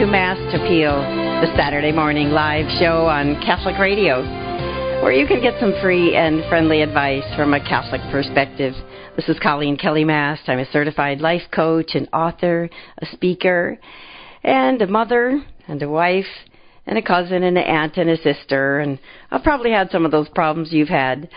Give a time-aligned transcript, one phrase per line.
[0.00, 0.96] to Mast Appeal,
[1.42, 4.22] the Saturday morning live show on Catholic Radio,
[5.02, 8.72] where you can get some free and friendly advice from a Catholic perspective.
[9.14, 10.48] This is Coleen Kelly Mast.
[10.48, 13.78] I'm a certified life coach, an author, a speaker,
[14.42, 16.24] and a mother, and a wife,
[16.86, 18.98] and a cousin, and an aunt, and a sister, and
[19.30, 21.28] I've probably had some of those problems you've had.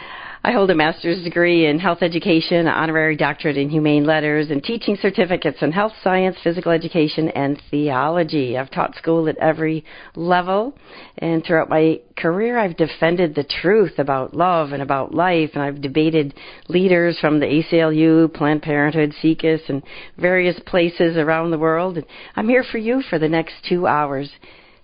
[0.46, 4.98] I hold a master's degree in health education, honorary doctorate in humane letters, and teaching
[5.02, 8.58] certificates in health science, physical education, and theology.
[8.58, 9.86] I've taught school at every
[10.18, 10.78] level,
[11.20, 15.80] and throughout my career, I've defended the truth about love and about life, and I've
[15.80, 16.34] debated
[16.68, 19.82] leaders from the ACLU, Planned Parenthood, SIECUS, and
[20.18, 21.96] various places around the world.
[21.96, 24.30] And I'm here for you for the next two hours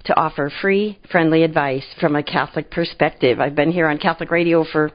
[0.06, 3.42] to offer free, friendly advice from a Catholic perspective.
[3.42, 4.94] I've been here on Catholic Radio for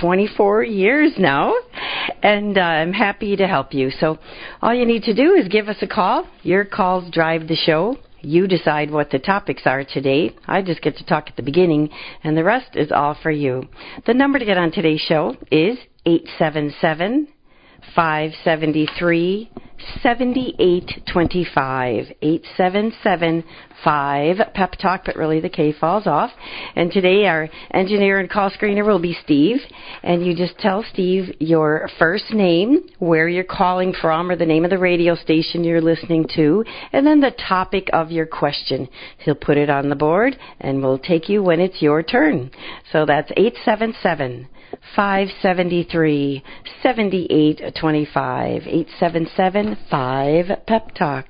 [0.00, 1.54] 24 years now,
[2.22, 3.90] and uh, I'm happy to help you.
[3.90, 4.18] So,
[4.60, 6.26] all you need to do is give us a call.
[6.42, 7.96] Your calls drive the show.
[8.20, 10.34] You decide what the topics are today.
[10.46, 11.90] I just get to talk at the beginning,
[12.22, 13.68] and the rest is all for you.
[14.06, 17.28] The number to get on today's show is 877
[17.94, 19.50] 573
[20.02, 23.44] 7825 877
[23.82, 26.30] 5 pep talk but really the k falls off.
[26.76, 29.58] And today our engineer and call screener will be steve.
[30.02, 34.64] And you just tell steve your first name where you're calling from or the name
[34.64, 38.88] of the radio station you're listening to and then the topic of your question.
[39.18, 42.50] He'll put it on the board and we'll take you when it's your turn.
[42.92, 44.48] So that's 877
[44.94, 46.42] 573
[46.82, 51.26] 7825 877 5 Pep Talk.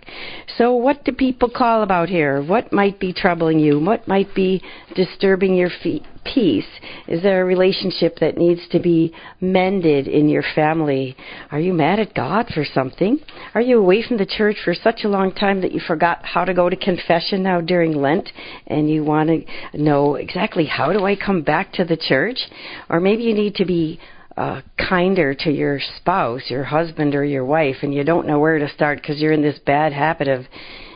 [0.57, 2.43] So, what do people call about here?
[2.43, 3.79] What might be troubling you?
[3.79, 4.63] What might be
[4.95, 6.03] disturbing your feet?
[6.25, 6.67] Peace?
[7.07, 11.17] Is there a relationship that needs to be mended in your family?
[11.51, 13.19] Are you mad at God for something?
[13.55, 16.45] Are you away from the church for such a long time that you forgot how
[16.45, 18.31] to go to confession now during Lent
[18.67, 22.39] and you want to know exactly how do I come back to the church?
[22.89, 24.01] Or maybe you need to be
[24.37, 28.59] uh, kinder to your spouse, your husband, or your wife, and you don't know where
[28.59, 30.45] to start because you're in this bad habit of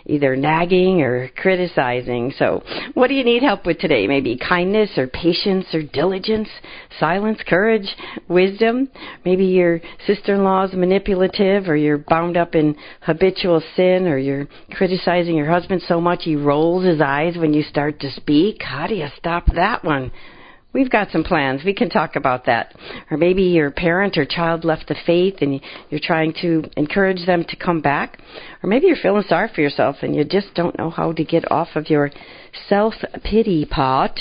[0.08, 2.32] either nagging or criticizing.
[2.38, 2.62] So,
[2.94, 4.06] what do you need help with today?
[4.06, 6.48] Maybe kindness or patience or diligence,
[6.98, 7.88] silence, courage,
[8.28, 8.88] wisdom.
[9.24, 14.18] Maybe your sister in law is manipulative or you're bound up in habitual sin or
[14.18, 18.62] you're criticizing your husband so much he rolls his eyes when you start to speak.
[18.62, 20.10] How do you stop that one?
[20.72, 21.62] We've got some plans.
[21.64, 22.74] We can talk about that.
[23.10, 27.44] Or maybe your parent or child left the faith and you're trying to encourage them
[27.48, 28.18] to come back.
[28.62, 31.50] Or maybe you're feeling sorry for yourself and you just don't know how to get
[31.50, 32.10] off of your
[32.68, 34.18] self pity pot.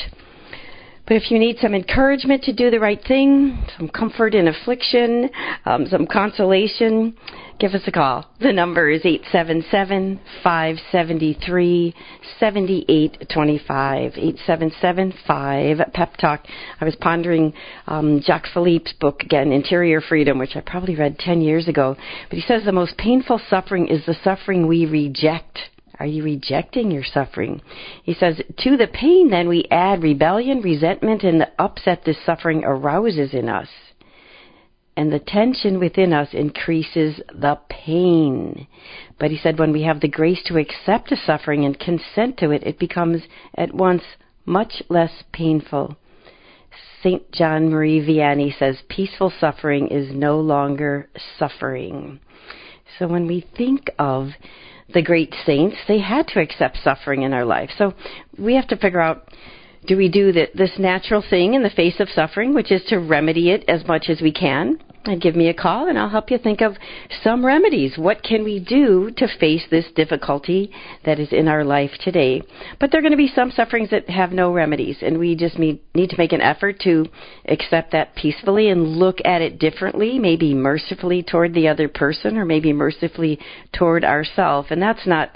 [1.05, 5.29] But if you need some encouragement to do the right thing, some comfort in affliction,
[5.65, 7.15] um, some consolation,
[7.59, 8.25] give us a call.
[8.39, 11.95] The number is 877 573
[12.39, 14.11] 7825.
[14.15, 16.45] 877 5 Pep Talk.
[16.79, 17.53] I was pondering
[17.87, 21.95] um, Jacques Philippe's book again, Interior Freedom, which I probably read 10 years ago.
[22.29, 25.59] But he says the most painful suffering is the suffering we reject.
[25.99, 27.61] Are you rejecting your suffering?
[28.03, 32.63] He says, To the pain, then, we add rebellion, resentment, and the upset this suffering
[32.63, 33.67] arouses in us
[34.97, 38.67] and the tension within us increases the pain.
[39.19, 42.49] But he said when we have the grace to accept the suffering and consent to
[42.49, 43.21] it, it becomes
[43.55, 44.01] at once
[44.47, 45.95] much less painful.
[47.03, 47.31] St.
[47.31, 52.19] John Marie Vianney says peaceful suffering is no longer suffering.
[52.97, 54.29] So when we think of
[54.95, 57.69] the great saints, they had to accept suffering in our life.
[57.77, 57.93] So
[58.39, 59.31] we have to figure out
[59.85, 62.97] do we do the, this natural thing in the face of suffering, which is to
[62.97, 64.79] remedy it as much as we can?
[65.07, 66.75] And give me a call and I'll help you think of
[67.23, 67.97] some remedies.
[67.97, 70.71] What can we do to face this difficulty
[71.05, 72.41] that is in our life today?
[72.79, 75.57] But there are going to be some sufferings that have no remedies and we just
[75.57, 77.05] need, need to make an effort to
[77.47, 82.45] accept that peacefully and look at it differently, maybe mercifully toward the other person or
[82.45, 83.39] maybe mercifully
[83.73, 84.67] toward ourselves.
[84.71, 85.31] And that's not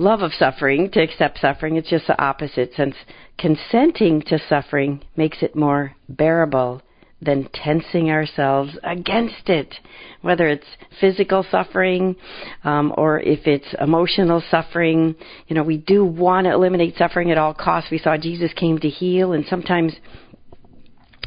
[0.00, 2.94] love of suffering to accept suffering, it's just the opposite since
[3.38, 6.82] consenting to suffering makes it more bearable
[7.22, 9.74] than tensing ourselves against it,
[10.22, 10.66] whether it's
[11.00, 12.16] physical suffering
[12.64, 15.14] um, or if it's emotional suffering.
[15.46, 17.90] You know, we do want to eliminate suffering at all costs.
[17.90, 19.94] We saw Jesus came to heal, and sometimes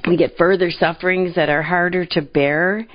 [0.08, 2.88] we get further sufferings that are harder to bear.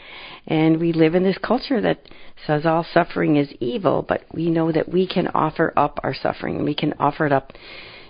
[0.46, 2.00] And we live in this culture that
[2.46, 6.64] says all suffering is evil, but we know that we can offer up our suffering.
[6.64, 7.52] We can offer it up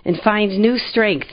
[0.05, 1.27] and find new strength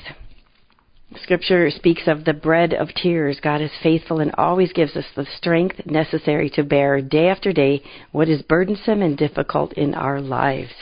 [1.22, 3.40] Scripture speaks of the bread of tears.
[3.40, 7.82] God is faithful and always gives us the strength necessary to bear day after day
[8.12, 10.72] what is burdensome and difficult in our lives.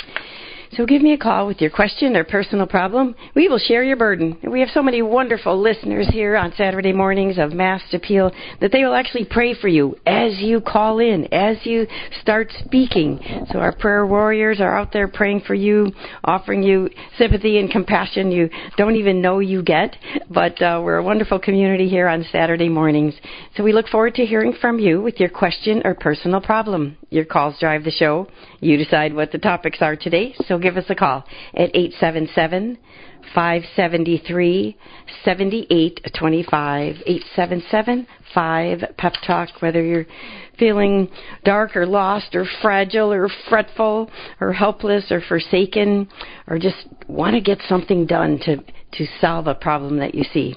[0.77, 3.15] So give me a call with your question or personal problem.
[3.37, 4.39] We will share your burden.
[4.43, 8.83] We have so many wonderful listeners here on Saturday mornings of Mast Appeal that they
[8.83, 11.87] will actually pray for you as you call in, as you
[12.21, 13.21] start speaking.
[13.53, 15.93] So our prayer warriors are out there praying for you,
[16.25, 19.97] offering you sympathy and compassion you don't even know you get.
[20.29, 23.15] But uh, we're a wonderful community here on Saturday mornings.
[23.57, 26.97] So we look forward to hearing from you with your question or personal problem.
[27.11, 28.27] Your calls drive the show.
[28.65, 30.35] You decide what the topics are today.
[30.47, 31.23] So give us a call
[31.53, 32.79] at 877
[33.35, 34.77] 573
[35.23, 36.97] 7825.
[37.07, 40.07] 877 5 Pep Talk, whether you're
[40.59, 41.11] feeling
[41.45, 46.09] dark or lost or fragile or fretful or helpless or forsaken
[46.47, 48.57] or just want to get something done to,
[48.93, 50.57] to solve a problem that you see.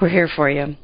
[0.00, 0.76] We're here for you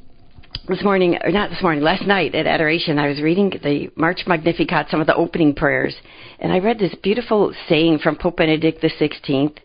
[0.69, 4.23] this morning, or not this morning, last night at Adoration, I was reading the March
[4.27, 5.95] Magnificat, some of the opening prayers,
[6.41, 9.57] and I read this beautiful saying from Pope Benedict XVI,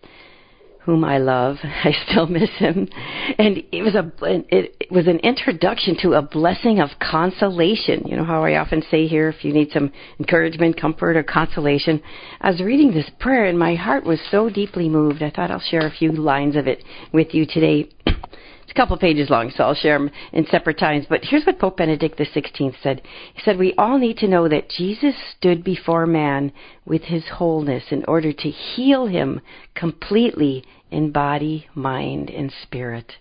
[0.81, 1.57] whom I love.
[1.63, 2.87] I still miss him,
[3.39, 8.03] and it was a it was an introduction to a blessing of consolation.
[8.05, 12.01] You know how I often say here, if you need some encouragement, comfort, or consolation.
[12.41, 15.23] I was reading this prayer, and my heart was so deeply moved.
[15.23, 17.89] I thought I'll share a few lines of it with you today.
[18.71, 21.05] It's a couple of pages long, so I'll share them in separate times.
[21.09, 23.01] But here's what Pope Benedict XVI said.
[23.33, 26.53] He said, We all need to know that Jesus stood before man
[26.85, 29.41] with his wholeness in order to heal him
[29.75, 33.11] completely in body, mind, and spirit.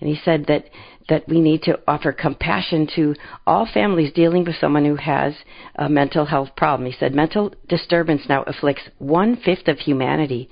[0.00, 0.64] And he said that
[1.08, 3.14] that we need to offer compassion to
[3.46, 5.34] all families dealing with someone who has
[5.76, 6.90] a mental health problem.
[6.90, 10.50] He said mental disturbance now afflicts one fifth of humanity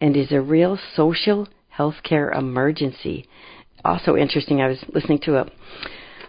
[0.00, 3.26] and is a real social healthcare emergency
[3.84, 4.60] also interesting.
[4.60, 5.50] I was listening to a,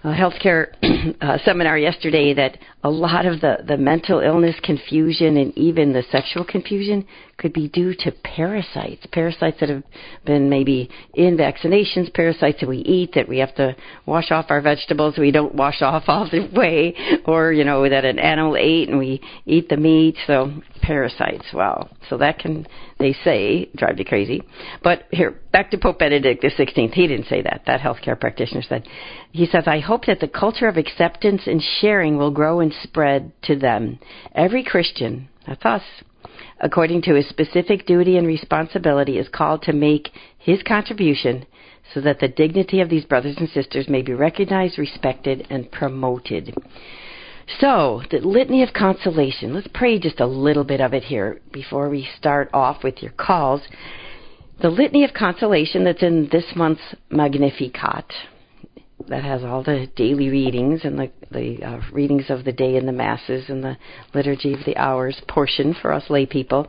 [0.03, 0.67] a healthcare
[1.21, 6.03] uh, seminar yesterday that a lot of the, the mental illness confusion and even the
[6.11, 7.05] sexual confusion
[7.37, 9.05] could be due to parasites.
[9.11, 9.83] Parasites that have
[10.25, 13.75] been maybe in vaccinations, parasites that we eat that we have to
[14.05, 16.95] wash off our vegetables we don't wash off all the way,
[17.25, 20.15] or, you know, that an animal ate and we eat the meat.
[20.27, 20.51] So
[20.81, 21.45] parasites.
[21.53, 21.89] Wow.
[22.09, 22.67] So that can,
[22.99, 24.43] they say, drive you crazy.
[24.83, 26.93] But here, back to Pope Benedict XVI.
[26.93, 27.63] He didn't say that.
[27.65, 28.87] That healthcare practitioner said.
[29.31, 33.31] He says, I hope that the culture of acceptance and sharing will grow and spread
[33.43, 33.99] to them.
[34.35, 35.83] Every Christian, that's us,
[36.59, 41.45] according to his specific duty and responsibility, is called to make his contribution
[41.93, 46.55] so that the dignity of these brothers and sisters may be recognized, respected, and promoted.
[47.59, 49.53] So, the Litany of Consolation.
[49.53, 53.11] Let's pray just a little bit of it here before we start off with your
[53.11, 53.61] calls.
[54.61, 58.05] The Litany of Consolation that's in this month's Magnificat,
[59.07, 62.87] that has all the daily readings and the, the uh, readings of the day and
[62.87, 63.77] the Masses and the
[64.13, 66.67] Liturgy of the Hours portion for us lay people.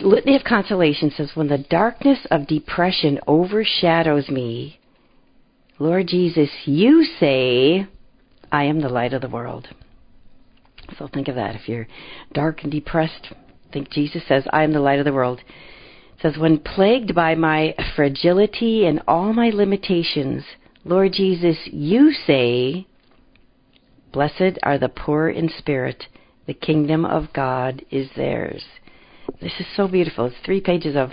[0.00, 4.80] Litany of Consolation says, When the darkness of depression overshadows me,
[5.78, 7.86] Lord Jesus, you say,
[8.50, 9.68] I am the light of the world.
[10.98, 11.56] So think of that.
[11.56, 11.86] If you're
[12.32, 13.32] dark and depressed,
[13.72, 15.40] think Jesus says, I am the light of the world.
[15.40, 20.44] It says, When plagued by my fragility and all my limitations,
[20.84, 22.86] Lord Jesus, you say,
[24.12, 26.04] Blessed are the poor in spirit,
[26.46, 28.62] the kingdom of God is theirs.
[29.40, 30.26] This is so beautiful.
[30.26, 31.10] It's three pages of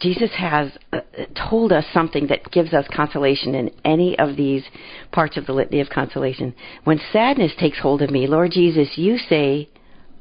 [0.00, 1.00] Jesus has uh,
[1.48, 4.64] told us something that gives us consolation in any of these
[5.12, 6.54] parts of the litany of consolation.
[6.84, 9.68] When sadness takes hold of me, Lord Jesus, you say,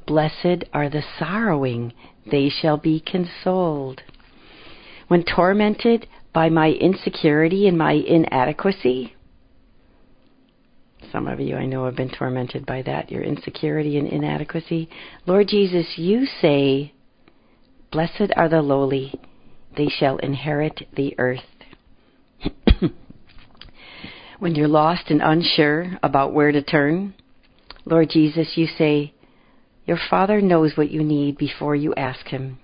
[0.06, 1.94] Blessed are the sorrowing,
[2.30, 4.02] they shall be consoled.
[5.08, 9.14] When tormented by my insecurity and my inadequacy,
[11.12, 14.90] some of you I know have been tormented by that, your insecurity and inadequacy.
[15.26, 16.94] Lord Jesus, you say,
[17.92, 19.20] Blessed are the lowly,
[19.76, 21.40] they shall inherit the earth.
[24.40, 27.14] when you're lost and unsure about where to turn,
[27.84, 29.14] Lord Jesus, you say,
[29.86, 32.60] Your Father knows what you need before you ask Him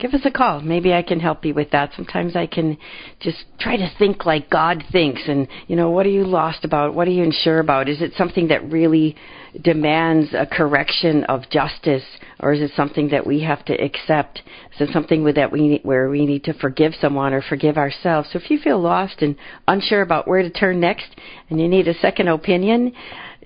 [0.00, 0.60] give us a call.
[0.60, 1.92] Maybe I can help you with that.
[1.94, 2.78] Sometimes I can
[3.20, 6.94] just try to think like God thinks and, you know, what are you lost about?
[6.94, 7.88] What are you unsure about?
[7.88, 9.16] Is it something that really
[9.62, 12.04] demands a correction of justice
[12.38, 14.42] or is it something that we have to accept?
[14.74, 18.30] Is it something with that we where we need to forgive someone or forgive ourselves?
[18.32, 19.36] So if you feel lost and
[19.68, 21.08] unsure about where to turn next
[21.50, 22.92] and you need a second opinion,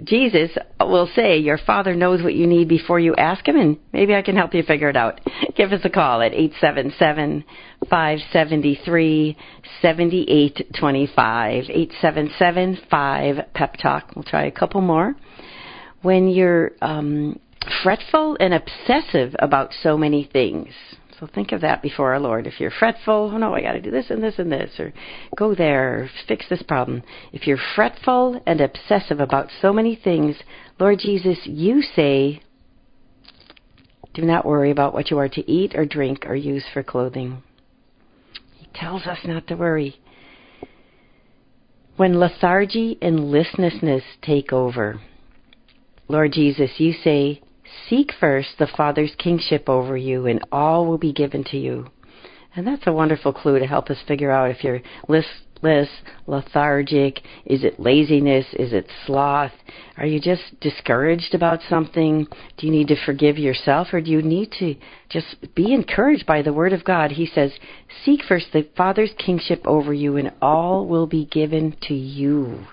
[0.03, 4.15] Jesus will say, Your Father knows what you need before you ask Him, and maybe
[4.15, 5.21] I can help you figure it out.
[5.57, 7.45] Give us a call at 877
[7.89, 9.37] 573
[9.81, 11.65] 7825.
[11.71, 14.11] 877 5 Pep Talk.
[14.17, 15.15] We'll try a couple more.
[16.03, 17.39] When you're um,
[17.83, 20.69] fretful and obsessive about so many things.
[21.25, 22.47] So think of that before our Lord.
[22.47, 24.93] If you're fretful, oh no, I got to do this and this and this, or
[25.35, 27.03] go there, or fix this problem.
[27.33, 30.37] If you're fretful and obsessive about so many things,
[30.79, 32.43] Lord Jesus, you say,
[34.13, 37.43] do not worry about what you are to eat or drink or use for clothing.
[38.59, 39.97] He tells us not to worry.
[41.97, 45.01] When lethargy and listlessness take over,
[46.07, 47.41] Lord Jesus, you say,
[47.89, 51.89] Seek first the Father's kingship over you, and all will be given to you.
[52.57, 55.89] And that's a wonderful clue to help us figure out if you're listless,
[56.27, 59.53] lethargic, is it laziness, is it sloth?
[59.97, 62.27] Are you just discouraged about something?
[62.57, 64.77] Do you need to forgive yourself, or do you need to
[65.09, 67.11] just be encouraged by the Word of God?
[67.11, 67.53] He says,
[68.05, 72.67] Seek first the Father's kingship over you, and all will be given to you.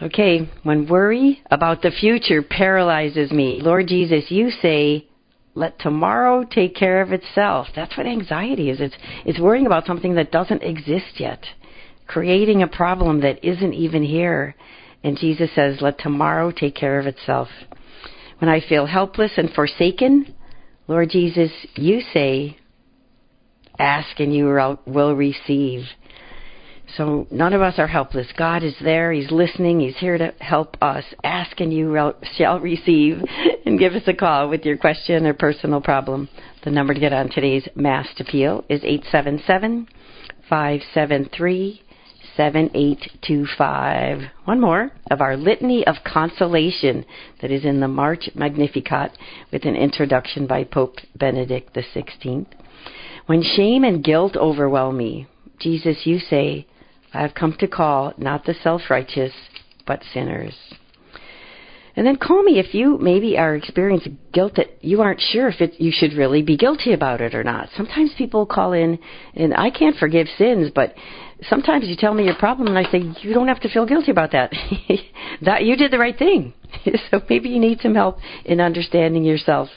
[0.00, 5.08] Okay, when worry about the future paralyzes me, Lord Jesus, you say,
[5.56, 7.66] let tomorrow take care of itself.
[7.74, 8.80] That's what anxiety is.
[8.80, 8.94] It's,
[9.26, 11.44] it's worrying about something that doesn't exist yet,
[12.06, 14.54] creating a problem that isn't even here.
[15.02, 17.48] And Jesus says, let tomorrow take care of itself.
[18.38, 20.32] When I feel helpless and forsaken,
[20.86, 22.56] Lord Jesus, you say,
[23.80, 24.46] ask and you
[24.86, 25.86] will receive.
[26.98, 28.26] So none of us are helpless.
[28.36, 29.12] God is there.
[29.12, 29.78] He's listening.
[29.78, 31.04] He's here to help us.
[31.22, 33.22] Ask and you shall receive.
[33.64, 36.28] And give us a call with your question or personal problem.
[36.64, 39.86] The number to get on today's Mast Appeal is 877
[40.48, 41.82] 573
[42.36, 44.22] 7825.
[44.46, 47.04] One more of our litany of consolation
[47.40, 49.16] that is in the March Magnificat
[49.52, 52.46] with an introduction by Pope Benedict XVI.
[53.26, 55.28] When shame and guilt overwhelm me,
[55.60, 56.66] Jesus, you say,
[57.12, 59.32] I have come to call not the self righteous,
[59.86, 60.54] but sinners.
[61.98, 65.60] And then call me if you maybe are experiencing guilt that you aren't sure if
[65.60, 67.70] it, you should really be guilty about it or not.
[67.76, 69.00] Sometimes people call in,
[69.34, 70.94] and I can't forgive sins, but
[71.48, 74.12] sometimes you tell me your problem, and I say you don't have to feel guilty
[74.12, 74.52] about that.
[75.42, 76.54] that you did the right thing.
[77.10, 79.68] so maybe you need some help in understanding yourself.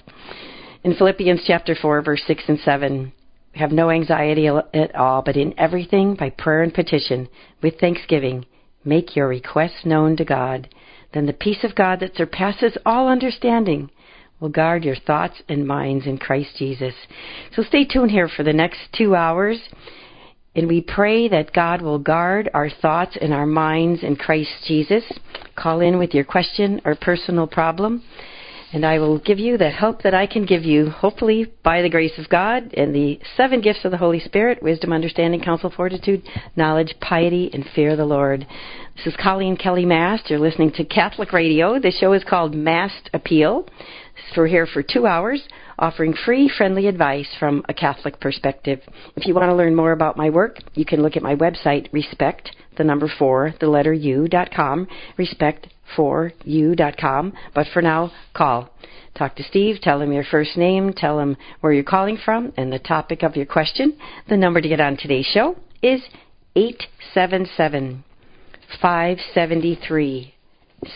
[0.83, 3.13] In Philippians chapter four, verse six and seven,
[3.53, 7.27] have no anxiety at all, but in everything, by prayer and petition,
[7.61, 8.45] with thanksgiving,
[8.85, 10.69] make your requests known to God.
[11.13, 13.89] Then the peace of God that surpasses all understanding
[14.39, 16.95] will guard your thoughts and minds in Christ Jesus.
[17.53, 19.59] So stay tuned here for the next two hours.
[20.55, 25.03] And we pray that God will guard our thoughts and our minds in Christ Jesus.
[25.55, 28.03] Call in with your question or personal problem
[28.73, 31.89] and I will give you the help that I can give you, hopefully by the
[31.89, 36.23] grace of God and the seven gifts of the Holy Spirit wisdom, understanding, counsel, fortitude,
[36.55, 38.47] knowledge, piety, and fear of the Lord.
[38.95, 40.29] This is Coleen Kelly Mast.
[40.29, 41.79] You're listening to Catholic Radio.
[41.79, 43.67] The show is called Mast Appeal.
[44.37, 45.41] We're here for two hours
[45.79, 48.79] offering free, friendly advice from a Catholic perspective.
[49.15, 51.91] If you want to learn more about my work, you can look at my website,
[51.91, 54.87] respect, the number four, the letter U dot com,
[55.17, 57.33] respect for you.com.
[57.53, 58.69] But for now, call.
[59.17, 62.71] Talk to Steve, tell him your first name, tell him where you're calling from, and
[62.71, 63.97] the topic of your question.
[64.29, 66.01] The number to get on today's show is
[66.55, 68.03] 877
[68.81, 70.33] 573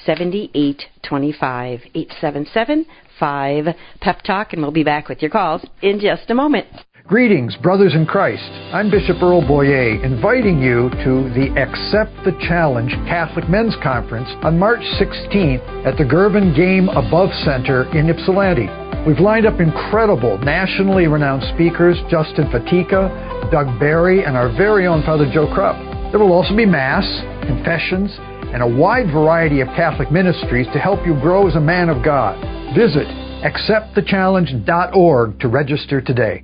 [0.05, 1.79] 7825.
[1.93, 2.85] 877
[3.19, 3.65] 5
[4.01, 6.67] Pep Talk, and we'll be back with your calls in just a moment.
[7.07, 8.41] Greetings, brothers in Christ.
[8.73, 14.57] I'm Bishop Earl Boyea, inviting you to the Accept the Challenge Catholic Men's Conference on
[14.57, 18.65] March 16th at the Gervin Game Above Center in Ypsilanti.
[19.05, 25.03] We've lined up incredible, nationally renowned speakers Justin Fatica, Doug Barry, and our very own
[25.03, 25.77] Father Joe Krupp.
[26.09, 27.05] There will also be Mass,
[27.45, 28.09] confessions,
[28.49, 32.03] and a wide variety of Catholic ministries to help you grow as a man of
[32.03, 32.33] God.
[32.73, 33.05] Visit
[33.45, 36.41] acceptthechallenge.org to register today.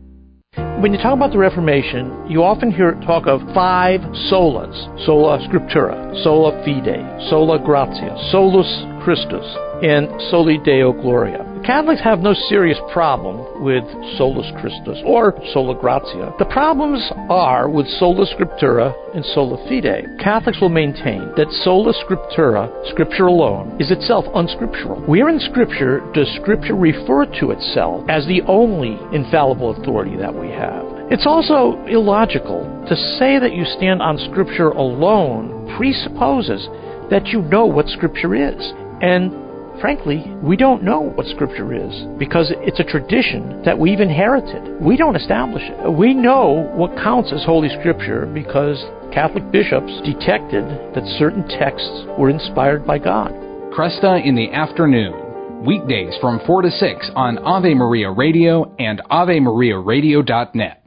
[0.53, 6.11] When you talk about the Reformation, you often hear talk of five solas sola scriptura,
[6.25, 8.67] sola fide, sola gratia, solus
[9.03, 9.45] Christus,
[9.83, 11.47] and soli Deo gloria.
[11.65, 13.83] Catholics have no serious problem with
[14.17, 16.33] solus Christus or sola gratia.
[16.39, 20.17] The problems are with sola scriptura and sola fide.
[20.19, 25.01] Catholics will maintain that sola scriptura, scripture alone, is itself unscriptural.
[25.05, 30.49] Where in scripture does scripture refer to itself as the only infallible authority that we
[30.49, 30.83] have?
[31.11, 36.67] It's also illogical to say that you stand on scripture alone presupposes
[37.11, 38.73] that you know what scripture is.
[39.01, 44.81] And frankly, we don't know what Scripture is because it's a tradition that we've inherited.
[44.81, 45.91] We don't establish it.
[45.91, 48.77] We know what counts as Holy Scripture because
[49.13, 53.31] Catholic bishops detected that certain texts were inspired by God.
[53.73, 60.85] Kresta in the afternoon weekdays from 4 to 6 on Ave Maria Radio and AveMariaRadio.net.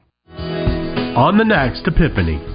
[1.17, 2.54] On the next Epiphany.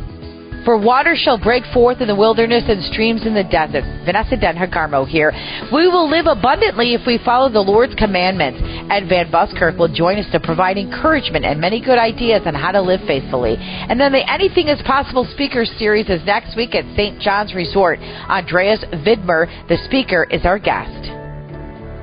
[0.65, 3.83] For water shall break forth in the wilderness and streams in the desert.
[4.05, 5.31] Vanessa Denha Garmo here.
[5.71, 8.59] We will live abundantly if we follow the Lord's commandments.
[8.91, 12.71] Ed Van Buskirk will join us to provide encouragement and many good ideas on how
[12.71, 13.55] to live faithfully.
[13.59, 17.19] And then the Anything is Possible speaker series is next week at St.
[17.21, 17.99] John's Resort.
[17.99, 21.11] Andreas Widmer, the speaker, is our guest.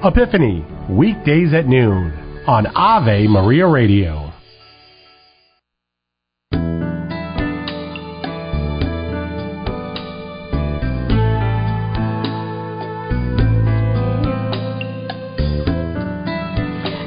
[0.02, 2.12] Epiphany, weekdays at noon
[2.46, 4.25] on Ave Maria Radio.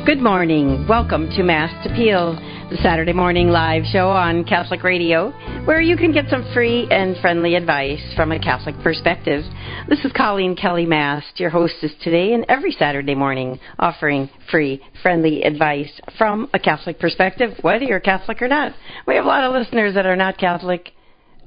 [0.10, 0.88] Good morning.
[0.90, 2.34] Welcome to Mast Appeal,
[2.72, 5.30] the Saturday morning live show on Catholic Radio,
[5.66, 9.44] where you can get some free and friendly advice from a Catholic perspective.
[9.88, 15.44] This is Coleen Kelly Mast, your hostess today and every Saturday morning, offering free, friendly
[15.44, 18.74] advice from a Catholic perspective, whether you're Catholic or not.
[19.06, 20.90] We have a lot of listeners that are not Catholic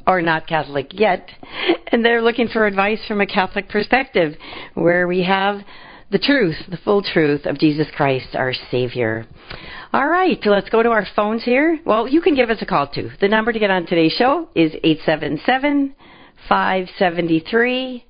[0.07, 1.29] or not Catholic yet,
[1.91, 4.35] and they're looking for advice from a Catholic perspective,
[4.75, 5.63] where we have
[6.13, 9.27] the truth, the full truth of Jesus Christ, our Savior.
[9.95, 11.81] All right, let's go to our phones here.
[11.87, 13.11] Well, you can give us a call too.
[13.21, 15.95] The number to get on today's show is 877
[16.49, 18.05] 573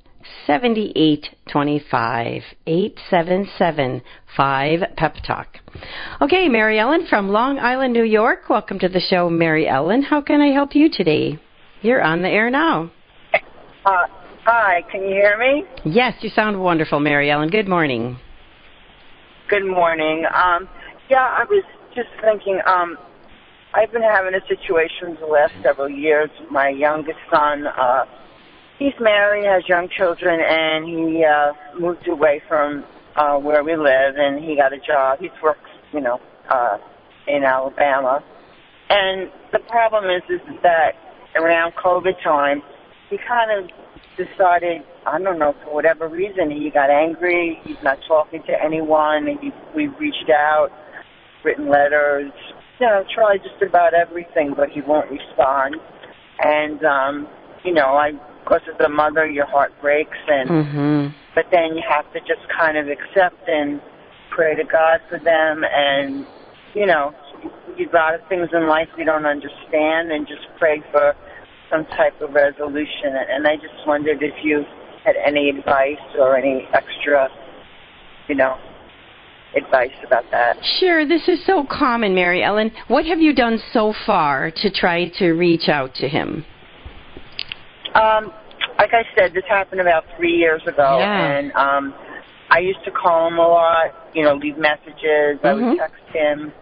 [0.47, 2.43] 7825.
[2.67, 4.03] 877
[4.37, 5.59] 5 Pep Talk.
[6.21, 8.51] Okay, Mary Ellen from Long Island, New York.
[8.51, 10.03] Welcome to the show, Mary Ellen.
[10.03, 11.39] How can I help you today?
[11.83, 12.91] You're on the air now.
[13.85, 14.07] Uh,
[14.45, 15.65] Hi, can you hear me?
[15.85, 17.49] Yes, you sound wonderful, Mary Ellen.
[17.49, 18.19] Good morning.
[19.49, 20.25] Good morning.
[20.35, 20.69] Um,
[21.09, 21.63] yeah, I was
[21.95, 22.61] just thinking.
[22.67, 22.99] Um,
[23.73, 26.29] I've been having a situation the last several years.
[26.51, 28.05] My youngest son, uh,
[28.81, 34.17] he's married, has young children, and he uh, moved away from uh, where we live,
[34.17, 35.21] and he got a job.
[35.21, 36.79] He works, you know, uh,
[37.29, 38.25] in Alabama.
[38.91, 40.97] And the problem is, is that
[41.37, 42.61] around COVID time,
[43.09, 43.71] he kind of
[44.17, 47.61] decided, I don't know, for whatever reason, he got angry.
[47.65, 49.39] He's not talking to anyone.
[49.41, 50.71] He, we've reached out,
[51.45, 52.33] written letters,
[52.81, 55.77] you know, tried just about everything, but he won't respond.
[56.41, 57.29] And, um,
[57.65, 61.17] you know, I, because as a mother, your heart breaks, and mm-hmm.
[61.35, 63.81] but then you have to just kind of accept and
[64.31, 66.27] pray to God for them, and
[66.75, 67.15] you know,
[67.79, 71.15] a lot of things in life we don't understand, and just pray for
[71.73, 73.17] some type of resolution.
[73.31, 74.65] And I just wondered if you
[75.05, 77.29] had any advice or any extra,
[78.29, 78.57] you know,
[79.57, 80.57] advice about that.
[80.79, 82.71] Sure, this is so common, Mary Ellen.
[82.89, 86.45] What have you done so far to try to reach out to him?
[87.95, 88.33] Um,
[88.79, 91.39] like I said, this happened about three years ago, yeah.
[91.39, 91.95] and um,
[92.51, 94.15] I used to call him a lot.
[94.15, 95.39] You know, leave messages.
[95.39, 95.47] Mm-hmm.
[95.47, 96.53] I would text him.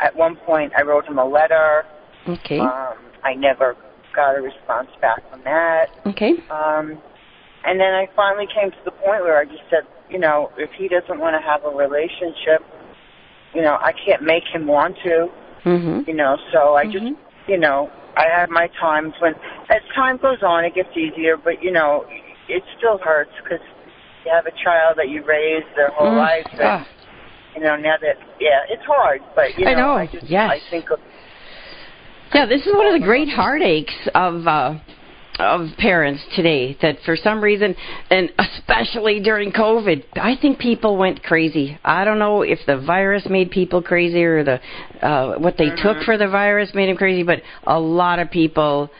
[0.00, 1.84] At one point, I wrote him a letter.
[2.28, 2.58] Okay.
[2.58, 3.76] Um, I never
[4.14, 5.86] got a response back from that.
[6.06, 6.32] Okay.
[6.50, 6.98] Um,
[7.64, 10.70] and then I finally came to the point where I just said, you know, if
[10.76, 12.62] he doesn't want to have a relationship,
[13.54, 15.28] you know, I can't make him want to.
[15.64, 16.08] Mm-hmm.
[16.08, 16.92] You know, so I mm-hmm.
[16.92, 19.34] just, you know, I have my times when,
[19.70, 22.04] as time goes on, it gets easier, but you know,
[22.48, 23.64] it still hurts because
[24.24, 26.18] you have a child that you raised their whole mm.
[26.18, 26.86] life, and ah.
[27.54, 29.92] you know, now that, yeah, it's hard, but you know, I know.
[29.92, 30.50] I just, yes.
[30.50, 31.00] I think of
[32.34, 34.78] yeah, this is one of the great heartaches of uh,
[35.38, 36.76] of parents today.
[36.82, 37.76] That for some reason,
[38.10, 41.78] and especially during COVID, I think people went crazy.
[41.84, 44.60] I don't know if the virus made people crazy or the
[45.00, 45.86] uh, what they mm-hmm.
[45.86, 48.90] took for the virus made them crazy, but a lot of people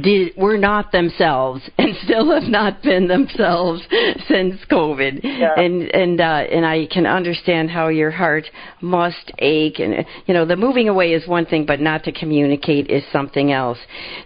[0.00, 3.82] did were not themselves and still have not been themselves
[4.28, 5.20] since COVID.
[5.22, 5.54] Yeah.
[5.56, 8.44] And and uh, and I can understand how your heart
[8.80, 9.78] must ache.
[9.78, 13.52] And you know, the moving away is one thing, but not to communicate is something
[13.52, 13.78] else.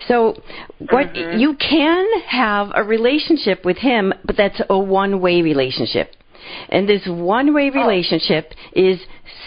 [0.07, 0.41] So,
[0.91, 1.39] what mm-hmm.
[1.39, 6.13] you can have a relationship with him, but that's a one-way relationship.
[6.69, 8.71] And this one way relationship oh.
[8.75, 9.01] is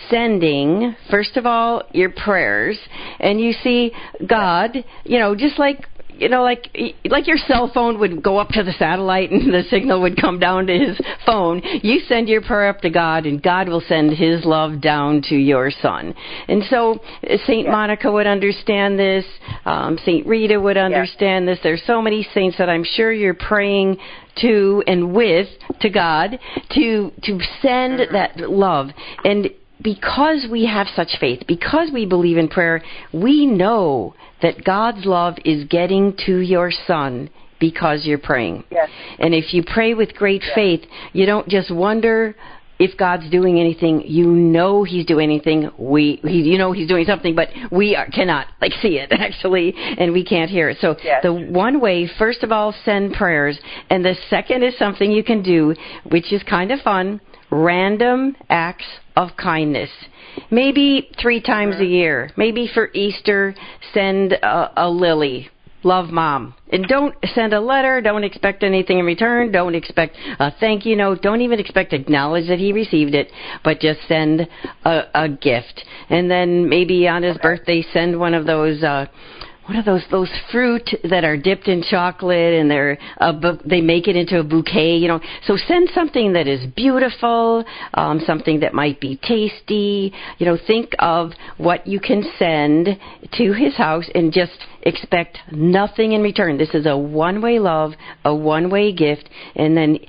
[0.10, 2.78] sending, first of all, your prayers.
[3.20, 3.92] And you see,
[4.28, 5.86] God, you know, just like
[6.22, 6.70] you know, like
[7.06, 10.38] like your cell phone would go up to the satellite and the signal would come
[10.38, 11.64] down to his phone.
[11.82, 15.36] You send your prayer up to God, and God will send His love down to
[15.36, 16.14] your son.
[16.48, 17.00] And so
[17.48, 17.72] Saint yeah.
[17.72, 19.26] Monica would understand this.
[19.66, 21.54] Um, Saint Rita would understand yeah.
[21.54, 21.64] this.
[21.64, 23.98] There's so many saints that I'm sure you're praying
[24.42, 25.48] to and with
[25.82, 26.40] to God
[26.76, 28.14] to to send mm-hmm.
[28.14, 28.90] that love
[29.24, 29.50] and
[29.82, 35.36] because we have such faith, because we believe in prayer, we know that God's love
[35.46, 38.64] is getting to your son because you're praying.
[38.72, 38.90] Yes.
[39.20, 40.52] And if you pray with great yes.
[40.56, 40.82] faith,
[41.14, 42.36] you don't just wonder
[42.80, 45.70] if God's doing anything, you know He's doing anything.
[45.78, 49.76] We, he, you know He's doing something, but we are, cannot like see it actually,
[49.76, 50.80] and we can't hear it.
[50.82, 51.22] So Yes.
[51.22, 53.60] the one way, first of all, send prayers,
[53.92, 55.76] and the second is something you can do,
[56.10, 57.22] which is kind of fun.
[57.52, 58.86] Random acts
[59.16, 59.90] of kindness.
[60.50, 62.32] Maybe three times a year.
[62.38, 63.54] Maybe for Easter,
[63.94, 65.50] send a, a lily.
[65.84, 66.54] Love mom.
[66.72, 68.02] And don't send a letter.
[68.02, 69.52] Don't expect anything in return.
[69.52, 71.24] Don't expect a thank you note.
[71.24, 73.32] Don't even expect to acknowledge that he received it,
[73.64, 74.48] but just send
[74.86, 75.84] a, a gift.
[76.10, 79.08] And then maybe on his birthday, send one of those, uh,
[79.72, 83.80] what are those those fruit that are dipped in chocolate and they're uh, bu- they
[83.80, 85.22] make it into a bouquet you know?
[85.46, 90.94] So send something that is beautiful um, something that might be tasty you know think
[91.00, 93.00] of what you can send
[93.34, 96.58] to his house and just expect nothing in return.
[96.58, 97.94] This is a one way love
[98.26, 100.00] a one way gift and then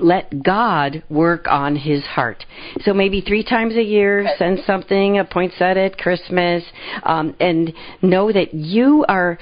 [0.00, 2.44] let God work on his heart.
[2.82, 6.64] So maybe three times a year, send something, a poinsettia at Christmas,
[7.02, 9.38] um, and know that you are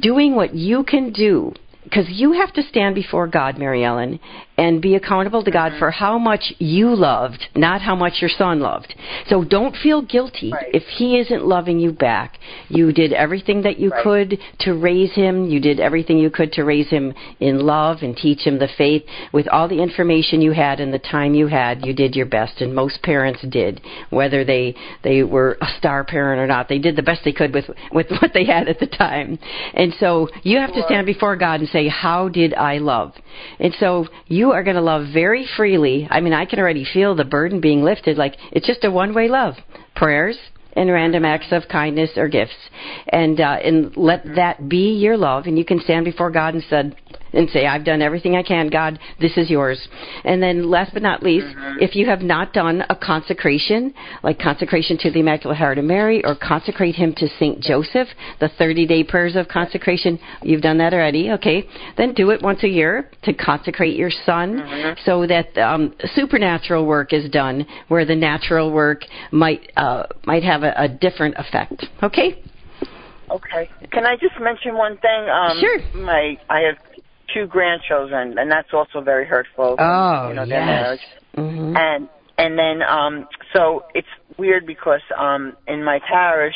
[0.00, 1.52] doing what you can do.
[1.84, 4.18] Because you have to stand before God, Mary Ellen,
[4.56, 5.78] and be accountable to God mm-hmm.
[5.78, 8.94] for how much you loved, not how much your son loved.
[9.28, 10.70] So don't feel guilty Right.
[10.72, 12.38] if he isn't loving you back.
[12.68, 14.02] You did everything that you Right.
[14.02, 15.48] could to raise him.
[15.50, 19.04] You did everything you could to raise him in love and teach him the faith.
[19.32, 22.60] With all the information you had and the time you had, you did your best,
[22.60, 26.68] and most parents did, whether they they were a star parent or not.
[26.68, 29.38] They did the best they could with with what they had at the time.
[29.74, 33.12] And so you have to stand before God and say, "How did I love?"
[33.58, 36.08] And so you are going to love very freely.
[36.10, 38.16] I mean, I can already feel the burden being lifted.
[38.16, 39.54] Like it's just a one-way love.
[39.94, 40.38] Prayers
[40.74, 42.56] and random acts of kindness or gifts,
[43.08, 45.46] and uh, and let that be your love.
[45.46, 46.96] And you can stand before God and said
[47.34, 48.68] and say, "I've done everything I can.
[48.68, 49.88] God, this is yours."
[50.24, 51.46] And then, last but not least,
[51.80, 56.24] if you have not done a consecration, like consecration to the Immaculate Heart of Mary,
[56.24, 58.08] or consecrate him to Saint Joseph,
[58.40, 61.30] the 30-day prayers of consecration, you've done that already.
[61.32, 61.66] Okay,
[61.96, 67.12] then do it once a year to consecrate your son, so that um, supernatural work
[67.12, 71.86] is done, where the natural work might uh, might have a, a different effect.
[72.02, 72.42] Okay.
[73.30, 73.70] Okay.
[73.90, 75.28] Can I just mention one thing?
[75.28, 75.78] Um, Sure.
[76.02, 76.76] My I have
[77.32, 79.76] two grandchildren, and that's also very hurtful.
[79.78, 80.66] Oh, you know, their yes.
[80.66, 81.00] marriage.
[81.36, 84.08] hmm And and then um, so it's
[84.38, 86.54] weird because um, in my parish,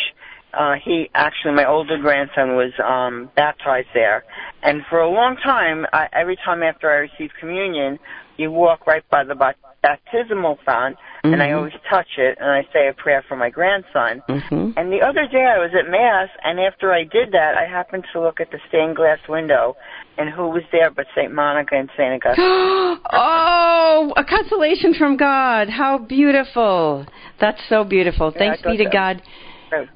[0.53, 4.25] uh, he actually my older grandson was um, baptized there,
[4.63, 7.99] and for a long time, I, every time after I received communion,
[8.37, 11.57] you walk right by the ba- baptismal font, and I Mhm.
[11.57, 14.23] always touch it, and I say a prayer for my grandson.
[14.29, 17.65] hmm And the other day I was at Mass, and after I did that, I
[17.67, 19.77] happened to look at the stained glass window,
[20.19, 21.33] and who was there but St.
[21.33, 22.15] Monica and St.
[22.25, 22.45] Augustine?
[23.13, 25.69] oh, a consolation from God.
[25.69, 27.07] How beautiful.
[27.41, 28.33] That's so beautiful.
[28.35, 29.23] Yeah, Thanks be to God.
[29.71, 29.89] that-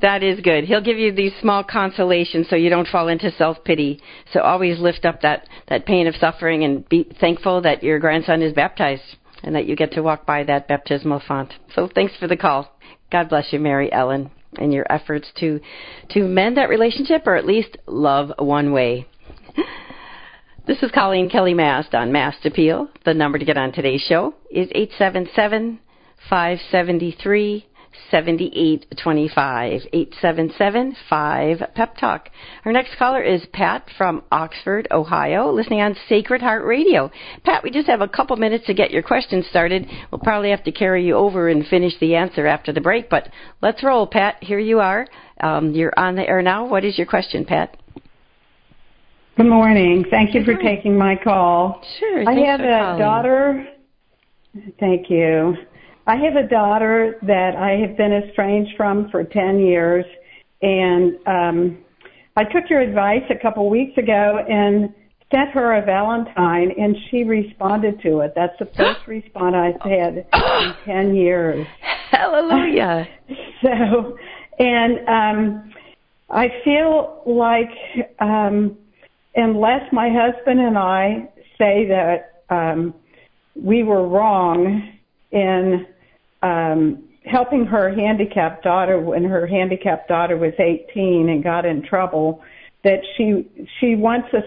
[0.00, 0.64] That is good.
[0.64, 4.00] He'll give you these small consolations so you don't fall into self pity.
[4.32, 8.42] So always lift up that, that pain of suffering and be thankful that your grandson
[8.42, 9.02] is baptized
[9.42, 11.52] and that you get to walk by that baptismal font.
[11.74, 12.72] So thanks for the call.
[13.12, 15.60] God bless you, Mary Ellen, and your efforts to
[16.10, 19.06] to mend that relationship or at least love one way.
[20.66, 22.88] This is Coleen Kelly Mast on Mast Appeal.
[23.04, 25.78] The number to get on today's show is 877
[26.28, 27.66] 573
[28.10, 29.82] 7825.
[29.92, 32.30] 877 5 Pep Talk.
[32.64, 37.10] Our next caller is Pat from Oxford, Ohio, listening on Sacred Heart Radio.
[37.44, 39.86] Pat, we just have a couple minutes to get your question started.
[40.10, 43.28] We'll probably have to carry you over and finish the answer after the break, but
[43.62, 44.36] let's roll, Pat.
[44.42, 45.06] Here you are.
[45.40, 46.66] Um, you're on the air now.
[46.66, 47.76] What is your question, Pat?
[49.36, 50.04] Good morning.
[50.10, 51.82] Thank you for taking my call.
[51.98, 52.26] Sure.
[52.26, 52.98] I have a calling.
[52.98, 53.68] daughter.
[54.80, 55.56] Thank you.
[56.06, 60.04] I have a daughter that I have been estranged from for 10 years.
[60.62, 61.78] And um,
[62.36, 64.94] I took your advice a couple weeks ago and
[65.32, 68.32] sent her a Valentine, and she responded to it.
[68.36, 71.66] That's the first response I've had in 10 years.
[72.10, 73.08] Hallelujah.
[73.62, 74.16] so,
[74.60, 75.74] and um,
[76.30, 77.70] I feel like
[78.20, 78.78] um,
[79.34, 82.94] unless my husband and I say that um,
[83.56, 84.92] we were wrong
[85.32, 85.86] in
[86.42, 92.42] um, helping her handicapped daughter when her handicapped daughter was 18 and got in trouble,
[92.84, 93.46] that she
[93.80, 94.44] she wants us.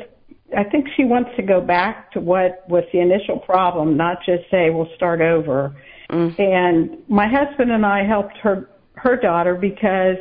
[0.57, 4.49] I think she wants to go back to what was the initial problem, not just
[4.49, 5.75] say we'll start over.
[6.09, 6.39] Mm.
[6.39, 10.17] And my husband and I helped her her daughter because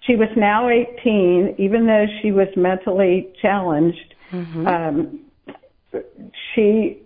[0.00, 4.14] she was now 18, even though she was mentally challenged.
[4.32, 4.66] Mhm.
[4.66, 5.20] Um,
[6.54, 6.98] she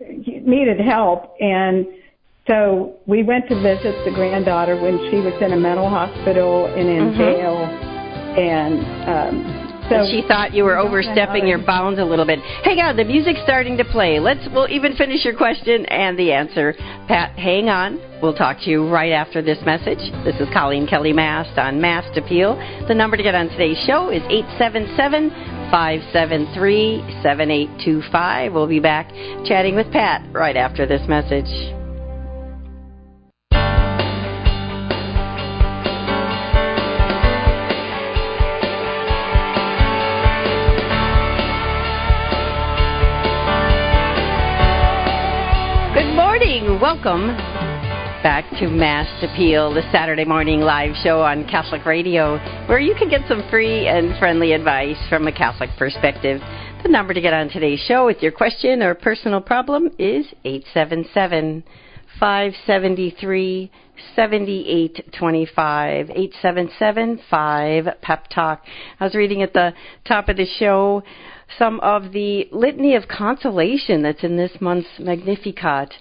[0.00, 1.86] needed help, and
[2.46, 6.88] so we went to visit the granddaughter when she was in a mental hospital and
[6.88, 7.16] in Mhm.
[7.16, 7.56] jail,
[8.36, 12.38] and um, so and she thought you were overstepping your bounds a little bit.
[12.64, 14.18] Hang on, the music's starting to play.
[14.18, 16.74] Let's we'll even finish your question and the answer.
[17.06, 18.00] Pat, hang on.
[18.22, 20.00] We'll talk to you right after this message.
[20.24, 22.56] This is Coleen Kelly Mast on Mast Appeal.
[22.88, 25.30] The number to get on today's show is 877
[25.70, 28.52] 573 7825.
[28.54, 29.10] We'll be back
[29.44, 31.83] chatting with Pat right after this message.
[46.54, 46.80] Morning.
[46.80, 47.26] Welcome
[48.22, 52.36] back to Mast Appeal, the Saturday morning live show on Catholic Radio,
[52.68, 56.40] where you can get some free and friendly advice from a Catholic perspective.
[56.84, 61.64] The number to get on today's show with your question or personal problem is 877
[62.20, 63.72] 573
[64.14, 66.10] 7825.
[66.10, 68.62] 877 5 Pep Talk.
[69.00, 69.74] I was reading at the
[70.06, 71.02] top of the show
[71.58, 75.92] some of the litany of consolation that's in this month's Magnificat.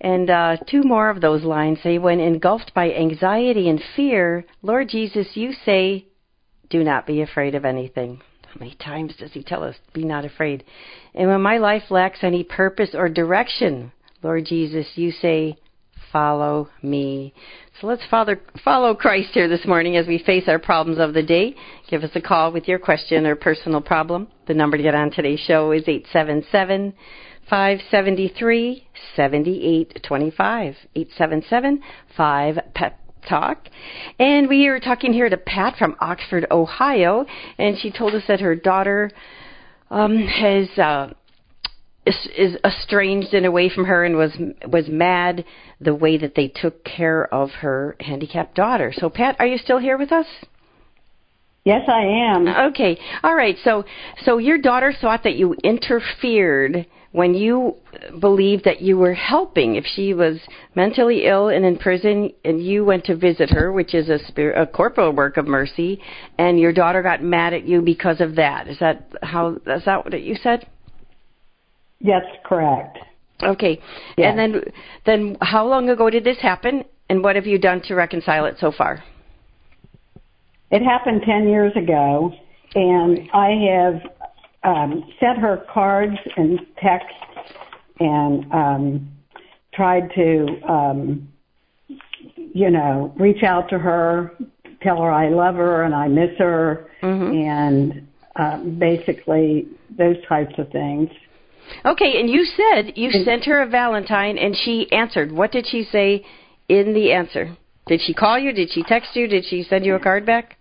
[0.00, 4.88] And uh, two more of those lines say, When engulfed by anxiety and fear, Lord
[4.88, 6.06] Jesus, you say,
[6.70, 8.20] Do not be afraid of anything.
[8.46, 10.64] How many times does he tell us, Be not afraid?
[11.14, 15.56] And when my life lacks any purpose or direction, Lord Jesus, you say,
[16.10, 17.32] Follow me.
[17.80, 18.34] So let's follow,
[18.64, 21.54] follow Christ here this morning as we face our problems of the day.
[21.88, 24.28] Give us a call with your question or personal problem.
[24.48, 26.94] The number to get on today's show is 877
[27.50, 28.86] 573
[29.16, 30.76] 7825.
[30.94, 31.82] 877
[32.16, 33.68] 5 PEP Talk.
[34.18, 37.26] And we are talking here to Pat from Oxford, Ohio,
[37.58, 39.10] and she told us that her daughter
[39.90, 40.68] um, has.
[40.78, 41.12] Uh,
[42.06, 44.32] is, is estranged and away from her and was
[44.66, 45.44] was mad
[45.82, 48.90] the way that they took care of her handicapped daughter.
[48.96, 50.26] So Pat, are you still here with us?
[51.62, 52.48] yes, I am.
[52.70, 52.98] Okay.
[53.22, 53.56] All right.
[53.64, 53.84] So
[54.22, 57.74] so your daughter thought that you interfered when you
[58.20, 60.38] believed that you were helping if she was
[60.76, 64.60] mentally ill and in prison and you went to visit her which is a spirit,
[64.60, 66.00] a corporal work of mercy
[66.38, 70.04] and your daughter got mad at you because of that is that how is that
[70.04, 70.66] what you said
[72.00, 72.98] Yes, correct.
[73.42, 73.78] Okay.
[74.16, 74.30] Yes.
[74.30, 74.62] And then
[75.06, 78.56] then how long ago did this happen and what have you done to reconcile it
[78.58, 79.04] so far?
[80.70, 82.32] It happened 10 years ago,
[82.74, 84.19] and I have
[84.62, 87.14] um, sent her cards and texts
[87.98, 89.08] and um,
[89.74, 91.28] tried to, um,
[92.36, 94.36] you know, reach out to her,
[94.82, 97.46] tell her I love her and I miss her, Mhm.
[97.46, 101.10] and um, basically those types of things.
[101.84, 105.30] Okay, and you said you sent her a Valentine and she answered.
[105.32, 106.24] What did she say
[106.68, 107.56] in the answer?
[107.86, 108.52] Did she call you?
[108.52, 109.26] Did she text you?
[109.26, 110.56] Did she send you a card back?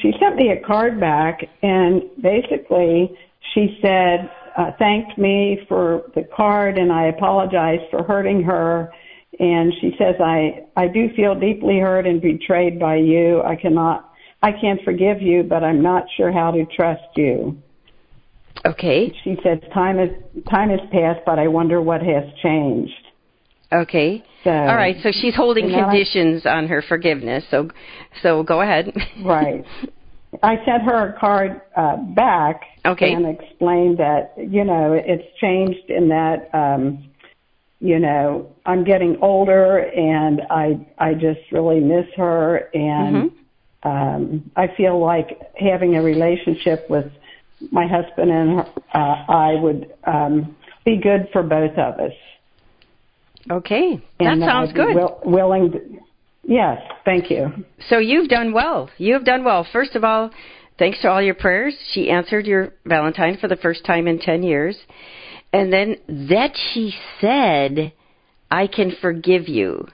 [0.00, 3.16] She sent me a card back and basically
[3.54, 8.92] she said uh, thanked me for the card and I apologized for hurting her
[9.38, 14.12] and she says I I do feel deeply hurt and betrayed by you I cannot
[14.42, 17.60] I can't forgive you but I'm not sure how to trust you
[18.64, 19.12] Okay.
[19.24, 20.10] she says time has
[20.48, 22.92] time has passed but I wonder what has changed
[23.72, 24.22] Okay.
[24.44, 27.44] So All right, so she's holding then I- conditions on her forgiveness.
[27.50, 27.68] So
[28.22, 28.92] so go ahead.
[29.24, 29.64] Right.
[30.42, 33.12] I sent her a card uh, back Okay.
[33.12, 37.08] and explained that you know it's changed in that um,
[37.80, 43.32] you know I'm getting older and I I just really miss her and Mhm.
[43.84, 47.10] um, I feel like having a relationship with
[47.70, 52.12] my husband and her, uh, I would um, be good for both of us.
[53.50, 54.02] Okay.
[54.20, 54.94] and That sounds good.
[54.94, 55.72] Will, willing.
[55.72, 55.80] To,
[56.42, 57.64] yes, thank you.
[57.88, 58.90] So you've done well.
[58.98, 59.66] You have done well.
[59.70, 60.30] First of all,
[60.78, 64.42] thanks to all your prayers, she answered your Valentine for the first time in 10
[64.42, 64.76] years.
[65.52, 65.96] And then
[66.28, 67.92] that she said,
[68.50, 69.86] I can forgive you,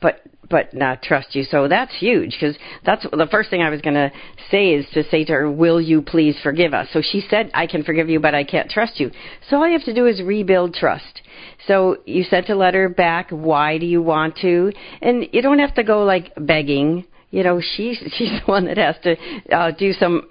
[0.00, 1.44] but but not trust you.
[1.44, 4.10] So that's huge because that's the first thing I was going to
[4.50, 7.66] say is to say to her, "Will you please forgive us?" So she said, "I
[7.66, 9.10] can forgive you, but I can't trust you."
[9.48, 11.22] So all you have to do is rebuild trust.
[11.66, 13.30] So you sent a letter back.
[13.30, 14.72] Why do you want to?
[15.02, 17.04] And you don't have to go like begging.
[17.30, 19.16] You know, she's she's the one that has to
[19.54, 20.28] uh, do some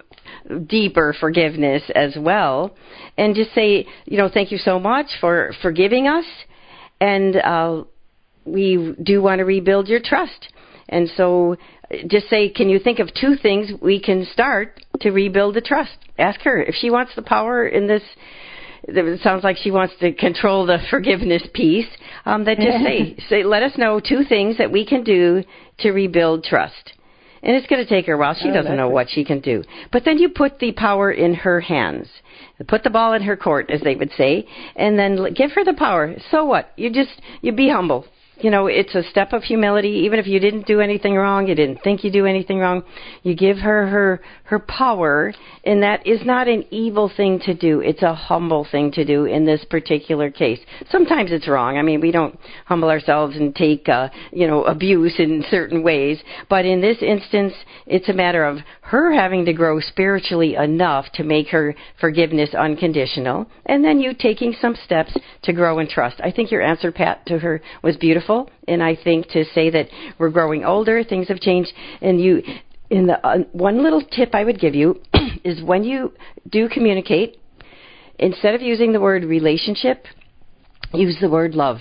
[0.66, 2.76] deeper forgiveness as well,
[3.16, 6.24] and just say, you know, thank you so much for forgiving us,
[7.00, 7.84] and uh,
[8.46, 10.48] we do want to rebuild your trust.
[10.88, 11.56] And so
[12.06, 15.96] just say, can you think of two things we can start to rebuild the trust?
[16.18, 18.02] Ask her if she wants the power in this
[18.88, 21.88] it sounds like she wants to control the forgiveness piece.
[22.24, 25.42] Um, that just say, say, let us know two things that we can do
[25.78, 26.92] to rebuild trust.
[27.42, 28.34] And it's going to take her a while.
[28.34, 29.62] She Oh, doesn't know what she can do.
[29.92, 32.08] But then you put the power in her hands.
[32.66, 35.74] Put the ball in her court, as they would say, and then give her the
[35.74, 36.14] power.
[36.30, 36.72] So what?
[36.76, 38.06] You just, you be humble.
[38.38, 40.02] You know, it's a step of humility.
[40.04, 42.82] Even if you didn't do anything wrong, you didn't think you do anything wrong,
[43.22, 45.32] you give her her her power,
[45.64, 47.80] and that is not an evil thing to do.
[47.80, 50.60] It's a humble thing to do in this particular case.
[50.90, 51.78] Sometimes it's wrong.
[51.78, 56.22] I mean, we don't humble ourselves and take uh, you know abuse in certain ways,
[56.50, 57.54] but in this instance,
[57.86, 63.46] it's a matter of her having to grow spiritually enough to make her forgiveness unconditional,
[63.64, 66.20] and then you taking some steps to grow in trust.
[66.22, 68.25] I think your answer, Pat, to her was beautiful,
[68.68, 72.42] and I think to say that we're growing older, things have changed, and you.
[72.88, 75.00] In the uh, one little tip I would give you
[75.44, 76.12] is when you
[76.48, 77.36] do communicate,
[78.18, 80.04] instead of using the word relationship,
[80.94, 81.78] use the word love.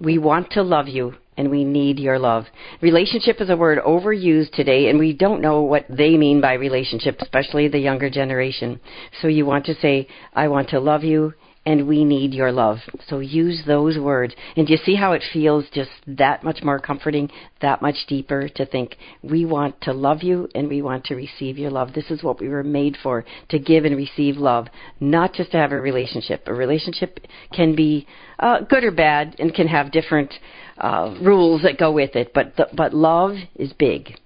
[0.00, 2.44] We want to love you and we need your love.
[2.80, 7.18] Relationship is a word overused today and we don't know what they mean by relationship,
[7.20, 8.80] especially the younger generation.
[9.20, 11.34] So you want to say, I want to love you
[11.66, 12.78] and we need your love.
[13.08, 14.34] So use those words.
[14.56, 17.30] And do you see how it feels just that much more comforting,
[17.62, 21.56] that much deeper to think, we want to love you and we want to receive
[21.56, 21.94] your love.
[21.94, 24.66] This is what we were made for, to give and receive love,
[25.00, 26.42] not just to have a relationship.
[26.46, 27.20] A relationship
[27.52, 28.06] can be
[28.38, 30.34] uh, good or bad and can have different
[30.78, 34.18] uh, rules that go with it, but, the, but love is big.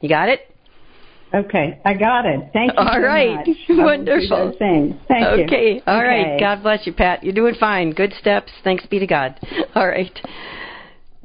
[0.00, 0.53] You got it?
[1.34, 2.50] Okay, I got it.
[2.52, 3.34] Thank you All so right.
[3.34, 3.48] much.
[3.68, 4.54] I will do Wonderful.
[4.58, 5.44] Thank you.
[5.44, 5.82] okay.
[5.84, 6.38] All right.
[6.38, 7.24] God bless you, Pat.
[7.24, 7.90] You're doing fine.
[7.90, 8.52] Good steps.
[8.62, 9.40] Thanks be to God.
[9.74, 10.16] All right.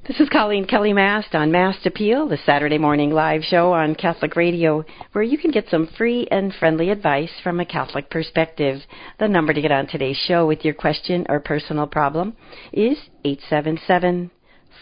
[0.07, 4.35] This is Coleen Kelly Mast on Mast Appeal, the Saturday morning live show on Catholic
[4.35, 8.81] Radio, where you can get some free and friendly advice from a Catholic perspective.
[9.19, 12.35] The number to get on today's show with your question or personal problem
[12.73, 14.31] is 877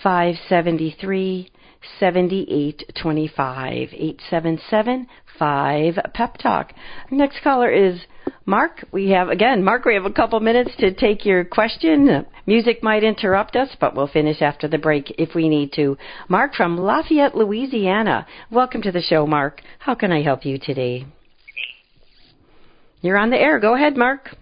[0.01, 1.51] 573
[1.99, 6.73] 7825 877 5 Pep Talk.
[7.11, 7.99] Our next caller is
[8.45, 8.85] Mark.
[8.91, 12.25] We have, again, Mark, we have a couple minutes to take your question.
[12.45, 15.97] Music might interrupt us, but we'll finish after the break if we need to.
[16.29, 18.25] Mark from Lafayette, Louisiana.
[18.51, 19.61] Welcome to the show, Mark.
[19.79, 21.05] How can I help you today?
[23.01, 23.59] You're on the air.
[23.59, 24.35] Go ahead, Mark.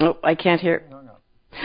[0.00, 0.82] Oh, I can't hear.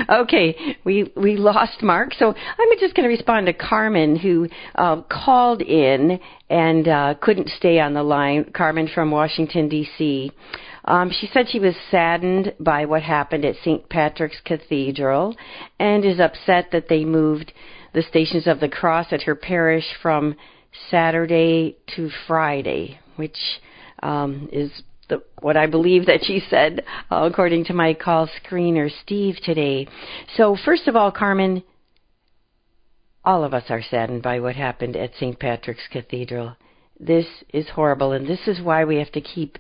[0.09, 5.01] Okay, we we lost Mark, so I'm just going to respond to Carmen, who uh,
[5.03, 6.19] called in
[6.49, 8.51] and uh, couldn't stay on the line.
[8.55, 10.31] Carmen from Washington D.C.
[10.85, 13.87] Um, she said she was saddened by what happened at St.
[13.89, 15.35] Patrick's Cathedral,
[15.79, 17.53] and is upset that they moved
[17.93, 20.35] the Stations of the Cross at her parish from
[20.89, 23.37] Saturday to Friday, which
[24.03, 28.89] um, is the, what I believe that she said, uh, according to my call screener,
[29.03, 29.87] Steve, today.
[30.35, 31.63] So, first of all, Carmen,
[33.23, 35.39] all of us are saddened by what happened at St.
[35.39, 36.55] Patrick's Cathedral.
[36.99, 39.57] This is horrible, and this is why we have to keep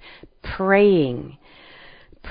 [0.55, 1.37] praying,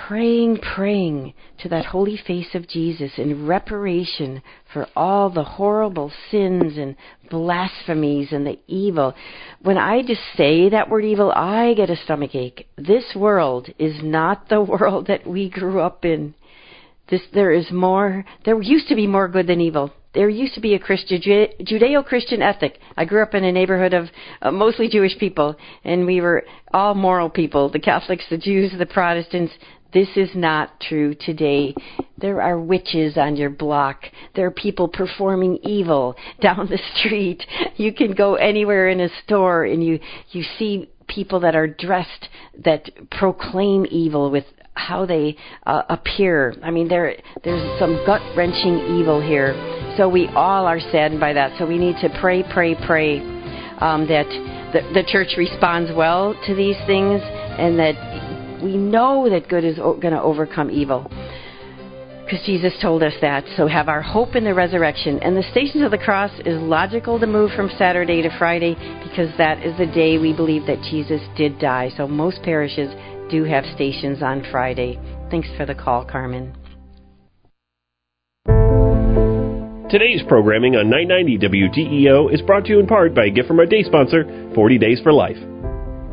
[0.06, 6.76] praying, praying to that holy face of Jesus in reparation for all the horrible sins
[6.76, 6.96] and
[7.30, 9.14] blasphemies and the evil.
[9.62, 12.68] When I just say that word evil, I get a stomach ache.
[12.76, 16.34] This world is not the world that we grew up in.
[17.08, 19.92] This, there is more, there used to be more good than evil.
[20.16, 22.78] There used to be a Christian, Judeo-Christian ethic.
[22.96, 24.08] I grew up in a neighborhood of
[24.40, 28.86] uh, mostly Jewish people, and we were all moral people, the Catholics, the Jews, the
[28.86, 29.52] Protestants.
[29.92, 31.74] This is not true today.
[32.18, 34.02] There are witches on your block.
[34.34, 37.44] There are people performing evil down the street.
[37.76, 42.28] You can go anywhere in a store and you, you see people that are dressed
[42.64, 46.54] that proclaim evil with how they uh, appear.
[46.62, 49.54] I mean, there there's some gut wrenching evil here.
[49.96, 51.58] So we all are saddened by that.
[51.58, 53.20] So we need to pray, pray, pray
[53.80, 54.28] um, that
[54.72, 58.25] the, the church responds well to these things, and that
[58.66, 61.08] we know that good is going to overcome evil.
[62.24, 63.44] Because Jesus told us that.
[63.56, 65.20] So have our hope in the resurrection.
[65.22, 68.74] And the Stations of the Cross is logical to move from Saturday to Friday
[69.08, 71.92] because that is the day we believe that Jesus did die.
[71.96, 72.90] So most parishes
[73.30, 74.98] do have stations on Friday.
[75.30, 76.56] Thanks for the call, Carmen.
[79.88, 83.60] Today's programming on 990 WDEO is brought to you in part by a gift from
[83.60, 85.38] our day sponsor, 40 Days for Life.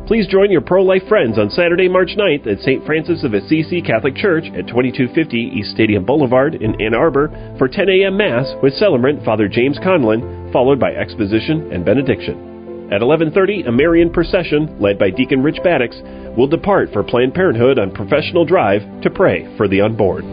[0.06, 2.84] Please join your pro life friends on Saturday, March 9th at St.
[2.84, 7.88] Francis of Assisi Catholic Church at 2250 East Stadium Boulevard in Ann Arbor for 10
[7.88, 8.18] a.m.
[8.18, 12.90] Mass with celebrant Father James Conlon, followed by exposition and benediction.
[12.92, 17.78] At 11:30, a Marian procession led by Deacon Rich Baddix will depart for Planned Parenthood
[17.78, 20.24] on professional drive to pray for the unborn.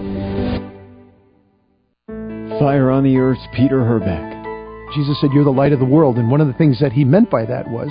[2.59, 4.43] Fire on the Earth's Peter Herbeck.
[4.93, 6.17] Jesus said, You're the light of the world.
[6.17, 7.89] And one of the things that he meant by that was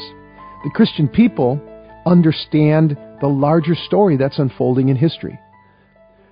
[0.62, 1.61] the Christian people
[2.06, 5.38] understand the larger story that's unfolding in history.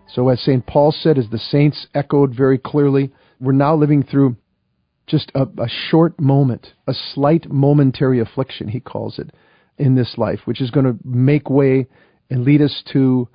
[0.07, 0.67] So, as St.
[0.67, 4.37] Paul said, as the saints echoed very clearly, we're now living through
[5.07, 9.31] just a, a short moment, a slight momentary affliction, he calls it,
[9.79, 11.87] in this life, which is going to make way
[12.31, 13.29] and lead us to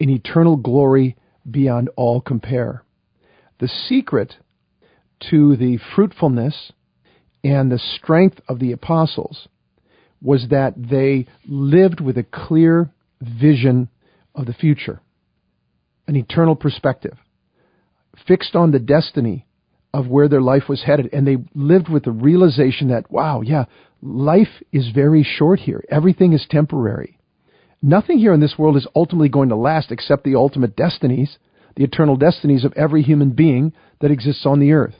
[0.00, 1.16] an eternal glory
[1.48, 2.84] beyond all compare.
[3.58, 4.36] The secret
[5.30, 6.72] to the fruitfulness
[7.44, 9.48] and the strength of the apostles
[10.22, 12.90] was that they lived with a clear
[13.20, 13.88] vision
[14.34, 15.00] of the future,
[16.06, 17.16] an eternal perspective,
[18.26, 19.46] fixed on the destiny
[19.92, 21.08] of where their life was headed.
[21.12, 23.64] And they lived with the realization that, wow, yeah,
[24.02, 25.82] life is very short here.
[25.90, 27.18] Everything is temporary.
[27.82, 31.38] Nothing here in this world is ultimately going to last except the ultimate destinies,
[31.76, 34.94] the eternal destinies of every human being that exists on the earth.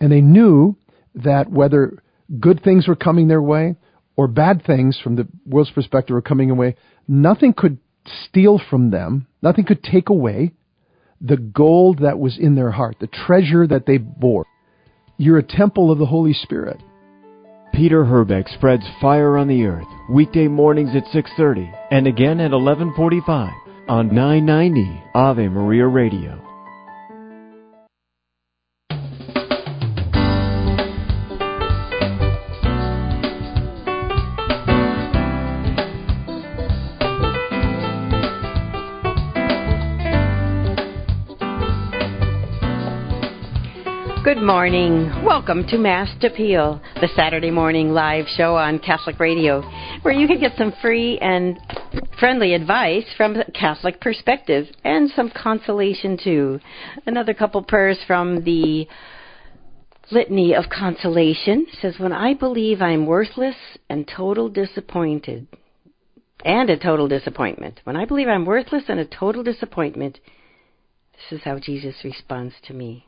[0.00, 0.76] And they knew
[1.14, 2.02] that whether
[2.38, 3.76] good things were coming their way
[4.16, 7.78] or bad things from the world's perspective were coming away, nothing could
[8.26, 10.52] steal from them, nothing could take away
[11.20, 14.46] the gold that was in their heart, the treasure that they bore.
[15.16, 16.82] You're a temple of the Holy Spirit.
[17.72, 23.52] Peter Herbeck spreads fire on the earth weekday mornings at 6:30 and again at 11:45
[23.88, 26.45] on 990 Ave Maria Radio.
[44.46, 45.24] Morning.
[45.24, 49.60] Welcome to Mast Appeal, the Saturday morning live show on Catholic Radio,
[50.02, 51.58] where you can get some free and
[52.20, 56.60] friendly advice from a Catholic perspective and some consolation too.
[57.06, 58.86] Another couple prayers from the
[60.12, 63.56] Litany of Consolation says, When I believe I'm worthless
[63.90, 65.48] and total disappointed,
[66.44, 70.20] and a total disappointment, when I believe I'm worthless and a total disappointment,
[71.14, 73.05] this is how Jesus responds to me.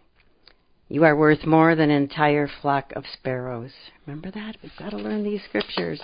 [0.91, 3.73] You are worth more than an entire flock of sparrows.
[4.07, 4.57] Remember that?
[4.63, 6.01] We've got to learn these scriptures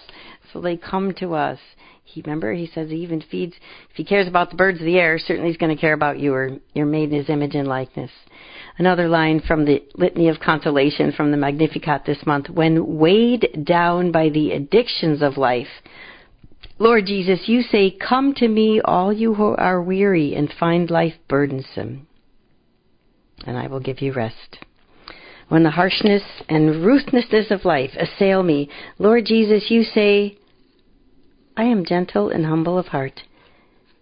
[0.53, 1.59] so they come to us.
[2.05, 3.55] He remember he says he even feeds
[3.89, 6.19] if he cares about the birds of the air, certainly he's going to care about
[6.19, 8.11] you or you're made in his image and likeness.
[8.77, 12.51] Another line from the Litany of Consolation from the Magnificat this month.
[12.51, 15.81] When weighed down by the addictions of life,
[16.79, 21.15] Lord Jesus, you say, Come to me, all you who are weary and find life
[21.27, 22.07] burdensome,
[23.47, 24.59] and I will give you rest
[25.49, 28.69] when the harshness and ruthlessness of life assail me,
[28.99, 30.39] Lord Jesus, you say,
[31.57, 33.21] I am gentle and humble of heart.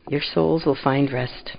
[0.08, 1.56] Your souls will find rest.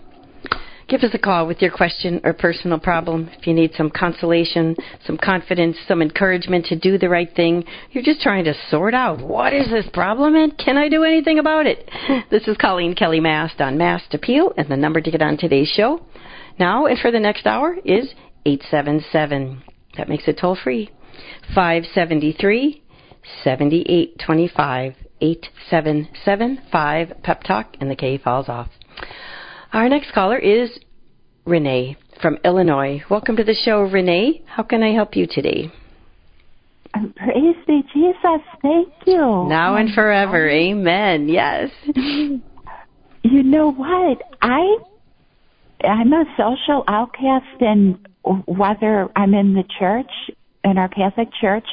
[0.90, 3.30] Give us a call with your question or personal problem.
[3.34, 4.76] If you need some consolation,
[5.06, 9.22] some confidence, some encouragement to do the right thing, you're just trying to sort out
[9.22, 11.90] what is this problem and can I do anything about it?
[12.30, 15.70] This is Coleen Kelly Mast on Mast Appeal, and the number to get on today's
[15.70, 16.02] show
[16.60, 18.14] now and for the next hour is
[18.46, 20.90] 877 that makes it toll free.
[21.54, 22.84] 573
[23.44, 28.70] 7825 8775 Pep Talk, and the K falls off.
[29.72, 30.80] Our next caller is
[31.46, 33.04] Renee from Illinois.
[33.10, 34.44] Welcome to the show, Renee.
[34.46, 35.72] How can I help you today?
[36.94, 38.42] Praise be Jesus.
[38.62, 39.46] Thank you.
[39.48, 40.50] Now and forever.
[40.50, 41.28] Amen.
[41.28, 41.72] Yes.
[43.24, 44.22] You know what?
[44.42, 44.78] I
[45.84, 50.12] I'm a social outcast and whether I'm in the church,
[50.64, 51.68] in our Catholic church,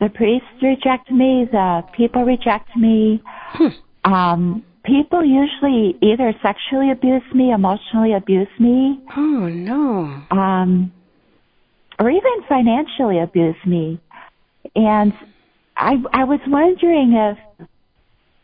[0.00, 3.20] the priests reject me, the people reject me.
[3.50, 3.68] Hmm.
[4.04, 9.00] Um, people usually either sexually abuse me, emotionally abuse me.
[9.16, 10.22] Oh no.
[10.30, 10.92] Um,
[11.98, 14.00] or even financially abuse me.
[14.76, 15.12] And
[15.76, 17.66] I, I was wondering if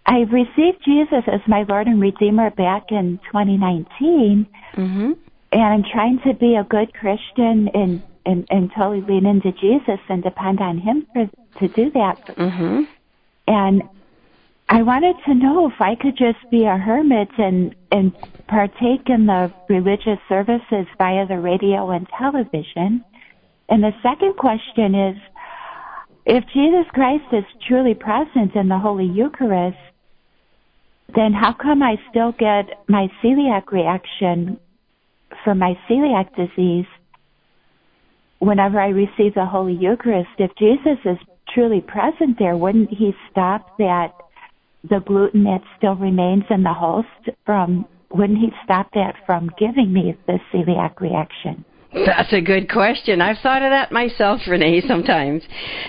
[0.06, 4.46] I received Jesus as my Lord and Redeemer back in 2019.
[4.76, 5.12] Mm-hmm
[5.54, 10.00] and I'm trying to be a good Christian and and, and totally lean into Jesus
[10.08, 11.30] and depend on Him for,
[11.60, 12.26] to do that.
[12.36, 12.82] Mm-hmm.
[13.46, 13.82] And
[14.68, 18.12] I wanted to know if I could just be a hermit and and
[18.48, 23.04] partake in the religious services via the radio and television.
[23.68, 25.16] And the second question is,
[26.26, 29.78] if Jesus Christ is truly present in the Holy Eucharist,
[31.14, 34.58] then how come I still get my celiac reaction
[35.42, 36.86] for my celiac disease,
[38.38, 41.18] whenever I receive the Holy Eucharist, if Jesus is
[41.52, 44.12] truly present there, wouldn't he stop that
[44.88, 47.08] the gluten that still remains in the host
[47.46, 51.64] from wouldn't he stop that from giving me the celiac reaction?
[52.06, 53.20] That's a good question.
[53.20, 55.42] I've thought of that myself, Renee, sometimes.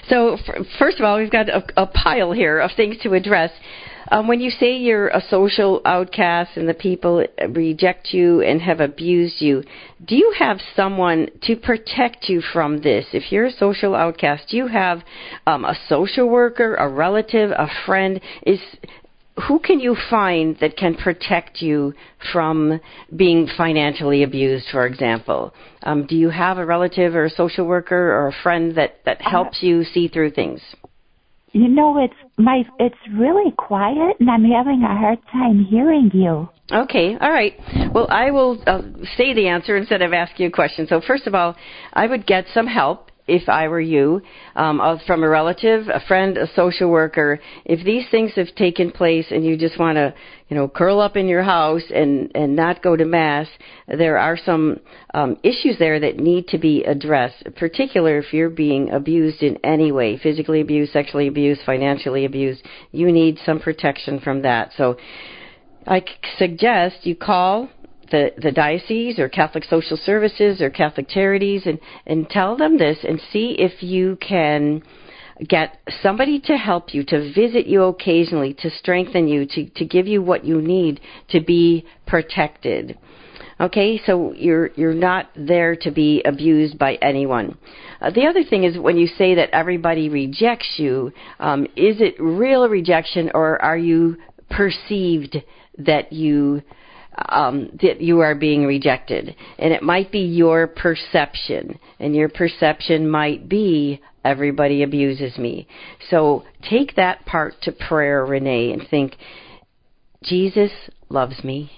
[0.07, 3.51] So, f- first of all, we've got a, a pile here of things to address.
[4.11, 8.79] Um, when you say you're a social outcast and the people reject you and have
[8.79, 9.63] abused you,
[10.05, 13.05] do you have someone to protect you from this?
[13.13, 15.01] If you're a social outcast, do you have
[15.47, 18.21] um, a social worker, a relative, a friend?
[18.45, 18.59] Is
[19.47, 21.93] who can you find that can protect you
[22.31, 22.79] from
[23.15, 25.53] being financially abused, for example?
[25.83, 29.21] Um, do you have a relative or a social worker or a friend that, that
[29.21, 30.61] helps you see through things?
[31.55, 36.49] You know, it's my it's really quiet, and I'm having a hard time hearing you.
[36.69, 37.53] Okay, all right.
[37.93, 38.81] Well, I will uh,
[39.15, 40.85] say the answer instead of asking a question.
[40.85, 41.55] So, first of all,
[41.93, 44.21] I would get some help if I were you,
[44.55, 49.25] um, from a relative, a friend, a social worker, if these things have taken place
[49.31, 50.13] and you just want to,
[50.49, 53.47] you know, curl up in your house and and not go to mass,
[53.87, 54.79] there are some
[55.13, 57.43] um, issues there that need to be addressed.
[57.55, 63.11] Particular if you're being abused in any way, physically abused, sexually abused, financially abused, you
[63.11, 64.71] need some protection from that.
[64.77, 64.97] So.
[65.87, 66.03] I
[66.39, 67.69] suggest you call
[68.11, 72.97] the, the diocese or Catholic Social Services or Catholic Charities and, and tell them this
[73.07, 74.83] and see if you can
[75.47, 80.07] get somebody to help you, to visit you occasionally, to strengthen you, to, to give
[80.07, 82.97] you what you need to be protected.
[83.59, 87.57] Okay, so you're you're not there to be abused by anyone.
[88.01, 92.15] Uh, the other thing is when you say that everybody rejects you, um, is it
[92.19, 94.17] real rejection or are you
[94.49, 95.37] perceived
[95.77, 96.61] that you
[97.29, 99.35] um, that you are being rejected.
[99.57, 105.67] And it might be your perception, and your perception might be everybody abuses me.
[106.09, 109.15] So take that part to prayer, Renee, and think
[110.23, 110.71] Jesus
[111.09, 111.71] loves me,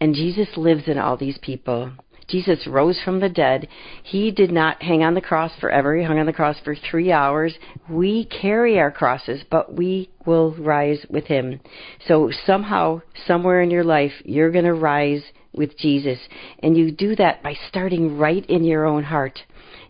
[0.00, 1.92] and Jesus lives in all these people.
[2.28, 3.68] Jesus rose from the dead.
[4.02, 5.96] He did not hang on the cross forever.
[5.96, 7.54] He hung on the cross for three hours.
[7.88, 11.60] We carry our crosses, but we will rise with him.
[12.06, 16.18] So somehow, somewhere in your life, you're going to rise with Jesus.
[16.62, 19.38] And you do that by starting right in your own heart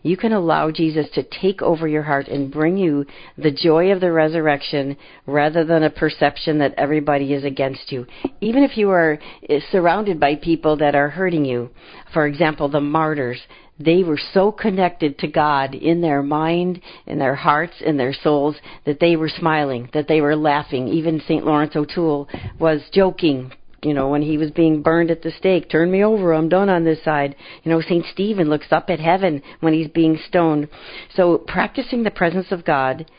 [0.03, 3.05] you can allow Jesus to take over your heart and bring you
[3.37, 8.05] the joy of the resurrection rather than a perception that everybody is against you.
[8.41, 9.17] Even if you are
[9.49, 11.69] eh, surrounded by people that are hurting you.
[12.13, 13.39] For example, the martyrs
[13.79, 18.55] they were so connected to God in their mind, in their hearts, in their souls,
[18.85, 20.87] that they were smiling, that they were laughing.
[20.87, 21.43] Even St.
[21.43, 22.29] Lawrence O'Toole
[22.59, 23.51] was joking
[23.85, 26.69] you know, when he was being burned at the stake, turn me over, I'm done
[26.69, 27.35] on this side.
[27.63, 28.05] You know, St.
[28.11, 30.69] Stephen looks up at heaven when he's being stoned.
[31.15, 33.09] So practicing the presence of God,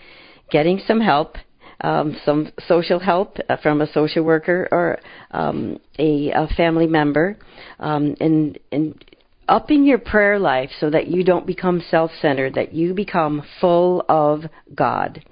[0.50, 1.36] getting some help,
[1.80, 4.98] um, some social help uh, from a social worker or
[5.32, 7.36] um, a, a family member,
[7.80, 9.04] um, and and
[9.48, 14.44] upping your prayer life so that you don't become self-centered, that you become full of
[14.74, 15.22] God.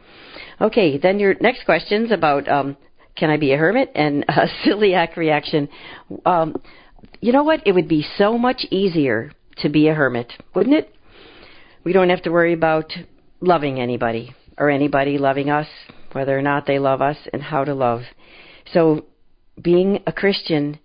[0.61, 2.77] Okay, then your next questions about um,
[3.17, 3.91] can I be a hermit?
[3.95, 5.69] And a celiac reaction.
[6.25, 6.57] Um,
[7.21, 7.67] you know what?
[7.67, 10.95] It would be so much easier to be a hermit, wouldn't it?
[11.85, 12.93] We don't have to worry about
[13.41, 15.67] loving anybody or anybody loving us,
[16.13, 18.03] whether or not they love us, and how to love.
[18.73, 19.07] So,
[19.61, 20.79] being a Christian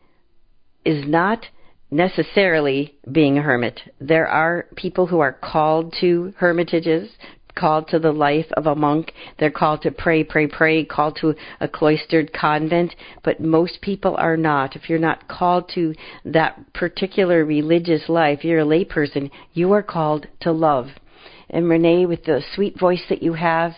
[0.84, 1.46] is not
[1.90, 3.80] necessarily being a hermit.
[4.00, 7.10] There are people who are called to hermitages,
[7.58, 9.14] called to the life of a monk.
[9.40, 12.96] They're called to pray, pray, pray, called to a cloistered convent.
[13.24, 14.76] But most people are not.
[14.76, 15.96] If you're not called to
[16.26, 20.88] that particular religious life, you're a layperson, you are called to love.
[21.50, 23.72] And Renee, with the sweet voice that you have,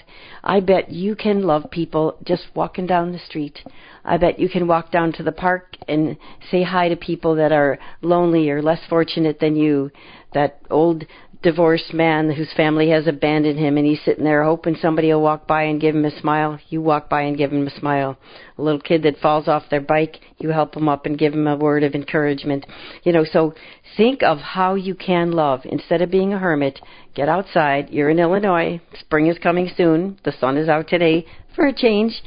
[0.44, 3.60] I bet you can love people just walking down the street.
[4.04, 6.18] I bet you can walk down to the park and
[6.50, 9.92] say hi to people that are lonely or less fortunate than you.
[10.34, 11.06] That old
[11.42, 15.48] divorced man whose family has abandoned him and he's sitting there hoping somebody will walk
[15.48, 16.60] by and give him a smile.
[16.68, 18.18] You walk by and give him a smile.
[18.58, 21.48] A little kid that falls off their bike, you help him up and give him
[21.48, 22.66] a word of encouragement.
[23.04, 23.54] You know, so
[23.96, 25.62] think of how you can love.
[25.64, 26.80] Instead of being a hermit,
[27.16, 27.90] get outside.
[27.90, 28.82] You're in Illinois.
[29.00, 30.20] Spring is coming soon.
[30.26, 31.26] The sun is out today
[31.56, 32.22] for a change.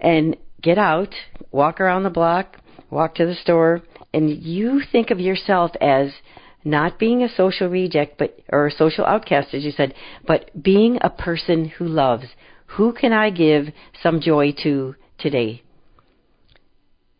[0.00, 1.14] And get out,
[1.52, 2.56] walk around the block,
[2.90, 3.82] walk to the store,
[4.14, 6.12] and you think of yourself as
[6.64, 9.94] not being a social reject but or a social outcast as you said
[10.26, 12.26] but being a person who loves.
[12.76, 13.66] Who can i give
[14.02, 15.62] some joy to today?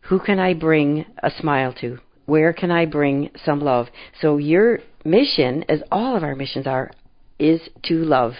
[0.01, 1.99] Who can i bring a smile to?
[2.25, 3.87] Where can i bring some love?
[4.21, 6.91] So your mission as all of our missions are
[7.39, 8.33] is to love.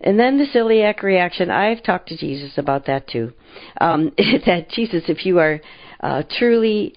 [0.00, 3.32] And then the celiac reaction, I've talked to Jesus about that too.
[3.80, 4.12] Um,
[4.46, 5.60] that Jesus, if you are
[6.00, 6.94] uh, truly,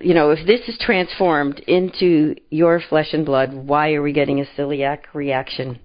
[0.00, 4.40] you know, if this is transformed into your flesh and blood, why are we getting
[4.40, 5.78] a celiac reaction?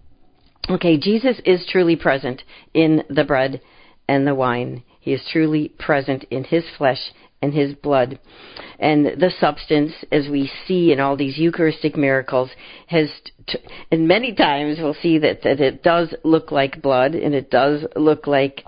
[0.70, 2.44] Okay, Jesus is truly present
[2.74, 3.62] in the bread
[4.08, 4.84] and the wine.
[5.00, 7.00] He is truly present in his flesh
[7.42, 8.20] and his blood.
[8.80, 12.50] And the substance, as we see in all these Eucharistic miracles,
[12.88, 13.10] has,
[13.48, 13.60] t-
[13.92, 17.86] and many times we'll see that, that it does look like blood and it does
[17.96, 18.66] look like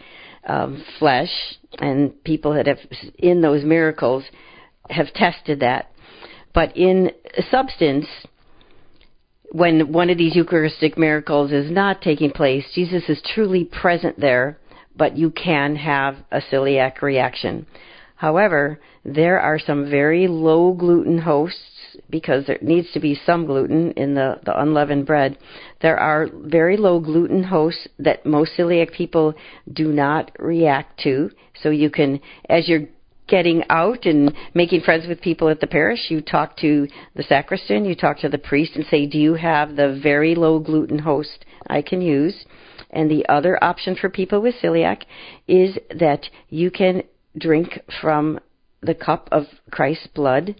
[0.48, 1.30] um, flesh,
[1.80, 2.80] and people that have,
[3.18, 4.24] in those miracles,
[4.90, 5.92] have tested that.
[6.54, 7.12] But in
[7.50, 8.08] substance,
[9.52, 14.58] when one of these Eucharistic miracles is not taking place, Jesus is truly present there,
[14.96, 17.66] but you can have a celiac reaction.
[18.16, 21.64] However, there are some very low gluten hosts
[22.10, 25.38] because there needs to be some gluten in the, the unleavened bread.
[25.82, 29.36] There are very low gluten hosts that most celiac people
[29.72, 31.32] do not react to.
[31.62, 32.20] So you can,
[32.50, 32.88] as you're
[33.30, 37.86] getting out and making friends with people at the parish, you talk to the sacristan,
[37.86, 41.46] you talk to the priest and say, Do you have the very low gluten host
[41.68, 42.46] I can use?
[42.92, 45.04] And the other option for people with celiac
[45.48, 47.04] is that you can
[47.38, 48.40] drink from
[48.82, 50.60] the cup of Christ's blood,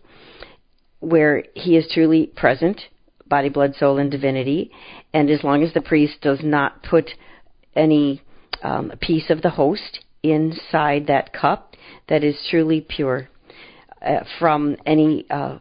[1.00, 2.82] where he is truly present,
[3.28, 4.72] body, blood, soul, and divinity.
[5.14, 7.12] And as long as the priest does not put
[7.76, 8.22] any
[8.62, 11.69] um, piece of the host inside that cup,
[12.08, 13.30] that is truly pure
[14.02, 15.60] uh, from any uh,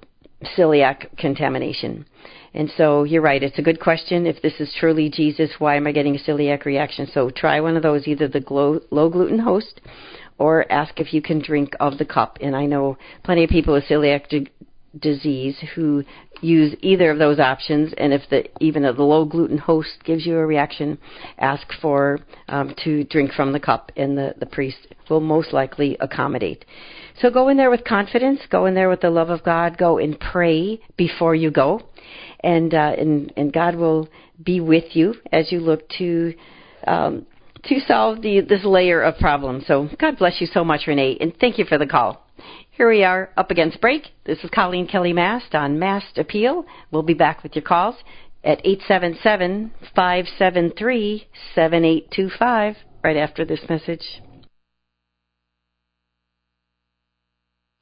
[0.57, 2.07] celiac contamination.
[2.55, 4.27] And so you're right, it's a good question.
[4.27, 7.09] If this is truly Jesus, why am I getting a celiac reaction?
[7.13, 9.81] So try one of those, either the glow, low gluten host
[10.39, 12.39] or ask if you can drink of the cup.
[12.41, 14.51] And I know plenty of people with celiac di-
[14.99, 16.05] disease who
[16.41, 17.93] use either of those options.
[17.99, 20.99] And if the even the low gluten host gives you a reaction,
[21.39, 24.79] ask for um, to drink from the cup, and the the priest
[25.09, 26.65] will most likely accommodate.
[27.21, 28.41] So go in there with confidence.
[28.51, 29.77] Go in there with the love of God.
[29.77, 31.83] Go and pray before you go,
[32.41, 34.09] and uh, and and God will
[34.43, 36.35] be with you as you look to
[36.87, 37.27] um,
[37.65, 39.67] to solve the, this layer of problems.
[39.67, 42.28] So God bless you so much, Renee, and thank you for the call.
[42.79, 44.05] Here we are up against break.
[44.25, 46.65] This is Coleen Kelly Mast on Mast Appeal.
[46.93, 47.97] We'll be back with your calls
[48.45, 51.27] at 877 573
[51.57, 54.23] 7825 right after this message.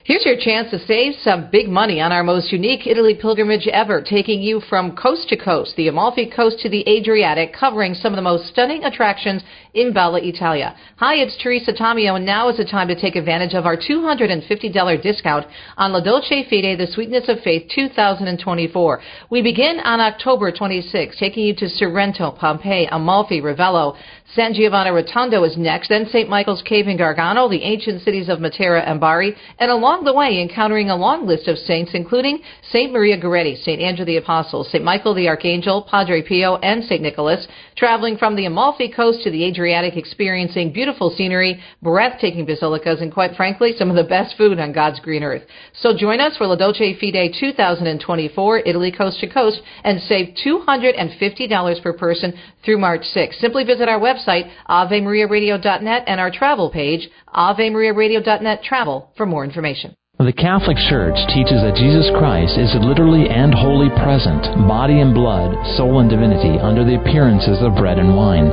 [0.07, 4.01] Here's your chance to save some big money on our most unique Italy pilgrimage ever,
[4.01, 8.17] taking you from coast to coast, the Amalfi Coast to the Adriatic, covering some of
[8.17, 9.43] the most stunning attractions
[9.75, 10.77] in Bella Italia.
[10.99, 15.03] Hi, it's Teresa Tomeo, and now is the time to take advantage of our $250
[15.03, 15.45] discount
[15.77, 19.01] on La Dolce Fede, The Sweetness of Faith 2024.
[19.29, 23.97] We begin on October 26, taking you to Sorrento, Pompeii, Amalfi, Ravello,
[24.35, 26.29] San Giovanni Rotondo is next, then St.
[26.29, 30.41] Michael's Cave in Gargano, the ancient cities of Matera and Bari, and along the way
[30.41, 32.41] encountering a long list of saints, including
[32.71, 32.93] St.
[32.93, 33.81] Maria Goretti, St.
[33.81, 34.83] Andrew the Apostle, St.
[34.83, 37.01] Michael the Archangel, Padre Pio, and St.
[37.03, 43.13] Nicholas, traveling from the Amalfi Coast to the Adriatic, experiencing beautiful scenery, breathtaking basilicas, and
[43.13, 45.43] quite frankly, some of the best food on God's green earth.
[45.75, 51.83] So join us for La Dolce Fede 2024, Italy Coast to Coast, and save $250
[51.83, 52.33] per person
[52.65, 53.39] through March 6th.
[53.41, 59.95] Simply visit our website, AveMariaRadio.net, and our travel page, AveMariaRadio.net Travel, for more information.
[60.19, 65.53] The Catholic Church teaches that Jesus Christ is literally and wholly present, body and blood,
[65.77, 68.49] soul and divinity, under the appearances of bread and wine.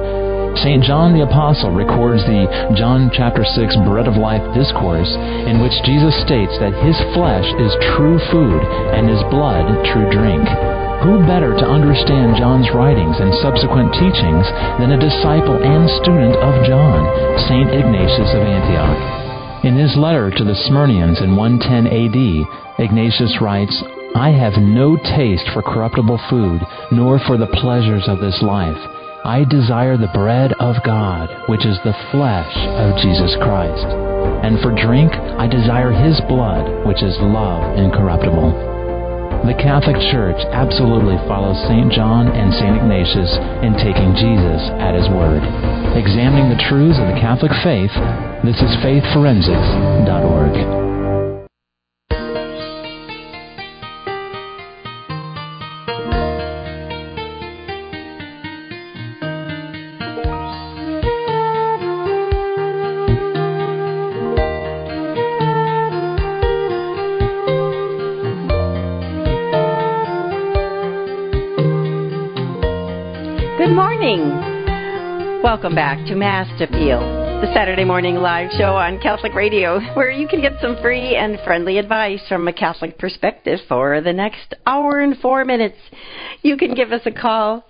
[0.59, 0.83] St.
[0.83, 5.09] John the Apostle records the John chapter 6 Bread of Life discourse
[5.47, 8.61] in which Jesus states that his flesh is true food
[8.91, 10.43] and his blood true drink.
[11.03, 14.47] Who better to understand John's writings and subsequent teachings
[14.79, 17.03] than a disciple and student of John,
[17.43, 17.75] St.
[17.75, 19.65] Ignatius of Antioch?
[19.67, 23.75] In his letter to the Smyrnians in 110 AD, Ignatius writes,
[24.15, 26.61] I have no taste for corruptible food,
[26.93, 28.79] nor for the pleasures of this life.
[29.25, 33.91] I desire the bread of God, which is the flesh of Jesus Christ.
[34.39, 38.72] And for drink, I desire his blood, which is love incorruptible.
[39.45, 41.91] The Catholic Church absolutely follows St.
[41.91, 42.77] John and St.
[42.77, 43.31] Ignatius
[43.65, 45.43] in taking Jesus at his word.
[45.97, 47.91] Examining the truths of the Catholic faith,
[48.45, 50.82] this is faithforensics.org.
[75.53, 80.27] Welcome back to Mast Appeal, the Saturday morning live show on Catholic Radio, where you
[80.27, 85.01] can get some free and friendly advice from a Catholic perspective for the next hour
[85.01, 85.77] and four minutes.
[86.41, 87.63] You can give us a call,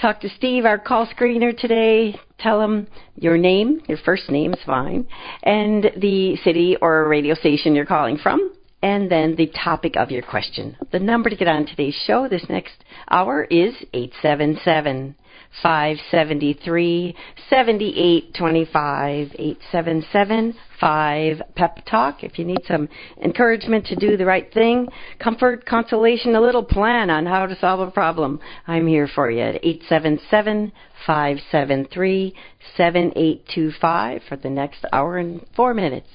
[0.00, 2.18] talk to Steve, our call screener today.
[2.40, 5.06] Tell him your name, your first name is fine,
[5.44, 10.22] and the city or radio station you're calling from, and then the topic of your
[10.22, 10.76] question.
[10.90, 15.14] The number to get on today's show this next hour is 877
[15.62, 17.14] 573
[17.48, 22.24] 7825 877 5 Pep Talk.
[22.24, 22.88] If you need some
[23.22, 24.88] encouragement to do the right thing,
[25.18, 29.42] comfort, consolation, a little plan on how to solve a problem, I'm here for you
[29.42, 30.72] at 877
[31.06, 32.34] 573
[32.76, 36.08] 7825 for the next hour and four minutes.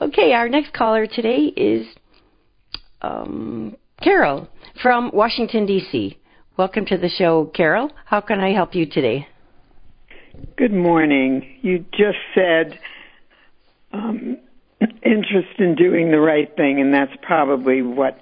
[0.00, 1.86] Okay, our next caller today is
[3.02, 4.48] um, Carol
[4.82, 6.18] from Washington, D.C.
[6.58, 7.92] Welcome to the show, Carol.
[8.04, 9.28] How can I help you today?
[10.56, 11.60] Good morning.
[11.62, 12.80] You just said
[13.92, 14.38] um,
[14.80, 18.20] interest in doing the right thing, and that's probably what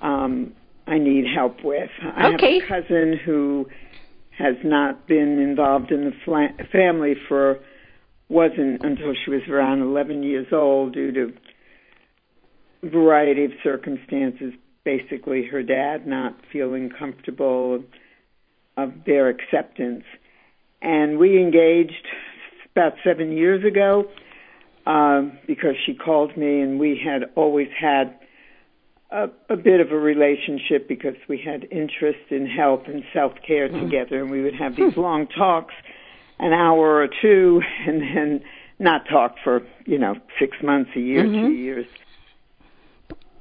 [0.00, 0.54] um,
[0.86, 1.90] I need help with.
[2.02, 2.60] I okay.
[2.60, 3.66] have a cousin who
[4.38, 7.60] has not been involved in the fla- family for
[8.30, 11.34] wasn't until she was around 11 years old due to
[12.84, 14.54] a variety of circumstances
[14.84, 17.82] basically her dad not feeling comfortable
[18.76, 20.04] of their acceptance.
[20.82, 22.06] And we engaged
[22.72, 24.04] about seven years ago
[24.86, 28.18] um, because she called me, and we had always had
[29.10, 33.68] a, a bit of a relationship because we had interest in health and self care
[33.68, 33.84] mm-hmm.
[33.84, 35.74] together, and we would have these long talks,
[36.38, 38.40] an hour or two, and then
[38.78, 41.46] not talk for you know six months, a year, mm-hmm.
[41.46, 41.86] two years.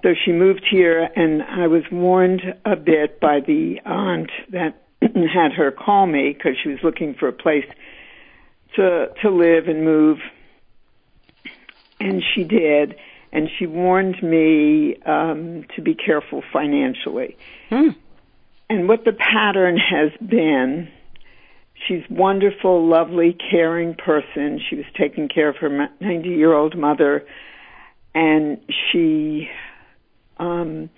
[0.04, 5.54] So she moved here, and I was warned a bit by the aunt that had
[5.54, 7.66] her call me because she was looking for a place
[8.76, 10.20] to to live and move,
[12.02, 12.96] and she did.
[13.32, 17.36] And she warned me um, to be careful financially.
[17.70, 17.90] Hmm.
[18.70, 20.88] And what the pattern has been,
[21.88, 24.62] she's wonderful, lovely, caring person.
[24.70, 27.26] She was taking care of her 90 year old mother,
[28.14, 28.60] and
[28.92, 29.50] she
[30.44, 30.90] um,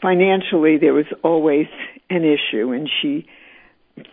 [0.00, 1.66] financially there was always
[2.08, 3.26] an issue, and she,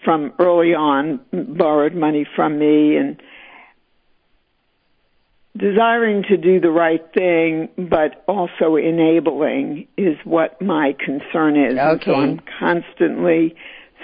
[0.03, 3.21] from early on, borrowed money from me and
[5.57, 11.77] desiring to do the right thing, but also enabling is what my concern is.
[11.77, 12.05] Okay.
[12.05, 13.55] so I'm constantly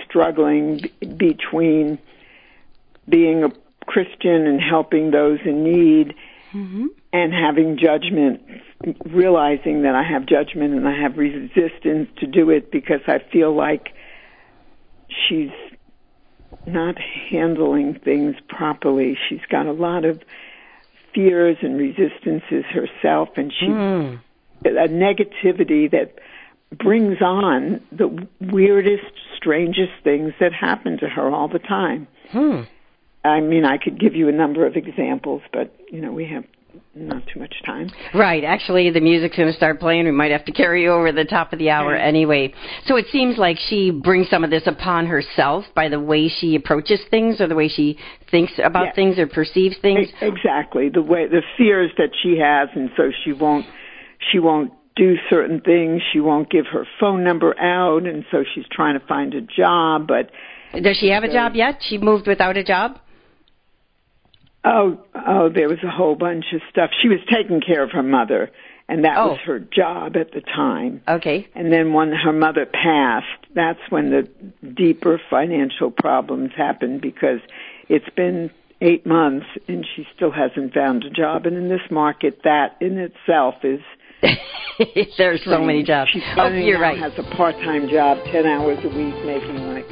[0.06, 1.98] struggling b- between
[3.08, 3.50] being a
[3.86, 6.16] Christian and helping those in need
[6.52, 6.88] mm-hmm.
[7.24, 8.42] And having judgment
[9.06, 13.56] realizing that I have judgment and I have resistance to do it because I feel
[13.56, 13.90] like
[15.10, 15.52] she's
[16.68, 16.96] not
[17.30, 19.18] handling things properly.
[19.30, 20.22] She's got a lot of
[21.14, 24.20] fears and resistances herself, and she mm.
[24.66, 26.20] a negativity that
[26.78, 32.08] brings on the weirdest, strangest things that happen to her all the time.
[32.30, 32.62] Hmm.
[33.24, 36.44] I mean, I could give you a number of examples, but you know, we have
[36.96, 37.92] not too much time.
[38.14, 38.44] Right.
[38.44, 40.06] Actually, the music's going to start playing.
[40.06, 42.54] We might have to carry you over the top of the hour anyway.
[42.86, 46.56] So it seems like she brings some of this upon herself by the way she
[46.56, 47.98] approaches things or the way she
[48.32, 48.96] thinks about yes.
[48.96, 50.08] things or perceives things.
[50.22, 50.90] Exactly.
[50.90, 53.66] The way the fears that she has and so she won't
[54.32, 56.02] she won't do certain things.
[56.14, 60.08] She won't give her phone number out and so she's trying to find a job,
[60.08, 60.32] but
[60.82, 61.80] does she have a job yet?
[61.82, 63.00] She moved without a job?
[64.66, 64.98] Oh,
[65.28, 66.90] oh, there was a whole bunch of stuff.
[67.02, 68.50] She was taking care of her mother,
[68.88, 69.30] and that oh.
[69.30, 71.02] was her job at the time.
[71.08, 71.48] Okay.
[71.54, 74.28] And then when her mother passed, that's when the
[74.68, 77.40] deeper financial problems happened because
[77.90, 78.50] it's been
[78.82, 81.46] eight months and she still hasn't found a job.
[81.46, 83.82] And in this market, that in itself is.
[85.18, 86.12] There's so many jobs.
[86.12, 86.98] She oh, you're right.
[86.98, 89.86] Has a part-time job, ten hours a week, making like.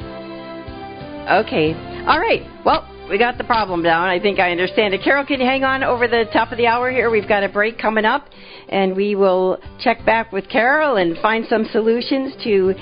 [1.46, 1.72] Okay.
[2.06, 2.42] All right.
[2.64, 4.08] Well, we got the problem down.
[4.08, 5.02] I think I understand it.
[5.02, 7.10] Carol, can you hang on over the top of the hour here?
[7.10, 8.26] We've got a break coming up,
[8.68, 12.74] and we will check back with Carol and find some solutions to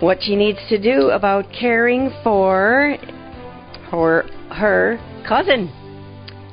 [0.00, 2.96] what she needs to do about caring for
[3.90, 5.72] her, her cousin.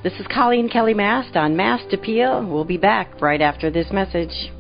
[0.04, 2.48] This is Coleen Kelly Mast on Mast Appeal.
[2.48, 4.52] We'll be back right after this message.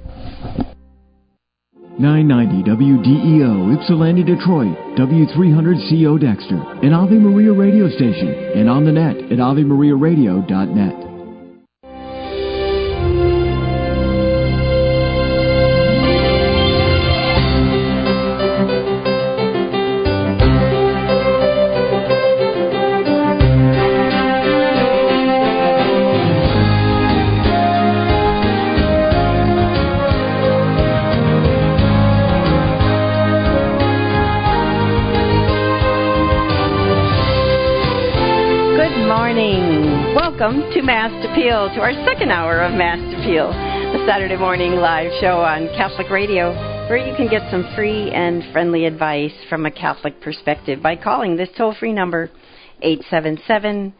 [1.97, 9.15] 990 WDEO Ypsilanti, Detroit, W300CO Dexter, an Ave Maria radio station, and on the net
[9.31, 11.14] at AveMariaRadio.net.
[40.37, 45.09] Welcome to Mast Appeal, to our second hour of Mast Appeal, the Saturday morning live
[45.21, 46.51] show on Catholic Radio,
[46.89, 51.37] where you can get some free and friendly advice from a Catholic perspective by calling
[51.37, 52.29] this toll free number,
[52.81, 53.93] 877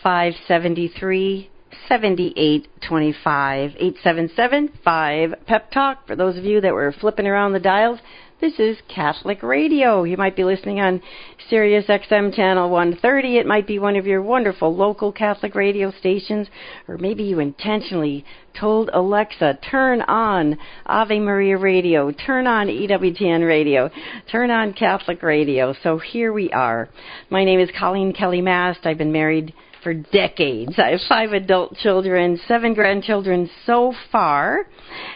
[0.00, 1.50] 573
[1.88, 3.70] 7825.
[3.72, 6.06] 877 5 Pep Talk.
[6.06, 7.98] For those of you that were flipping around the dials,
[8.40, 10.04] this is Catholic Radio.
[10.04, 11.02] You might be listening on
[11.50, 13.36] Sirius XM channel 130.
[13.36, 16.48] It might be one of your wonderful local Catholic radio stations,
[16.88, 18.24] or maybe you intentionally
[18.58, 23.90] told Alexa, turn on Ave Maria Radio, turn on EWTN Radio,
[24.32, 25.74] turn on Catholic Radio.
[25.82, 26.88] So here we are.
[27.28, 28.80] My name is Coleen Kelly Mast.
[28.84, 29.52] I've been married
[29.82, 30.74] for decades.
[30.78, 34.66] I have five adult children, seven grandchildren so far,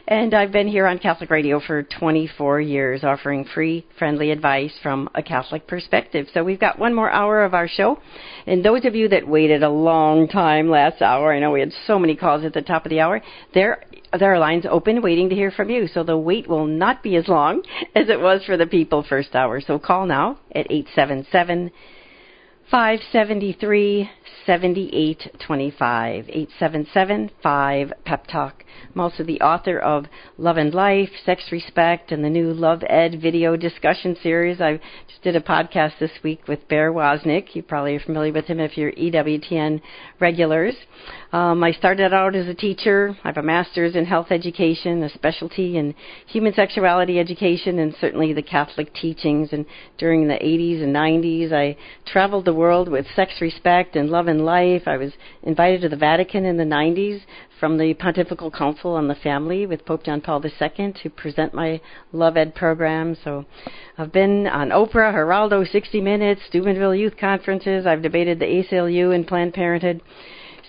[0.06, 5.08] and I've been here on Catholic Radio for 24 years offering free, friendly advice from
[5.14, 6.26] a Catholic perspective.
[6.32, 7.98] So we've got one more hour of our show.
[8.46, 11.72] And those of you that waited a long time last hour, I know we had
[11.86, 13.22] so many calls at the top of the hour,
[13.54, 13.82] there
[14.18, 15.88] there are lines open waiting to hear from you.
[15.88, 17.62] So the wait will not be as long
[17.94, 19.60] as it was for the people first hour.
[19.60, 21.72] So call now at 877
[22.70, 24.10] 573
[24.46, 28.64] 7825 877 5 Pep Talk.
[28.94, 33.20] I'm also the author of Love and Life, Sex Respect, and the new Love Ed
[33.20, 34.60] video discussion series.
[34.60, 37.54] I just did a podcast this week with Bear Woznick.
[37.54, 39.80] You probably are familiar with him if you're EWTN
[40.20, 40.76] regulars.
[41.34, 43.18] Um, I started out as a teacher.
[43.24, 45.96] I have a master's in health education, a specialty in
[46.28, 49.48] human sexuality education, and certainly the Catholic teachings.
[49.52, 49.66] And
[49.98, 51.76] during the 80s and 90s, I
[52.06, 54.82] traveled the world with Sex Respect and Love and Life.
[54.86, 55.10] I was
[55.42, 57.22] invited to the Vatican in the 90s
[57.58, 61.80] from the Pontifical Council on the Family with Pope John Paul II to present my
[62.12, 63.16] Love Ed program.
[63.24, 63.44] So
[63.98, 67.86] I've been on Oprah, Geraldo, 60 Minutes, Steubenville Youth Conferences.
[67.88, 70.00] I've debated the ACLU and Planned Parenthood.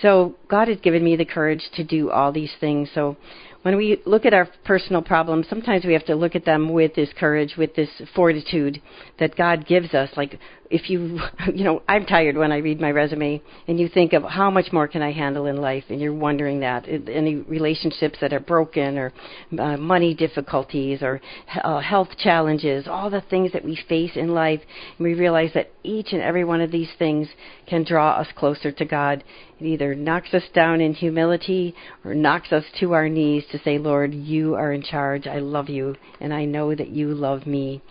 [0.01, 2.89] So God has given me the courage to do all these things.
[2.93, 3.15] So
[3.61, 6.93] when we look at our personal problems, sometimes we have to look at them with
[6.95, 8.81] this courage, with this fortitude
[9.19, 10.09] that God gives us.
[10.15, 10.37] Like
[10.69, 11.19] if you,
[11.53, 14.71] you know, I'm tired when I read my resume and you think of how much
[14.71, 18.97] more can I handle in life, and you're wondering that any relationships that are broken
[18.97, 19.13] or
[19.57, 21.21] uh, money difficulties or
[21.63, 24.61] uh, health challenges, all the things that we face in life,
[24.97, 27.27] and we realize that each and every one of these things
[27.67, 29.23] can draw us closer to God.
[29.59, 33.77] It either knocks us down in humility or knocks us to our knees to say,
[33.77, 35.27] Lord, you are in charge.
[35.27, 37.81] I love you, and I know that you love me.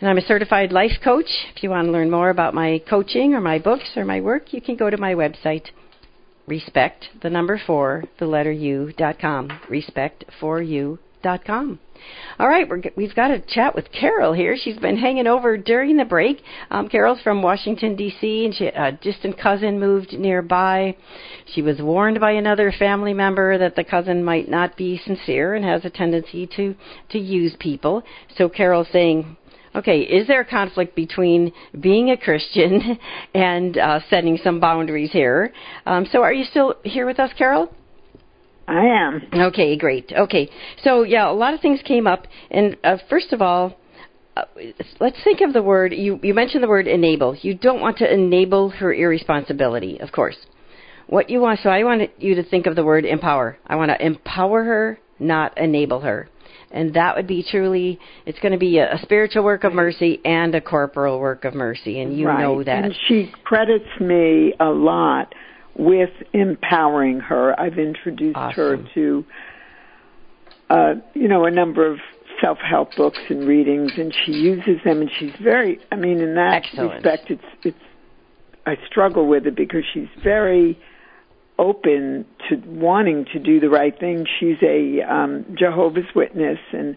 [0.00, 1.26] And I'm a certified life coach.
[1.56, 4.52] If you want to learn more about my coaching or my books or my work,
[4.52, 5.66] you can go to my website,
[6.46, 9.50] respect, the number four, the letter U dot com.
[9.68, 11.80] Respect for you dot com.
[12.38, 14.56] All right, we're, we've got a chat with Carol here.
[14.56, 16.42] She's been hanging over during the break.
[16.70, 18.44] Um, Carol's from Washington D.C.
[18.44, 20.96] and she, a distant cousin moved nearby.
[21.54, 25.64] She was warned by another family member that the cousin might not be sincere and
[25.64, 26.76] has a tendency to
[27.10, 28.04] to use people.
[28.36, 29.36] So Carol's saying,
[29.78, 32.98] Okay, is there a conflict between being a Christian
[33.34, 35.52] and uh, setting some boundaries here?
[35.86, 37.72] Um, so, are you still here with us, Carol?
[38.66, 39.22] I am.
[39.32, 40.12] Okay, great.
[40.12, 40.50] Okay,
[40.82, 43.76] so yeah, a lot of things came up, and uh, first of all,
[44.36, 44.42] uh,
[44.98, 47.36] let's think of the word you you mentioned the word enable.
[47.36, 50.36] You don't want to enable her irresponsibility, of course.
[51.06, 53.58] What you want, so I want you to think of the word empower.
[53.64, 56.28] I want to empower her, not enable her
[56.70, 60.20] and that would be truly it's going to be a, a, spiritual work of mercy
[60.24, 62.40] and a corporal work of mercy and you right.
[62.42, 65.34] know that and she credits me a lot
[65.76, 68.84] with empowering her i've introduced awesome.
[68.84, 69.24] her to
[70.70, 71.98] uh you know a number of
[72.40, 76.34] self help books and readings and she uses them and she's very i mean in
[76.34, 76.94] that Excellent.
[76.94, 77.78] respect it's it's
[78.66, 80.78] i struggle with it because she's very
[81.58, 84.26] open to wanting to do the right thing.
[84.38, 86.96] She's a um, Jehovah's Witness, and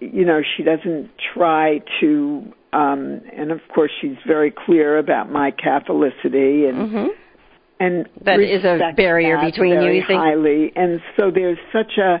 [0.00, 2.52] you know she doesn't try to.
[2.72, 7.06] Um, and of course, she's very clear about my Catholicity, and mm-hmm.
[7.80, 9.90] and that is a barrier between you.
[9.90, 12.20] You think highly, and so there's such a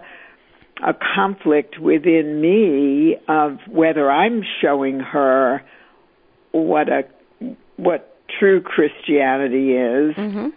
[0.86, 5.62] a conflict within me of whether I'm showing her
[6.52, 7.04] what a
[7.76, 10.16] what true Christianity is.
[10.16, 10.48] Mm-hmm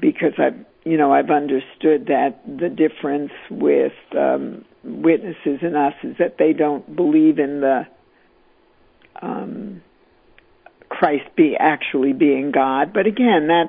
[0.00, 6.16] because I've you know I've understood that the difference with um, witnesses and us is
[6.18, 7.86] that they don't believe in the
[9.22, 9.82] um,
[10.88, 12.92] Christ be actually being God.
[12.92, 13.66] But again, that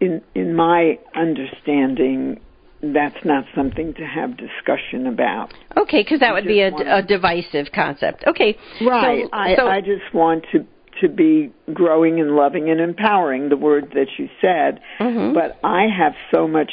[0.00, 2.40] in in my understanding,
[2.82, 5.54] that's not something to have discussion about.
[5.76, 8.24] Okay, because that would be a, a, divisive concept.
[8.26, 9.24] Okay, right.
[9.24, 10.66] So, I, so I just want to
[11.00, 14.80] to be growing and loving and empowering, the word that you said.
[14.98, 15.34] Mm-hmm.
[15.34, 16.70] But I have so much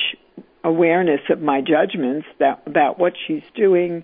[0.64, 4.04] awareness of my judgments that about what she's doing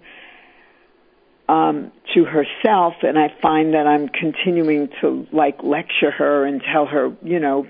[1.49, 6.86] um, to herself, and I find that I'm continuing to like lecture her and tell
[6.86, 7.68] her, you know,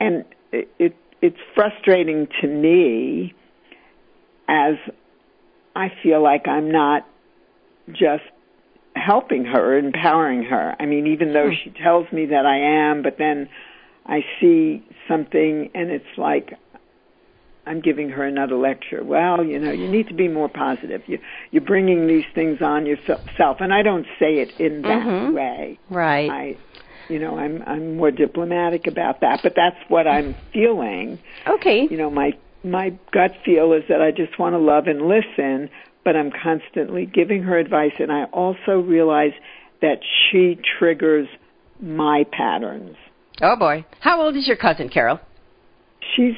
[0.00, 3.34] and it, it it's frustrating to me
[4.48, 4.74] as
[5.74, 7.06] I feel like I'm not
[7.90, 8.24] just
[8.98, 10.74] helping her, empowering her.
[10.78, 12.58] I mean, even though she tells me that I
[12.90, 13.48] am, but then
[14.06, 16.54] I see something and it's like
[17.68, 19.04] I'm giving her another lecture.
[19.04, 21.02] Well, you know, you need to be more positive.
[21.06, 21.18] You
[21.50, 25.32] you're bringing these things on yourself, and I don't say it in that Mhm.
[25.34, 25.78] way.
[25.90, 26.30] Right.
[26.30, 26.56] I,
[27.08, 31.18] you know, I'm I'm more diplomatic about that, but that's what I'm feeling.
[31.46, 31.86] Okay.
[31.90, 32.32] You know, my
[32.64, 35.68] my gut feel is that I just want to love and listen,
[36.04, 39.32] but I'm constantly giving her advice, and I also realize
[39.82, 39.98] that
[40.30, 41.28] she triggers
[41.80, 42.96] my patterns.
[43.40, 43.84] Oh boy.
[44.00, 45.20] How old is your cousin, Carol?
[46.16, 46.34] She's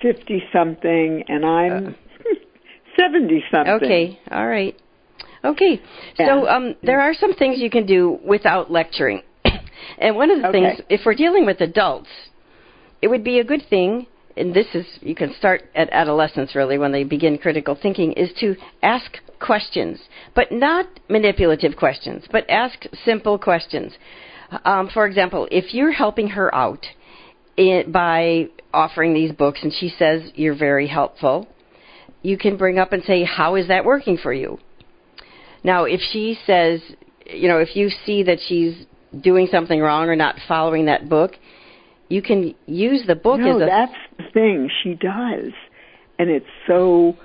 [0.00, 1.96] fifty something, and I'm
[2.98, 3.74] seventy something.
[3.74, 4.18] Okay.
[4.30, 4.76] All right.
[5.44, 5.80] Okay.
[6.16, 9.22] So um, there are some things you can do without lecturing.
[9.98, 10.60] and one of the Okay.
[10.60, 12.08] things, if we're dealing with adults,
[13.02, 14.06] it would be a good thing,
[14.36, 18.30] and this is, you can start at adolescence really when they begin critical thinking, is
[18.40, 20.00] to ask questions,
[20.34, 23.92] but not manipulative questions, but ask simple questions.
[24.64, 26.84] Um, for example, if you're helping her out
[27.56, 31.48] it, by offering these books and she says you're very helpful,
[32.22, 34.58] you can bring up and say, How is that working for you?
[35.62, 36.80] Now, if she says,
[37.26, 38.86] you know, if you see that she's
[39.20, 41.32] doing something wrong or not following that book,
[42.08, 43.66] you can use the book no, as a.
[43.66, 44.70] that's the thing.
[44.82, 45.52] She does,
[46.18, 47.16] and it's so.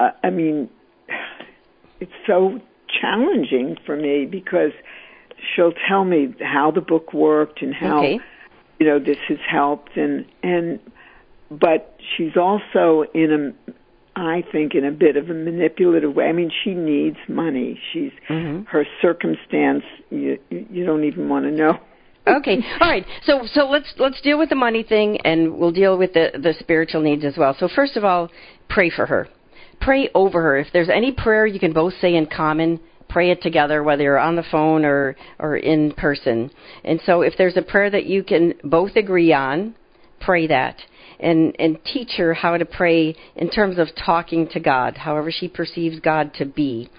[0.00, 0.68] Uh, I mean,
[2.00, 2.60] it's so
[3.00, 4.72] challenging for me because
[5.54, 8.20] she'll tell me how the book worked and how Okay.
[8.78, 10.80] you know this has helped and and
[11.50, 13.72] but she's also in a
[14.16, 16.26] I think in a bit of a manipulative way.
[16.26, 17.80] I mean, she needs money.
[17.92, 18.12] She's
[18.68, 19.82] her circumstance.
[20.10, 21.80] You you don't even want to know.
[22.26, 22.58] Okay.
[22.80, 23.04] All right.
[23.24, 26.54] So so let's let's deal with the money thing and we'll deal with the the
[26.58, 27.54] spiritual needs as well.
[27.58, 28.30] So first of all,
[28.68, 29.28] pray for her.
[29.80, 30.56] Pray over her.
[30.56, 34.18] If there's any prayer you can both say in common, pray it together whether you're
[34.18, 36.50] on the phone or or in person.
[36.82, 39.74] And so if there's a prayer that you can both agree on,
[40.20, 40.80] pray that.
[41.24, 45.48] And and teach her how to pray in terms of talking to God, however she
[45.48, 46.90] perceives God to be.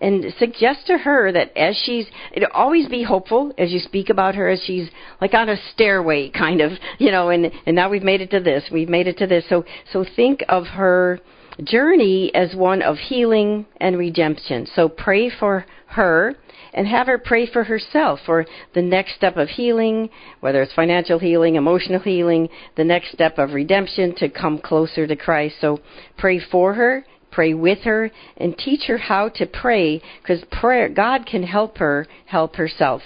[0.00, 4.36] And suggest to her that as she's it always be hopeful as you speak about
[4.36, 4.88] her as she's
[5.20, 8.40] like on a stairway kind of you know and and now we've made it to
[8.40, 9.44] this we've made it to this.
[9.48, 11.18] So so think of her
[11.64, 14.68] journey as one of healing and redemption.
[14.74, 16.36] So pray for her
[16.72, 20.08] and have her pray for herself for the next step of healing
[20.40, 25.16] whether it's financial healing emotional healing the next step of redemption to come closer to
[25.16, 25.80] Christ so
[26.16, 31.26] pray for her pray with her and teach her how to pray because prayer God
[31.26, 33.02] can help her help herself.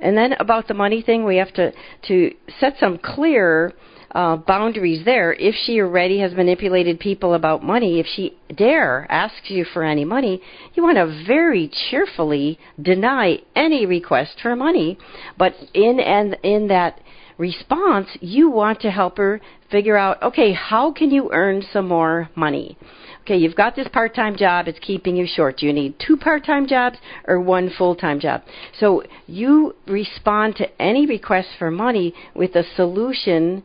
[0.00, 1.72] And then about the money thing, we have to
[2.08, 3.72] to set some clear
[4.12, 5.32] uh, boundaries there.
[5.32, 10.04] If she already has manipulated people about money, if she dare asks you for any
[10.04, 10.40] money,
[10.74, 14.98] you want to very cheerfully deny any request for money.
[15.38, 17.00] But in and in that
[17.38, 19.40] response, you want to help her
[19.70, 22.76] figure out, okay, how can you earn some more money?
[23.22, 25.58] Okay, you've got this part time job, it's keeping you short.
[25.58, 26.98] Do you need two part time jobs
[27.28, 28.42] or one full time job?
[28.78, 33.62] So you respond to any request for money with a solution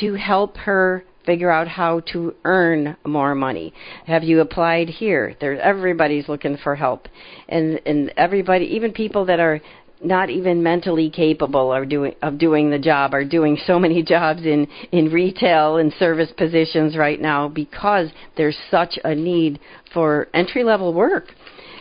[0.00, 3.72] to help her figure out how to earn more money.
[4.06, 5.36] Have you applied here?
[5.40, 7.08] There everybody's looking for help.
[7.48, 9.60] And and everybody even people that are
[10.02, 14.42] not even mentally capable of doing of doing the job are doing so many jobs
[14.42, 19.58] in in retail and service positions right now because there's such a need
[19.92, 21.32] for entry level work.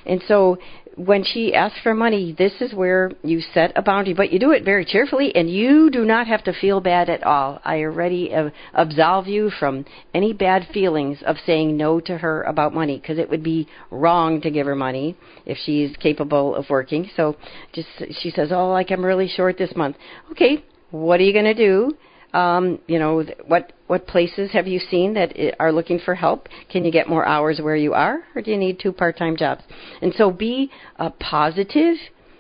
[0.05, 0.57] And so
[0.96, 4.52] when she asks for money, this is where you set a boundary, but you do
[4.52, 7.60] it very cheerfully, and you do not have to feel bad at all.
[7.64, 12.74] I already uh, absolve you from any bad feelings of saying no to her about
[12.74, 17.10] money, because it would be wrong to give her money if she's capable of working.
[17.16, 17.38] So
[17.74, 17.88] just
[18.22, 19.98] she says, "Oh, like I'm really short this month."
[20.32, 21.98] Okay, what are you going to do?
[22.34, 26.50] Um, you know, what what places have you seen that are looking for help?
[26.70, 29.62] Can you get more hours where you are, or do you need two part-time jobs?
[30.02, 31.98] And so, be uh, positive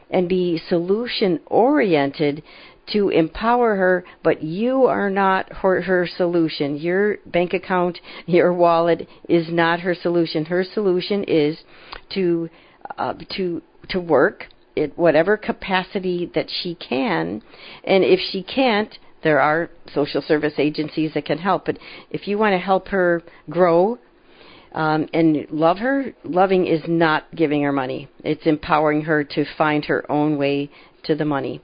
[0.09, 2.43] and be solution oriented
[2.91, 4.03] to empower her.
[4.23, 6.77] But you are not her, her solution.
[6.77, 10.45] Your bank account, your wallet is not her solution.
[10.45, 11.57] Her solution is
[12.13, 12.49] to
[12.97, 17.41] uh, to to work at whatever capacity that she can.
[17.83, 21.65] And if she can't, there are social service agencies that can help.
[21.65, 23.97] But if you want to help her grow
[24.73, 28.09] um, and love her, loving is not giving her money.
[28.23, 30.69] It's empowering her to find her own way
[31.03, 31.61] to the money.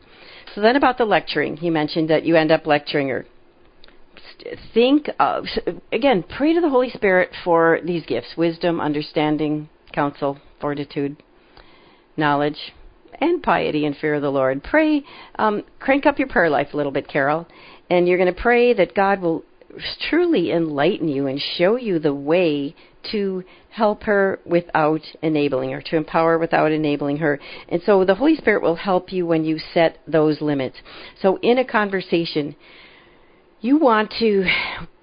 [0.55, 3.25] So then about the lecturing, he mentioned that you end up lecturing her.
[4.73, 5.45] Think of,
[5.91, 11.21] again, pray to the Holy Spirit for these gifts wisdom, understanding, counsel, fortitude,
[12.15, 12.73] knowledge,
[13.19, 14.63] and piety and fear of the Lord.
[14.63, 15.03] Pray,
[15.37, 17.47] um, crank up your prayer life a little bit, Carol,
[17.89, 19.43] and you're going to pray that God will
[20.09, 22.75] truly enlighten you and show you the way
[23.11, 27.39] to help her without enabling her, to empower without enabling her.
[27.69, 30.77] And so the Holy Spirit will help you when you set those limits.
[31.21, 32.55] So in a conversation,
[33.61, 34.45] you want to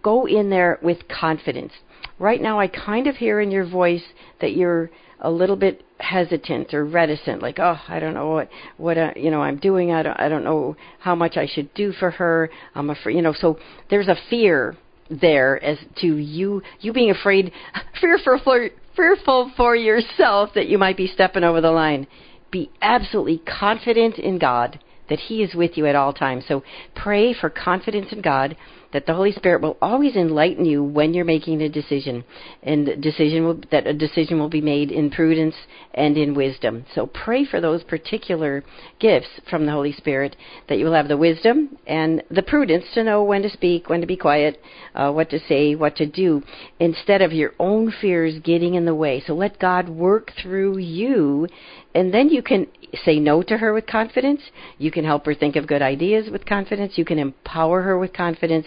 [0.03, 1.73] go in there with confidence.
[2.19, 4.05] Right now, I kind of hear in your voice
[4.41, 4.91] that you're
[5.21, 9.31] a little bit hesitant or reticent like oh i don't know what what uh, you
[9.31, 9.91] know i'm doing.
[9.91, 12.51] I don't i don't know how much i should do for her.
[12.75, 13.59] I'm afraid you know so
[13.89, 14.77] there's a fear
[15.11, 17.53] there as to you you being afraid
[18.01, 22.07] fearful for fearful for yourself that you might be stepping over the line.
[22.51, 26.45] Be absolutely confident in god that he is with you at all times.
[26.47, 26.63] So
[26.95, 28.57] pray for confidence in god
[28.97, 32.25] that the Holy Spirit will always enlighten you when you're making a decision,
[32.63, 35.55] and decision will, that a decision will be made in prudence
[35.93, 36.87] and in wisdom.
[36.95, 38.65] So pray for those particular
[38.99, 40.35] gifts from the Holy Spirit
[40.71, 44.01] that you will have the wisdom and the prudence to know when to speak, when
[44.01, 44.63] to be quiet,
[44.95, 46.43] uh, what to say, what to do,
[46.81, 49.23] instead of your own fears getting in the way.
[49.27, 51.49] So let God work through you
[51.97, 52.67] and then you can
[53.05, 54.41] say no to her with confidence.
[54.79, 56.93] You can help her think of good ideas with confidence.
[56.97, 58.67] You can empower her with confidence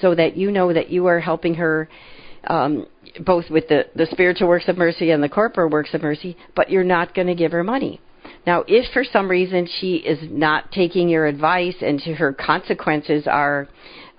[0.00, 1.88] so that you know that you are helping her
[2.46, 2.86] um,
[3.24, 6.70] both with the, the spiritual works of mercy and the corporal works of mercy, but
[6.70, 8.00] you're not going to give her money.
[8.46, 13.68] Now, if for some reason she is not taking your advice and her consequences are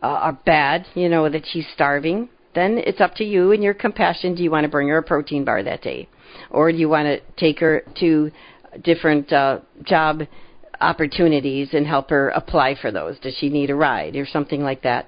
[0.02, 3.74] uh, are bad, you know that she's starving, then it's up to you and your
[3.74, 4.36] compassion.
[4.36, 6.08] Do you want to bring her a protein bar that day?
[6.50, 8.32] or do you want to take her to
[8.84, 10.22] different uh, job
[10.82, 13.20] opportunities and help her apply for those?
[13.20, 15.08] Does she need a ride or something like that?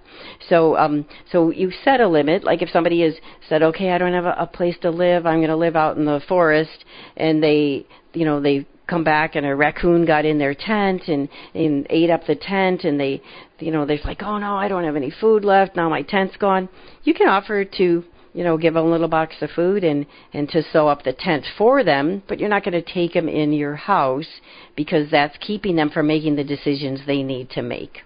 [0.50, 2.44] So, um, so you set a limit.
[2.44, 3.16] Like if somebody has
[3.48, 5.98] said, okay, I don't have a, a place to live, I'm going to live out
[5.98, 6.86] in the forest,
[7.16, 11.30] and they, you know, they come back and a raccoon got in their tent and
[11.56, 13.22] and ate up the tent and they
[13.60, 16.36] you know they're like oh no I don't have any food left now my tent's
[16.36, 16.68] gone
[17.04, 18.04] you can offer to
[18.34, 21.14] you know, give them a little box of food and and to sew up the
[21.14, 24.40] tent for them, but you're not going to take them in your house
[24.76, 28.00] because that's keeping them from making the decisions they need to make.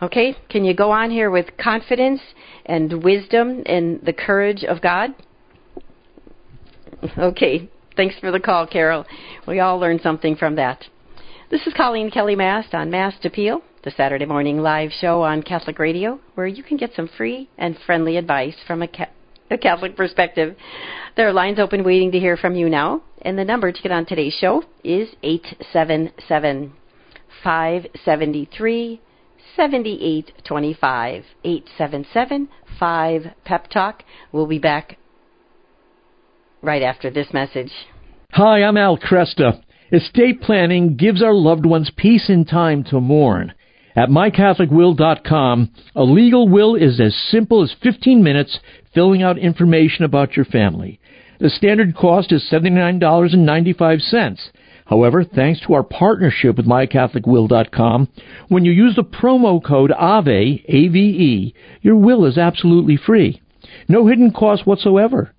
[0.00, 0.36] Okay?
[0.48, 2.20] Can you go on here with confidence
[2.66, 5.14] and wisdom and the courage of God?
[7.18, 7.68] Okay.
[7.96, 9.04] Thanks for the call, Carol.
[9.48, 10.84] We all learned something from that.
[11.50, 15.78] This is Coleen Kelly Mast on Mast Appeal, the Saturday morning live show on Catholic
[15.78, 18.88] Radio, where you can get some free and friendly advice from a
[19.52, 20.56] a Catholic perspective.
[21.16, 23.92] There are lines open waiting to hear from you now, and the number to get
[23.92, 26.72] on today's show is 877
[27.44, 29.00] 573
[29.56, 31.24] 7825.
[31.44, 32.48] 877
[32.78, 34.02] 5 Pep Talk.
[34.32, 34.98] We'll be back
[36.62, 37.72] right after this message.
[38.32, 39.62] Hi, I'm Al Kresta.
[39.92, 43.52] Estate planning gives our loved ones peace and time to mourn.
[43.94, 48.58] At mycatholicwill.com, a legal will is as simple as 15 minutes
[48.94, 50.98] filling out information about your family.
[51.40, 54.38] The standard cost is $79.95.
[54.86, 58.08] However, thanks to our partnership with mycatholicwill.com,
[58.48, 63.42] when you use the promo code AVE, A-V-E, your will is absolutely free.
[63.88, 65.34] No hidden cost whatsoever.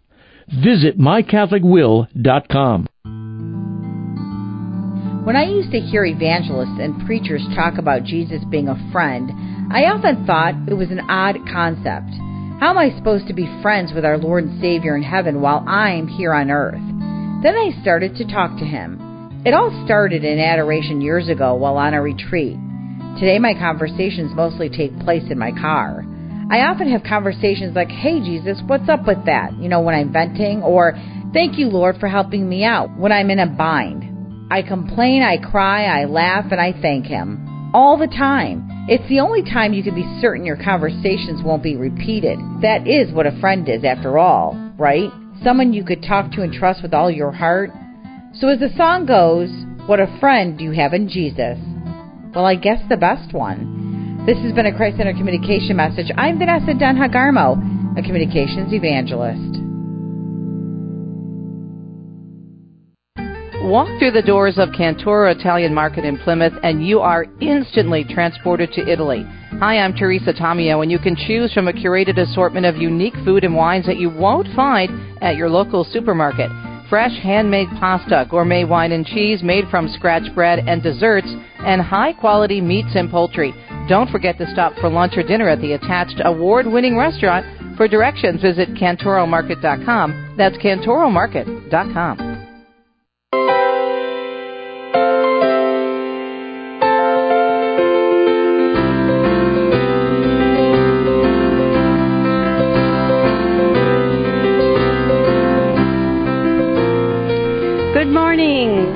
[0.47, 2.87] Visit mycatholicwill.com.
[5.23, 9.31] When I used to hear evangelists and preachers talk about Jesus being a friend,
[9.71, 12.11] I often thought it was an odd concept.
[12.59, 15.63] How am I supposed to be friends with our Lord and Savior in heaven while
[15.65, 16.83] I'm here on earth?
[17.41, 18.99] Then I started to talk to him.
[19.45, 22.57] It all started in adoration years ago while on a retreat.
[23.17, 26.03] Today, my conversations mostly take place in my car.
[26.51, 29.55] I often have conversations like, Hey, Jesus, what's up with that?
[29.57, 30.99] You know, when I'm venting, or
[31.31, 34.12] Thank you, Lord, for helping me out when I'm in a bind.
[34.51, 37.71] I complain, I cry, I laugh, and I thank Him.
[37.73, 38.69] All the time.
[38.87, 42.37] It's the only time you can be certain your conversations won't be repeated.
[42.61, 45.09] That is what a friend is, after all, right?
[45.43, 47.71] Someone you could talk to and trust with all your heart.
[48.35, 49.49] So, as the song goes,
[49.87, 51.57] what a friend do you have in Jesus?
[52.35, 54.25] Well, I guess the best one.
[54.25, 56.11] This has been a Christ Center communication message.
[56.15, 57.57] I'm Vanessa Denha Garmo,
[57.97, 59.72] a communications evangelist.
[63.63, 68.73] Walk through the doors of Cantoro Italian Market in Plymouth and you are instantly transported
[68.73, 69.25] to Italy.
[69.59, 73.45] Hi, I'm Teresa Tomeo, and you can choose from a curated assortment of unique food
[73.45, 74.91] and wines that you won't find
[75.23, 76.51] at your local supermarket.
[76.89, 82.11] Fresh handmade pasta, gourmet wine and cheese made from scratch bread and desserts, and high
[82.11, 83.53] quality meats and poultry.
[83.87, 87.77] Don't forget to stop for lunch or dinner at the attached award winning restaurant.
[87.77, 90.35] For directions, visit CantoroMarket.com.
[90.37, 92.32] That's CantoroMarket.com.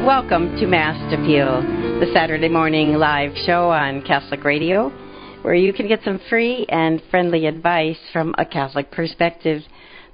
[0.08, 1.62] Welcome to Mast Appeal,
[2.00, 4.88] the Saturday morning live show on Catholic Radio,
[5.42, 9.64] where you can get some free and friendly advice from a Catholic perspective.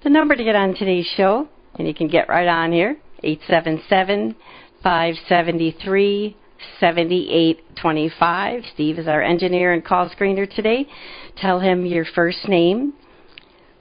[0.04, 4.36] The number to get on today's show, and you can get right on here, 877
[4.82, 6.38] 573
[6.80, 8.64] 7825.
[8.74, 10.88] Steve is our engineer and call screener today.
[11.38, 12.94] Tell him your first name,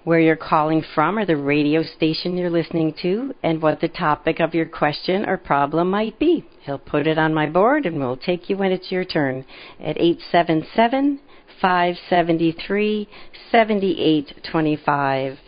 [0.04, 4.40] where you're calling from or the radio station you're listening to, and what the topic
[4.40, 6.44] of your question or problem might be.
[6.62, 9.44] He'll put it on my board and we'll take you when it's your turn
[9.80, 11.20] at 877
[11.60, 13.08] 573
[13.50, 15.38] 7825.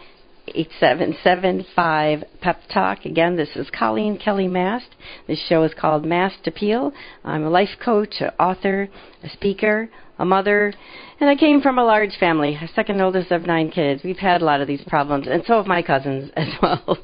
[0.47, 3.05] 8775 Pep Talk.
[3.07, 4.95] Again, this is Coleen Kelly Mast.
[5.27, 6.93] This show is called Mast Appeal.
[7.25, 8.89] I'm a life coach, author,
[9.23, 10.75] a speaker, a mother,
[11.21, 14.03] and I came from a large family, second oldest of nine kids.
[14.03, 16.99] We've had a lot of these problems, and so have my cousins as well.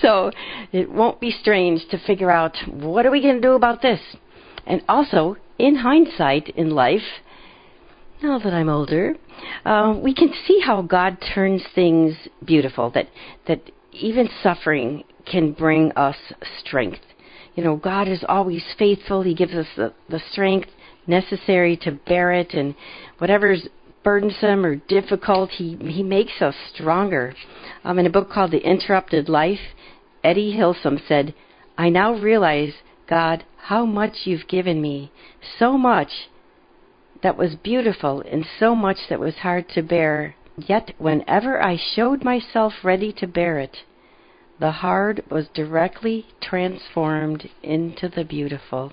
[0.00, 0.30] so
[0.72, 4.00] it won't be strange to figure out what are we going to do about this.
[4.66, 7.02] And also, in hindsight in life,
[8.22, 9.16] now that I'm older,
[9.64, 12.14] uh, we can see how God turns things
[12.44, 12.90] beautiful.
[12.90, 13.08] That
[13.46, 16.16] that even suffering can bring us
[16.64, 17.00] strength.
[17.54, 19.22] You know, God is always faithful.
[19.22, 20.68] He gives us the, the strength
[21.10, 22.74] necessary to bear it, and
[23.18, 23.68] whatever's
[24.02, 27.34] burdensome or difficult, He He makes us stronger.
[27.84, 29.74] Um, in a book called The Interrupted Life,
[30.24, 31.34] Etty Hillesum said,
[31.76, 32.74] "I now realize,
[33.06, 35.10] God, how much you've given me,
[35.58, 36.28] so much."
[37.22, 40.34] that was beautiful and so much that was hard to bear.
[40.56, 43.78] Yet, whenever I showed myself ready to bear it,
[44.58, 48.92] the hard was directly transformed into the beautiful.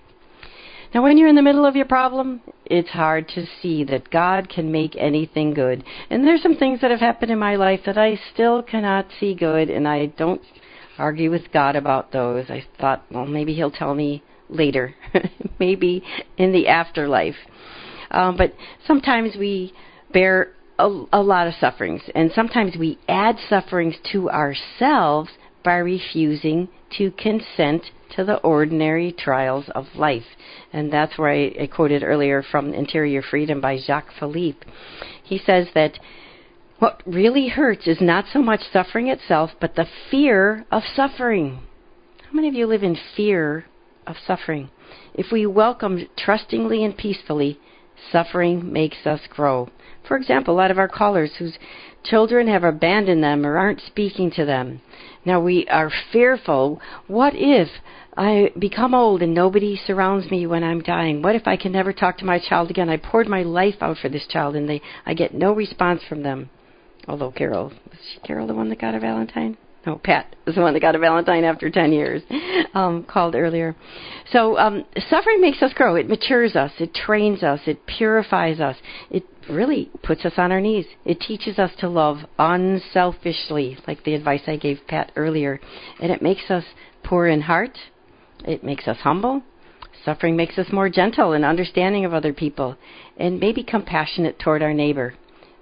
[0.98, 4.50] Now, when you're in the middle of your problem, it's hard to see that God
[4.50, 5.84] can make anything good.
[6.10, 9.36] And there's some things that have happened in my life that I still cannot see
[9.36, 10.42] good, and I don't
[10.98, 12.50] argue with God about those.
[12.50, 14.96] I thought, well, maybe He'll tell me later,
[15.60, 16.04] maybe
[16.36, 17.36] in the afterlife.
[18.10, 18.56] Um, but
[18.88, 19.74] sometimes we
[20.12, 25.30] bear a, a lot of sufferings, and sometimes we add sufferings to ourselves
[25.64, 27.84] by refusing to consent
[28.16, 30.26] to the ordinary trials of life.
[30.74, 34.66] And that's where I, I quoted earlier from Interior Freedom by Jacques Philippe.
[35.24, 36.00] He says that
[36.80, 41.62] what really hurts is not so much suffering itself, but the fear of suffering.
[42.30, 43.66] How many of you live in fear
[44.06, 44.70] of suffering?
[45.14, 47.60] If we welcome trustingly and peacefully,
[48.12, 49.70] Suffering makes us grow.
[50.08, 51.58] For example, a lot of our callers whose
[52.04, 54.82] children have abandoned them or aren't speaking to them.
[55.28, 56.82] Now we are fearful.
[57.08, 57.68] What if
[58.16, 61.22] I become old and nobody surrounds me when I'm dying?
[61.22, 62.88] What if I can never talk to my child again?
[62.90, 66.24] I poured my life out for this child and they I get no response from
[66.24, 66.50] them.
[67.10, 69.58] Although Carol was she Carol the one that got a Valentine?
[69.88, 72.22] no, Pat is the one that got a Valentine after 10 years,
[72.74, 73.74] um, called earlier.
[74.34, 75.96] So um, suffering makes us grow.
[75.96, 76.72] It matures us.
[76.78, 77.62] It trains us.
[77.66, 78.76] It purifies us.
[79.10, 80.86] It really puts us on our knees.
[81.06, 85.60] It teaches us to love unselfishly, like the advice I gave Pat earlier.
[86.00, 86.64] And it makes us
[87.04, 87.78] poor in heart.
[88.46, 89.44] It makes us humble.
[90.06, 92.78] Suffering makes us more gentle and understanding of other people,
[93.18, 95.16] and maybe compassionate toward our neighbor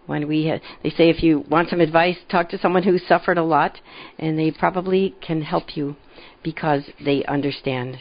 [0.06, 3.38] when we ha- they say if you want some advice talk to someone who's suffered
[3.38, 3.80] a lot
[4.20, 5.95] and they probably can help you
[6.44, 7.98] because they understand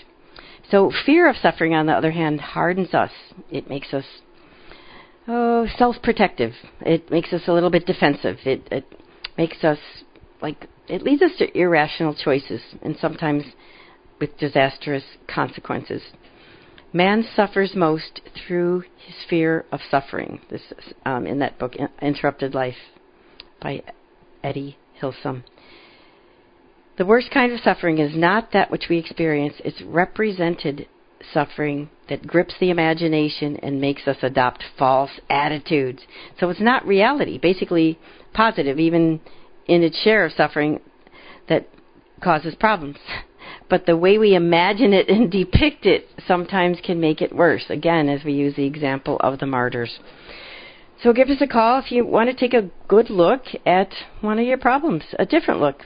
[0.70, 3.10] so fear of suffering on the other hand hardens us
[3.50, 4.04] it makes us
[5.28, 8.84] oh self-protective it makes us a little bit defensive it it
[9.38, 9.78] makes us
[10.42, 13.44] like it leads us to irrational choices and sometimes
[14.20, 16.02] with disastrous consequences
[16.94, 20.40] Man suffers most through his fear of suffering.
[20.48, 22.76] This is um, in that book, Interrupted Life,
[23.60, 23.82] by
[24.44, 25.42] Etty Hillesum.
[26.96, 30.86] The worst kind of suffering is not that which we experience; it's represented
[31.32, 36.02] suffering that grips the imagination and makes us adopt false attitudes.
[36.38, 37.98] So it's not reality, basically
[38.32, 39.20] positive, even
[39.66, 40.80] in its share of suffering
[41.48, 41.68] that
[42.22, 42.98] causes problems.
[43.68, 47.64] but the way we imagine it and depict it sometimes can make it worse.
[47.68, 49.98] Again, as we use the example of the martyrs.
[51.02, 53.90] So give us a call if you want to take a good look at
[54.20, 55.82] one of your problems, a different look.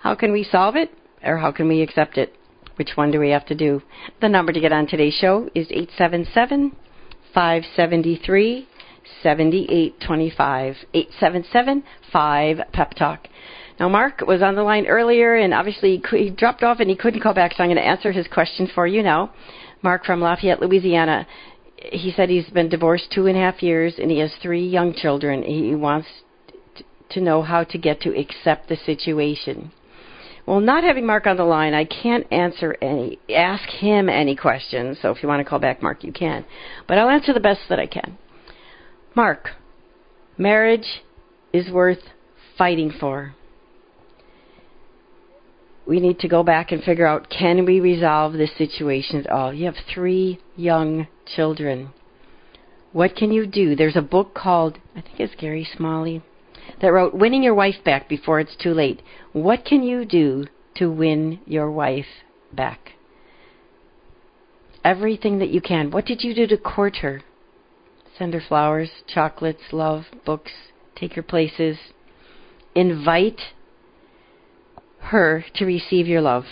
[0.00, 0.90] How can we solve it
[1.22, 2.34] or how can we accept it?
[2.80, 3.82] Which one do we have to do?
[4.22, 6.74] The number to get on today's show is 877
[7.34, 8.68] 573
[9.22, 10.76] 7825.
[10.94, 13.28] 877 5 Pep Talk.
[13.78, 17.20] Now, Mark was on the line earlier, and obviously he dropped off and he couldn't
[17.20, 19.34] call back, so I'm going to answer his question for you now.
[19.82, 21.26] Mark from Lafayette, Louisiana.
[21.76, 24.94] He said he's been divorced two and a half years, and he has three young
[24.94, 25.42] children.
[25.42, 26.08] He wants
[27.10, 29.70] to know how to get to accept the situation.
[30.50, 34.98] Well, not having Mark on the line, I can't answer any, ask him any questions.
[35.00, 36.44] So if you want to call back, Mark, you can.
[36.88, 38.18] But I'll answer the best that I can.
[39.14, 39.50] Mark,
[40.36, 41.04] marriage
[41.52, 42.00] is worth
[42.58, 43.36] fighting for
[45.86, 49.54] we need to go back and figure out can we resolve this situation at all?
[49.54, 51.06] You have three young
[51.36, 51.90] children.
[52.92, 53.76] What can you do?
[53.76, 56.22] There's a book called, I think it's Gary Smalley,
[56.80, 59.02] that wrote Winning Your Wife Back Before It's Too Late.
[59.32, 62.06] What can you do to win your wife
[62.52, 62.92] back?
[64.84, 65.90] Everything that you can.
[65.90, 67.22] What did you do to court her?
[68.18, 70.52] Send her flowers, chocolates, love, books,
[70.94, 71.78] take her places.
[72.74, 73.40] Invite
[75.00, 76.44] her to receive your love.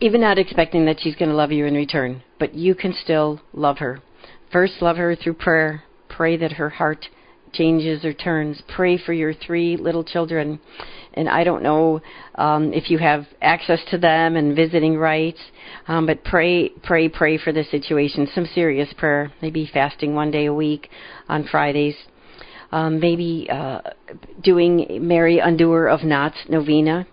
[0.00, 3.40] Even not expecting that she's going to love you in return, but you can still
[3.52, 4.00] love her.
[4.50, 5.84] First, love her through prayer.
[6.08, 7.06] Pray that her heart
[7.54, 8.62] changes or turns.
[8.74, 10.60] Pray for your three little children.
[11.14, 12.00] And I don't know
[12.34, 15.40] um, if you have access to them and visiting rights,
[15.86, 18.28] um, but pray, pray, pray for the situation.
[18.34, 19.32] Some serious prayer.
[19.40, 20.90] Maybe fasting one day a week
[21.28, 21.96] on Fridays
[22.74, 23.80] um, maybe uh,
[24.42, 27.06] doing Mary Undoer of Knots novena.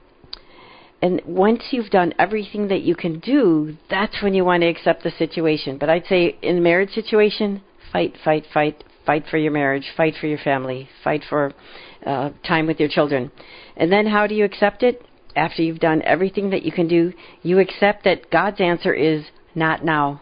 [1.03, 5.03] And once you've done everything that you can do, that's when you want to accept
[5.03, 5.77] the situation.
[5.77, 7.61] But I'd say in a marriage situation,
[7.91, 11.53] fight, fight, fight, fight for your marriage, fight for your family, fight for
[12.05, 13.31] uh, time with your children.
[13.75, 15.05] And then how do you accept it?
[15.35, 19.23] After you've done everything that you can do, you accept that God's answer is
[19.55, 20.21] not now.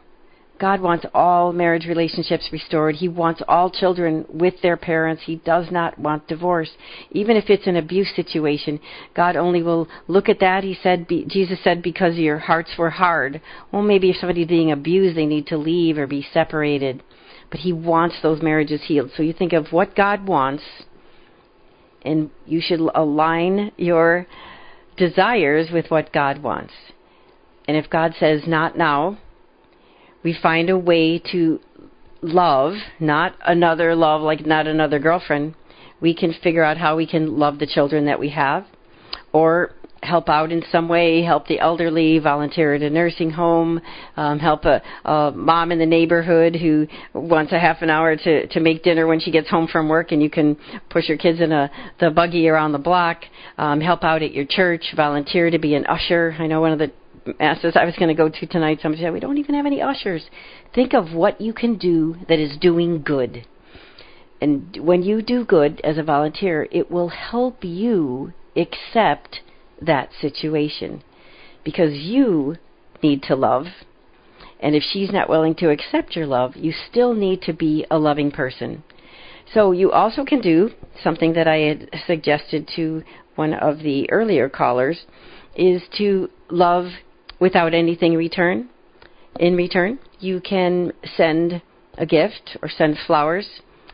[0.60, 2.96] God wants all marriage relationships restored.
[2.96, 5.24] He wants all children with their parents.
[5.26, 6.70] He does not want divorce.
[7.12, 8.80] Even if it's an abuse situation,
[9.16, 10.66] God only will look at that.
[10.66, 13.42] He said, Jesus said, because your hearts were hard.
[13.72, 17.04] Well, maybe if somebody's being abused, they need to leave or be separated.
[17.52, 19.12] But He wants those marriages healed.
[19.16, 20.64] So you think of what God wants,
[22.04, 24.28] and you should align your
[24.98, 26.74] desires with what God wants.
[27.68, 29.20] And if God says, not now,
[30.24, 31.60] we find a way to
[32.22, 35.56] love, not another love like not another girlfriend.
[36.02, 38.66] We can figure out how we can love the children that we have
[39.32, 43.82] or help out in some way, help the elderly, volunteer at a nursing home,
[44.18, 48.48] um, help a, a mom in the neighborhood who wants a half an hour to
[48.48, 50.58] to make dinner when she gets home from work, and you can
[50.90, 51.70] push your kids in a
[52.00, 53.24] the buggy around the block.
[53.58, 56.36] Um, help out at your church, volunteer to be an usher.
[56.40, 56.92] I know one of the
[57.40, 59.82] masses I was going to go to tonight, somebody said, We don't even have any
[59.82, 60.24] ushers.
[60.74, 63.46] Think of what you can do that is doing good.
[64.42, 69.42] And when you do good as a volunteer, it will help you accept
[69.82, 71.04] that situation
[71.64, 72.56] because you
[73.02, 73.66] need to love.
[74.60, 77.98] And if she's not willing to accept your love, you still need to be a
[77.98, 78.84] loving person.
[79.54, 83.04] So you also can do something that I had suggested to
[83.36, 85.06] one of the earlier callers
[85.56, 86.88] is to love
[87.40, 88.70] without anything return.
[89.40, 91.62] In return, you can send
[91.98, 93.48] a gift or send flowers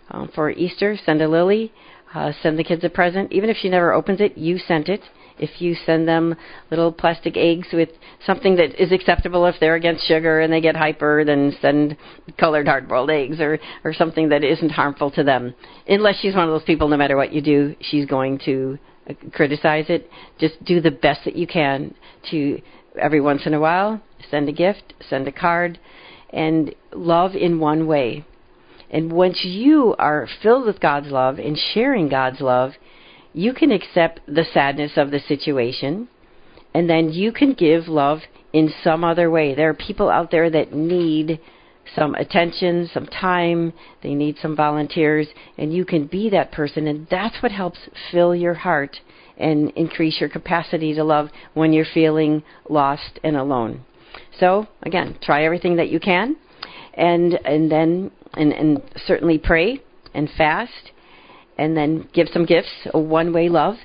[0.10, 0.98] um, for Easter.
[1.06, 1.72] Send a lily.
[2.14, 3.32] Uh, send the kids a present.
[3.32, 5.02] Even if she never opens it, you sent it.
[5.38, 6.36] If you send them
[6.72, 7.90] little plastic eggs with
[8.26, 11.98] something that is acceptable if they're against sugar and they get hyper, then send
[12.38, 15.54] colored hard-boiled eggs or or something that isn't harmful to them.
[15.88, 18.78] Unless she's one of those people, no matter what you do, she's going to
[19.10, 20.10] uh, criticize it.
[20.40, 21.94] Just do the best that you can
[22.32, 22.62] to
[23.00, 24.02] every once in a while,
[24.32, 25.80] send a gift, send a card,
[26.32, 28.26] and love in one way.
[28.90, 32.74] And once you are filled with God's love and sharing God's love,
[33.36, 36.08] you can accept the sadness of the situation,
[36.74, 38.20] and then you can give love
[38.54, 39.54] in some other way.
[39.54, 41.42] There are people out there that need
[41.94, 47.08] some attention, some time, they need some volunteers, and you can be that person, and
[47.12, 47.78] that's what helps
[48.10, 48.98] fill your heart
[49.38, 53.84] and increase your capacity to love when you're feeling lost and alone.
[54.40, 56.38] So again, try everything that you can,
[56.94, 59.82] and and then and, and certainly pray
[60.14, 60.92] and fast,
[61.58, 63.76] and then give some gifts, a one-way love,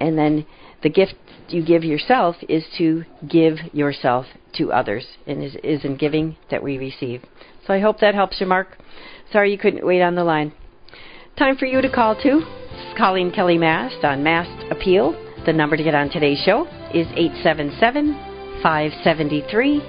[0.00, 0.46] and then
[0.82, 1.14] the gift
[1.48, 6.62] you give yourself is to give yourself to others, and is, is in giving that
[6.62, 7.22] we receive.
[7.66, 8.78] So I hope that helps you, Mark.
[9.32, 10.52] Sorry you couldn't wait on the line.
[11.36, 12.40] Time for you to call too.
[12.40, 15.12] This is Coleen Kelly Mast on Mast Appeal.
[15.44, 18.14] The number to get on today's show is 877
[18.62, 19.80] 573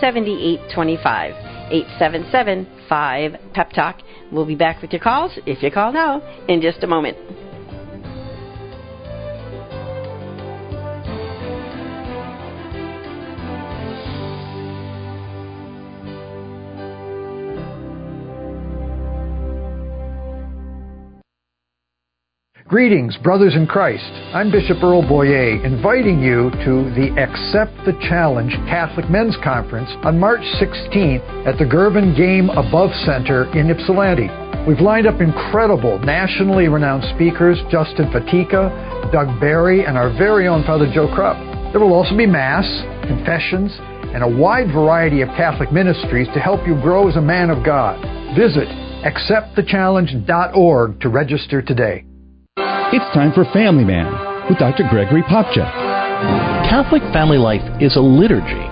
[0.00, 1.34] 7825.
[1.70, 4.00] 877 5 Pep Talk.
[4.32, 7.16] We'll be back with your calls if you call now in just a moment.
[22.74, 24.02] Greetings, brothers in Christ.
[24.34, 30.18] I'm Bishop Earl Boyea, inviting you to the Accept the Challenge Catholic Men's Conference on
[30.18, 34.28] March 16th at the Gervin GameAbove Center in Ypsilanti.
[34.66, 40.64] We've lined up incredible, nationally renowned speakers Justin Fatica, Doug Barry, and our very own
[40.64, 41.38] Father Joe Krupp.
[41.70, 42.66] There will also be Mass,
[43.06, 43.70] confessions,
[44.12, 47.64] and a wide variety of Catholic ministries to help you grow as a man of
[47.64, 48.00] God.
[48.36, 48.66] Visit
[49.06, 52.04] acceptthechallenge.org to register today.
[52.94, 54.06] It's time for Family Man
[54.48, 54.84] with Dr.
[54.88, 56.70] Gregory Popcak.
[56.70, 58.70] Catholic family life is a liturgy.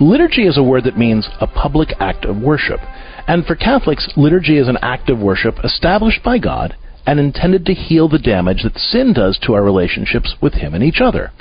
[0.00, 2.78] Liturgy is a word that means a public act of worship.
[3.26, 7.74] And for Catholics, liturgy is an act of worship established by God and intended to
[7.74, 11.32] heal the damage that sin does to our relationships with Him and each other.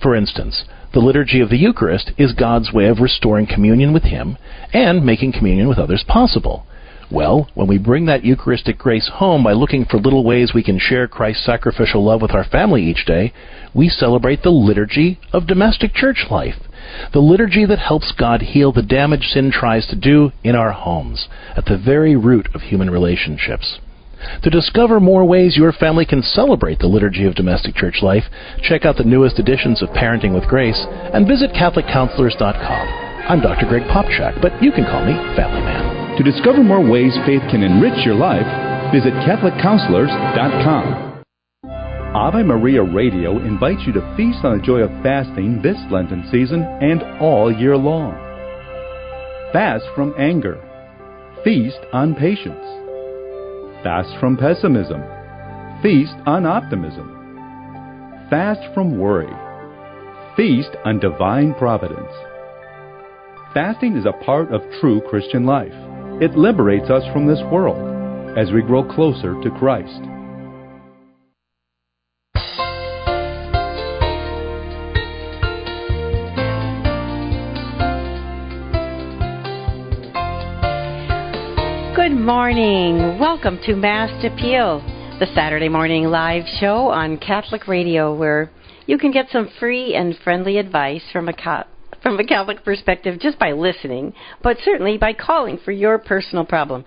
[0.00, 4.38] For instance, the liturgy of the Eucharist is God's way of restoring communion with Him
[4.72, 6.64] and making communion with others possible.
[7.10, 10.78] Well, when we bring that Eucharistic grace home by looking for little ways we can
[10.78, 13.32] share Christ's sacrificial love with our family each day,
[13.72, 16.56] we celebrate the liturgy of domestic church life.
[17.12, 21.28] The liturgy that helps God heal the damage sin tries to do in our homes,
[21.56, 23.78] at the very root of human relationships.
[24.42, 28.24] To discover more ways your family can celebrate the liturgy of domestic church life,
[28.62, 33.05] check out the newest editions of Parenting with Grace and visit CatholicCounselors.com.
[33.28, 33.66] I'm Dr.
[33.66, 36.16] Greg Popcak, but you can call me Family Man.
[36.16, 38.46] To discover more ways faith can enrich your life,
[38.94, 41.24] visit CatholicCounselors.com.
[42.14, 46.62] Ave Maria Radio invites you to feast on the joy of fasting this Lenten season
[46.62, 48.12] and all year long.
[49.52, 50.62] Fast from anger.
[51.42, 52.62] Feast on patience.
[53.82, 55.02] Fast from pessimism.
[55.82, 57.10] Feast on optimism.
[58.30, 59.34] Fast from worry.
[60.36, 62.12] Feast on divine providence.
[63.56, 65.72] Fasting is a part of true Christian life.
[66.20, 67.78] It liberates us from this world
[68.36, 69.98] as we grow closer to Christ.
[81.96, 83.18] Good morning.
[83.18, 84.80] Welcome to Mast Appeal,
[85.18, 88.50] the Saturday morning live show on Catholic Radio where
[88.86, 91.32] you can get some free and friendly advice from a
[92.06, 96.84] from a Catholic perspective just by listening, but certainly by calling for your personal problem.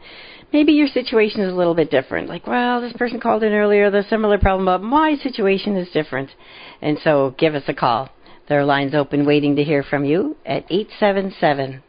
[0.54, 2.30] Maybe your situation is a little bit different.
[2.30, 6.30] Like, well, this person called in earlier, the similar problem, but my situation is different.
[6.82, 8.08] And so give us a call.
[8.48, 11.84] There are lines open waiting to hear from you at 877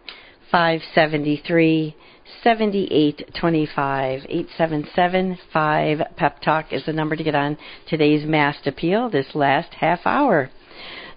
[0.51, 1.97] 573
[2.43, 4.27] 7825.
[4.28, 7.57] 877 5 Pep Talk is the number to get on
[7.89, 10.51] today's Mast Appeal this last half hour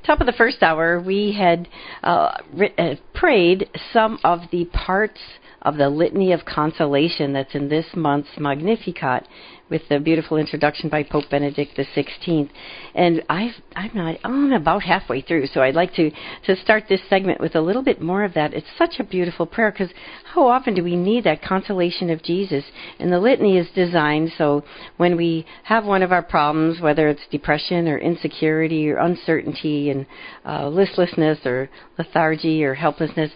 [0.05, 1.67] top of the first hour, we had
[2.03, 2.37] uh,
[2.77, 5.19] uh, prayed some of the parts
[5.63, 9.27] of the Litany of Consolation that's in this month's Magnificat
[9.69, 12.49] with the beautiful introduction by Pope Benedict XVI.
[12.93, 16.11] And I've, I'm not, about halfway through, so I'd like to,
[16.45, 18.53] to start this segment with a little bit more of that.
[18.53, 19.89] It's such a beautiful prayer because
[20.25, 22.65] how often do we need that consolation of Jesus?
[22.99, 24.63] And the litany is designed so
[24.97, 30.05] when we have one of our problems, whether it's depression or insecurity or uncertainty and
[30.45, 33.31] uh, listlessness or lethargy or helplessness,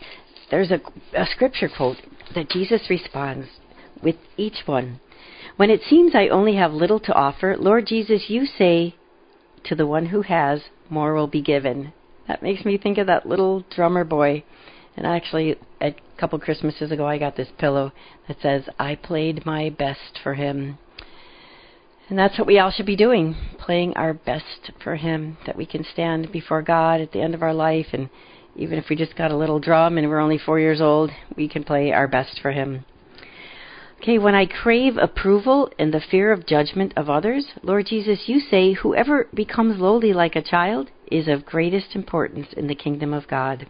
[0.51, 0.79] there's a,
[1.13, 1.97] a scripture quote
[2.35, 3.47] that Jesus responds
[4.01, 4.99] with each one.
[5.55, 8.95] When it seems I only have little to offer, Lord Jesus, you say,
[9.65, 11.93] to the one who has, more will be given.
[12.27, 14.43] That makes me think of that little drummer boy.
[14.95, 17.91] And actually, a couple Christmases ago, I got this pillow
[18.27, 20.77] that says, I played my best for him.
[22.09, 25.65] And that's what we all should be doing, playing our best for Him, that we
[25.65, 27.87] can stand before God at the end of our life.
[27.91, 28.09] And
[28.57, 31.47] even if we just got a little drum and we're only four years old, we
[31.47, 32.83] can play our best for Him.
[34.01, 38.39] Okay, when I crave approval and the fear of judgment of others, Lord Jesus, you
[38.39, 43.27] say, whoever becomes lowly like a child is of greatest importance in the kingdom of
[43.27, 43.67] God.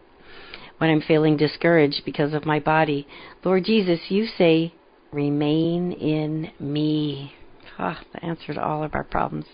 [0.80, 3.08] When I'm feeling discouraged because of my body,
[3.44, 4.74] Lord Jesus, you say,
[5.12, 7.34] remain in me.
[7.80, 9.46] Ah, the answer to all of our problems.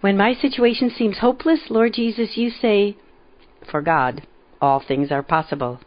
[0.00, 2.96] When my situation seems hopeless, Lord Jesus, you say,
[3.70, 4.26] For God,
[4.60, 5.80] all things are possible.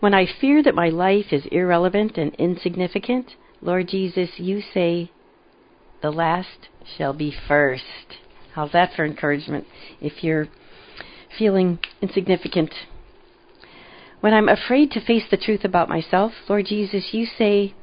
[0.00, 5.10] When I fear that my life is irrelevant and insignificant, Lord Jesus, you say,
[6.02, 8.18] The last shall be first.
[8.54, 9.66] How's that for encouragement
[10.00, 10.48] if you're
[11.38, 12.72] feeling insignificant?
[14.20, 17.74] When I'm afraid to face the truth about myself, Lord Jesus, you say,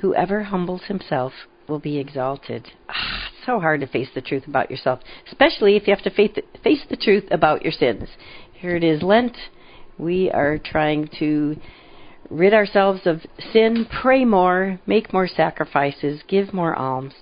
[0.00, 1.32] Whoever humbles himself
[1.68, 2.72] will be exalted.
[2.88, 6.32] Ah, so hard to face the truth about yourself, especially if you have to face
[6.34, 8.08] the, face the truth about your sins.
[8.52, 9.36] Here it is, Lent.
[9.98, 11.56] We are trying to
[12.28, 13.20] rid ourselves of
[13.52, 17.14] sin, pray more, make more sacrifices, give more alms,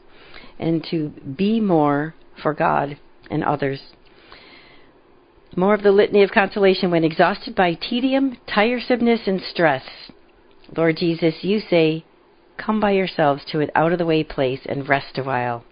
[0.58, 2.98] and to be more for God
[3.30, 3.80] and others.
[5.56, 9.84] More of the litany of consolation when exhausted by tedium, tiresomeness, and stress.
[10.76, 12.04] Lord Jesus, you say,
[12.56, 15.64] Come by yourselves to an out of the way place and rest a while.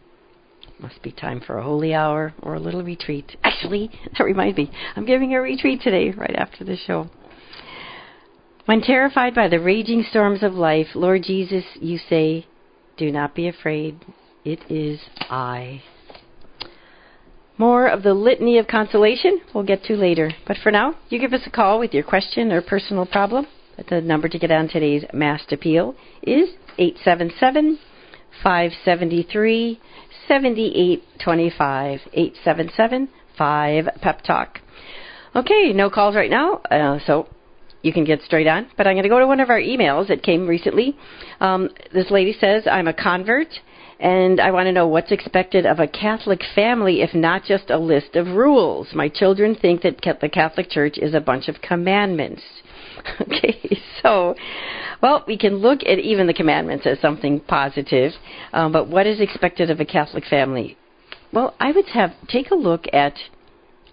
[0.82, 3.36] Must be time for a holy hour or a little retreat.
[3.44, 3.88] Actually,
[4.18, 7.08] that reminds me, I'm giving a retreat today, right after the show.
[8.64, 12.46] When terrified by the raging storms of life, Lord Jesus, you say,
[12.96, 14.04] Do not be afraid.
[14.44, 15.00] It is
[15.30, 15.82] I.
[17.56, 20.32] More of the litany of consolation we'll get to later.
[20.48, 23.46] But for now, you give us a call with your question or personal problem.
[23.88, 27.78] The number to get on today's Mast Appeal is 877
[28.42, 29.80] 573
[30.28, 32.00] 7825.
[32.12, 34.60] 877 5 Pep Talk.
[35.34, 37.26] Okay, no calls right now, uh, so
[37.82, 38.68] you can get straight on.
[38.76, 40.96] But I'm going to go to one of our emails that came recently.
[41.40, 43.48] Um, this lady says, I'm a convert
[44.02, 47.78] and I want to know what's expected of a Catholic family if not just a
[47.78, 48.88] list of rules.
[48.94, 52.42] My children think that the Catholic Church is a bunch of commandments.
[53.20, 54.34] Okay, so,
[55.02, 58.12] well, we can look at even the commandments as something positive,
[58.52, 60.76] um, but what is expected of a Catholic family?
[61.32, 63.14] Well, I would have take a look at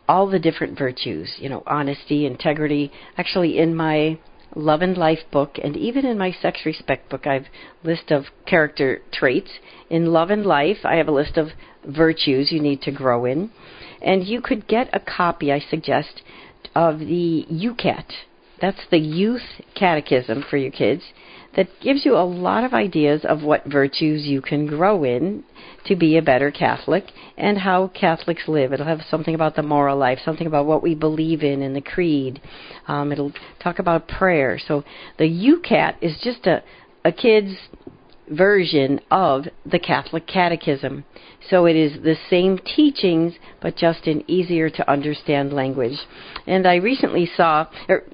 [0.08, 2.92] all the different virtues, you know, honesty, integrity.
[3.18, 4.18] Actually, in my
[4.56, 7.46] Love and Life book, and even in my Sex Respect book, I've
[7.84, 9.52] list of character traits.
[9.90, 11.50] In Love and Life, I have a list of
[11.86, 13.52] virtues you need to grow in,
[14.02, 16.24] and you could get a copy, I suggest,
[16.76, 18.06] of the YOUCAT.
[18.62, 19.42] That's the Youth
[19.76, 21.04] Catechism for your kids
[21.56, 25.44] that gives you a lot of ideas of what virtues you can grow in
[25.86, 27.06] to be a better Catholic
[27.38, 28.72] and how Catholics live.
[28.72, 31.82] It'll have something about the moral life, something about what we believe in in the
[31.82, 32.42] creed.
[32.88, 34.60] Um, it'll talk about prayer.
[34.68, 34.84] So
[35.18, 36.64] the YOUCAT is just a,
[37.04, 37.56] a kid's
[38.30, 41.04] version of the Catholic Catechism.
[41.50, 45.98] So it is the same teachings, but just in easier to understand language.
[46.46, 48.06] And I recently saw, er,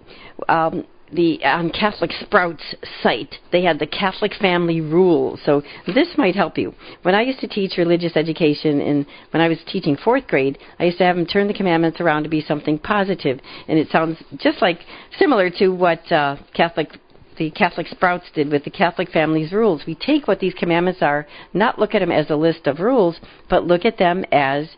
[0.48, 2.64] um, the on Catholic Sprouts
[3.02, 5.40] site, they had the Catholic Family Rules.
[5.46, 6.74] So this might help you.
[7.04, 10.86] When I used to teach religious education, and when I was teaching fourth grade, I
[10.86, 14.18] used to have them turn the commandments around to be something positive, and it sounds
[14.38, 14.80] just like
[15.18, 16.90] similar to what uh, Catholic
[17.38, 19.82] the Catholic Sprouts did with the Catholic Family's Rules.
[19.86, 23.20] We take what these commandments are, not look at them as a list of rules,
[23.50, 24.70] but look at them as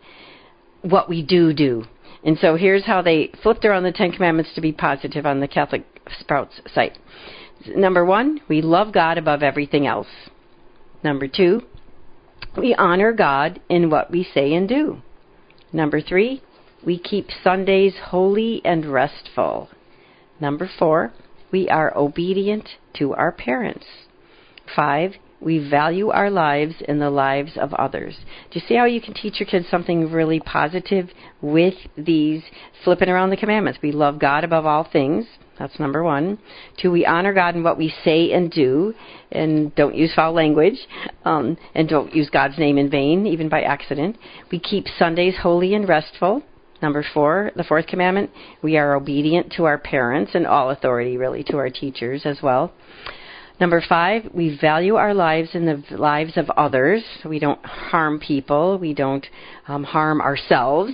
[0.82, 1.86] what we do do.
[2.24, 5.48] And so here's how they flipped around the Ten Commandments to be positive on the
[5.48, 5.86] Catholic
[6.20, 6.98] Sprouts site.
[7.68, 10.08] Number one, we love God above everything else.
[11.04, 11.62] Number two,
[12.58, 15.02] we honor God in what we say and do.
[15.72, 16.42] Number three,
[16.86, 19.70] we keep Sundays holy and restful.
[20.40, 21.14] Number four,
[21.52, 23.86] we are obedient to our parents.
[24.76, 28.16] Five, we value our lives and the lives of others.
[28.52, 31.10] Do you see how you can teach your kids something really positive
[31.42, 32.44] with these
[32.84, 33.80] flipping around the commandments?
[33.82, 35.26] We love God above all things.
[35.60, 36.38] That's number one.
[36.80, 38.94] Two, we honor God in what we say and do,
[39.32, 40.78] and don't use foul language,
[41.26, 44.18] um, and don't use God's name in vain, even by accident.
[44.52, 46.44] We keep Sundays holy and restful.
[46.80, 48.30] Number four, the fourth commandment,
[48.62, 52.72] we are obedient to our parents and all authority, really, to our teachers as well.
[53.60, 57.04] Number five, we value our lives and the lives of others.
[57.26, 58.78] We don't harm people.
[58.78, 59.26] We don't
[59.68, 60.94] um, harm ourselves.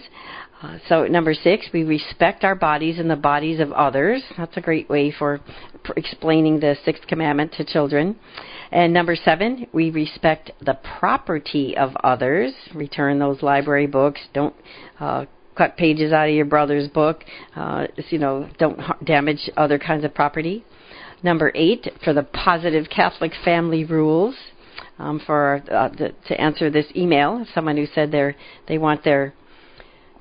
[0.62, 4.24] Uh, so number six, we respect our bodies and the bodies of others.
[4.38, 5.42] That's a great way for,
[5.86, 8.16] for explaining the sixth commandment to children.
[8.72, 12.54] And number seven, we respect the property of others.
[12.74, 14.22] Return those library books.
[14.34, 14.56] Don't
[15.02, 15.26] uh,
[15.56, 17.26] cut pages out of your brother's book.
[17.58, 20.64] Uh, you know, don't damage other kinds of property.
[21.24, 24.36] Number eight, for the positive Catholic family rules.
[25.00, 28.36] Um, for uh, the, to answer this email, someone who said they
[28.68, 29.34] they want their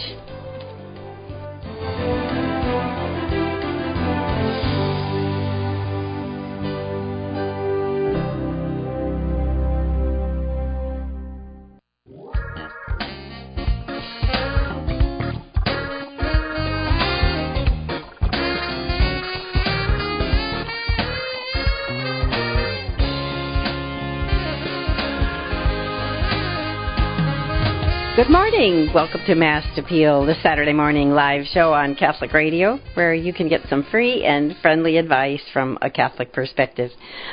[28.17, 28.91] Good morning.
[28.95, 33.49] Welcome to Mast Appeal, the Saturday morning live show on Catholic Radio, where you can
[33.49, 36.93] get some free and friendly advice from a Catholic perspective.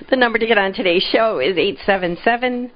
[0.10, 2.72] The number to get on today's show is 877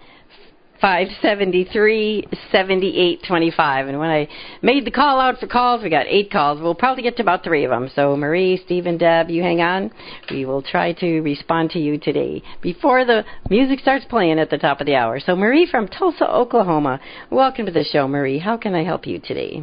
[0.81, 3.87] 573 7825.
[3.87, 4.27] And when I
[4.61, 6.61] made the call out for calls, we got eight calls.
[6.61, 7.89] We'll probably get to about three of them.
[7.95, 9.91] So, Marie, Steve, and Deb, you hang on.
[10.29, 14.57] We will try to respond to you today before the music starts playing at the
[14.57, 15.19] top of the hour.
[15.19, 16.99] So, Marie from Tulsa, Oklahoma,
[17.31, 18.39] welcome to the show, Marie.
[18.39, 19.61] How can I help you today?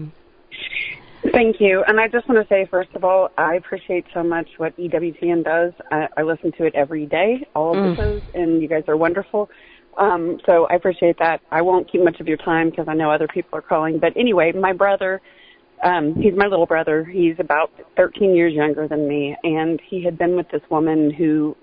[1.30, 1.84] Thank you.
[1.86, 5.44] And I just want to say, first of all, I appreciate so much what EWTN
[5.44, 5.72] does.
[5.93, 7.97] I, I listen to it every day, all of Mm.
[7.97, 9.48] the shows, and you guys are wonderful.
[9.98, 11.40] Um, so I appreciate that.
[11.51, 13.98] I won't keep much of your time because I know other people are calling.
[13.98, 15.20] But anyway, my brother,
[15.82, 17.05] um, he's my little brother.
[17.05, 21.56] He's about 13 years younger than me, and he had been with this woman who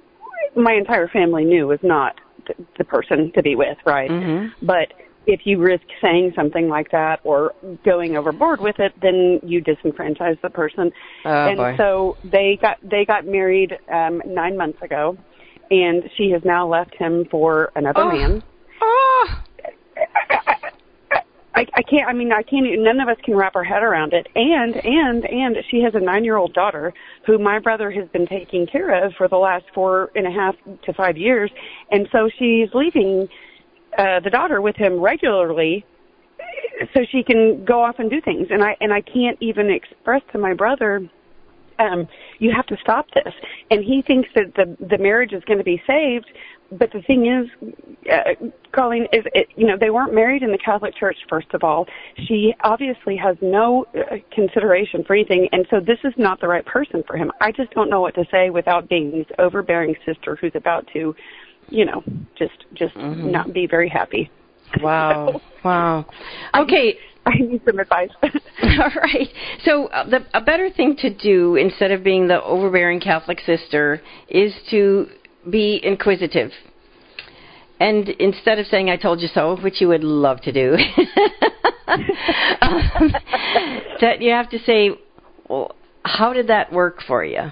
[0.55, 4.09] my entire family knew was not the, the person to be with, right?
[4.09, 4.65] Mm-hmm.
[4.65, 4.93] But
[5.27, 7.53] if you risk saying something like that or
[7.85, 10.91] going overboard with it, then you disenfranchise the person.
[11.25, 11.75] Oh, and boy.
[11.77, 15.17] so they got they got married um nine months ago,
[15.71, 18.11] and she has now left him for another Oh.
[18.11, 18.43] man.
[21.55, 22.07] I, I can't.
[22.07, 22.65] I mean, I can't.
[22.81, 24.27] None of us can wrap our head around it.
[24.35, 26.93] And and and she has a nine-year-old daughter
[27.25, 30.55] who my brother has been taking care of for the last four and a half
[30.85, 31.51] to five years,
[31.91, 33.27] and so she's leaving
[33.97, 35.83] uh, the daughter with him regularly,
[36.93, 38.47] so she can go off and do things.
[38.51, 41.09] And I and I can't even express to my brother
[41.79, 42.07] um,
[42.39, 43.33] you have to stop this.
[43.71, 46.27] And he thinks that the the marriage is going to be saved.
[46.71, 47.73] But the thing is,
[48.11, 48.35] uh,
[48.73, 51.17] Coleen, is it, you know they weren't married in the Catholic Church.
[51.27, 51.87] First of all,
[52.27, 56.65] she obviously has no uh, consideration for anything, and so this is not the right
[56.65, 57.31] person for him.
[57.41, 61.15] I just don't know what to say without being this overbearing sister who's about to,
[61.69, 62.03] you know,
[62.37, 63.31] just just Mhm.
[63.31, 64.29] not be very happy.
[64.81, 65.41] Wow.
[65.61, 66.05] Wow.
[66.55, 66.97] Okay.
[67.29, 68.09] I need some advice.
[68.23, 69.27] All right.
[69.63, 74.01] So uh, the, a better thing to do instead of being the overbearing Catholic sister
[74.27, 75.07] is to
[75.49, 76.51] be inquisitive.
[77.79, 80.73] And instead of saying "I told you so," which you would love to do,
[82.61, 83.13] um,
[84.01, 84.91] that you have to say,
[85.47, 87.51] "Well, how did that work for you?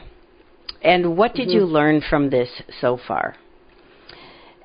[0.82, 1.72] And what did you Mhm.
[1.72, 2.50] learn from this
[2.82, 3.36] so far?"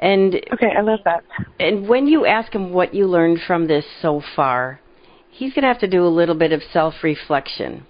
[0.01, 1.23] And okay, I love that.
[1.61, 4.81] And when you ask him what you learned from this so far,
[5.33, 7.85] he's going to have to do a little bit of self-reflection.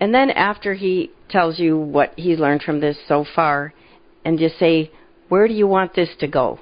[0.00, 3.74] And then after he tells you what he's learned from this so far,
[4.24, 4.90] and just say,
[5.28, 6.58] where do you want this to go?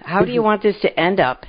[0.00, 1.44] How do you want this to end up?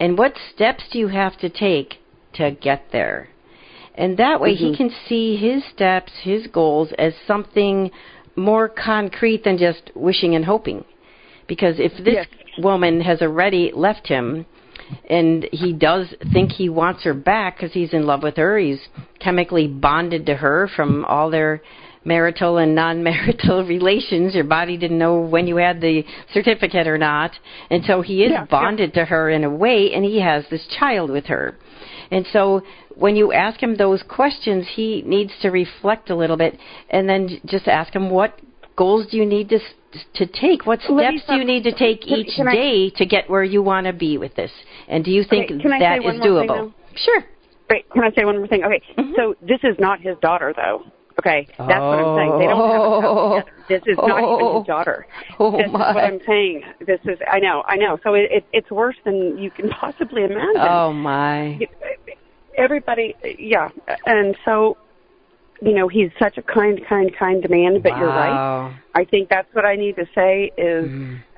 [0.00, 1.94] And what steps do you have to take
[2.34, 3.28] to get there?
[3.94, 4.72] And that way Mm-hmm.
[4.72, 7.90] he can see his steps, his goals as something
[8.36, 10.84] more concrete than just wishing and hoping.
[11.46, 12.26] Because if this Yes.
[12.58, 14.46] woman has already left him
[15.08, 18.80] and he does think he wants her back because he's in love with her, he's
[19.20, 21.62] chemically bonded to her from all their
[22.04, 24.34] marital and non-marital relations.
[24.34, 27.32] Your body didn't know when you had the certificate or not,
[27.70, 28.46] and so he is Yeah, yeah.
[28.46, 31.56] bonded to her in a way, and he has this child with her.
[32.10, 32.62] And so
[32.94, 36.58] when you ask him those questions, he needs to reflect a little bit,
[36.90, 38.40] and then just ask him what
[38.76, 39.58] goals do you need to
[40.14, 40.66] to take?
[40.66, 43.44] What steps do you need to take can- each can I- day to get where
[43.44, 44.50] you want to be with this?
[44.88, 46.72] And do you think Okay, I that more doable?
[46.94, 47.24] Sure.
[47.68, 48.64] Wait, can I say one more thing?
[48.64, 49.12] Okay, mm-hmm.
[49.16, 50.84] so this is not his daughter, though.
[51.18, 52.38] Okay, that's what I'm saying.
[52.38, 53.34] They don't have a child oh.
[53.36, 53.52] together.
[53.68, 54.64] This is not even his oh.
[54.66, 55.06] daughter.
[55.38, 55.94] Oh, this is my.
[55.94, 56.62] what I'm saying.
[56.86, 57.98] This is I know, I know.
[58.04, 60.56] So it, it it's worse than you can possibly imagine.
[60.58, 61.58] Oh my.
[62.58, 63.68] Everybody, yeah,
[64.06, 64.76] and so
[65.60, 67.80] you know he's such a kind, kind, kind man.
[67.80, 68.74] But you're right.
[68.94, 70.90] I think that's what I need to say is,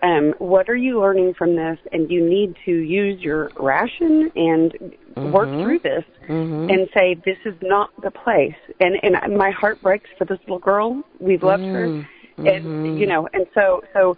[0.03, 1.79] um, what are you learning from this?
[1.93, 4.73] And you need to use your ration and
[5.17, 5.63] work Mhm.
[5.63, 6.73] through this Mhm.
[6.73, 8.55] and say this is not the place.
[8.81, 11.03] And and my heart breaks for this little girl.
[11.19, 12.07] We've loved her, Mm.
[12.39, 14.17] and you know, and so so.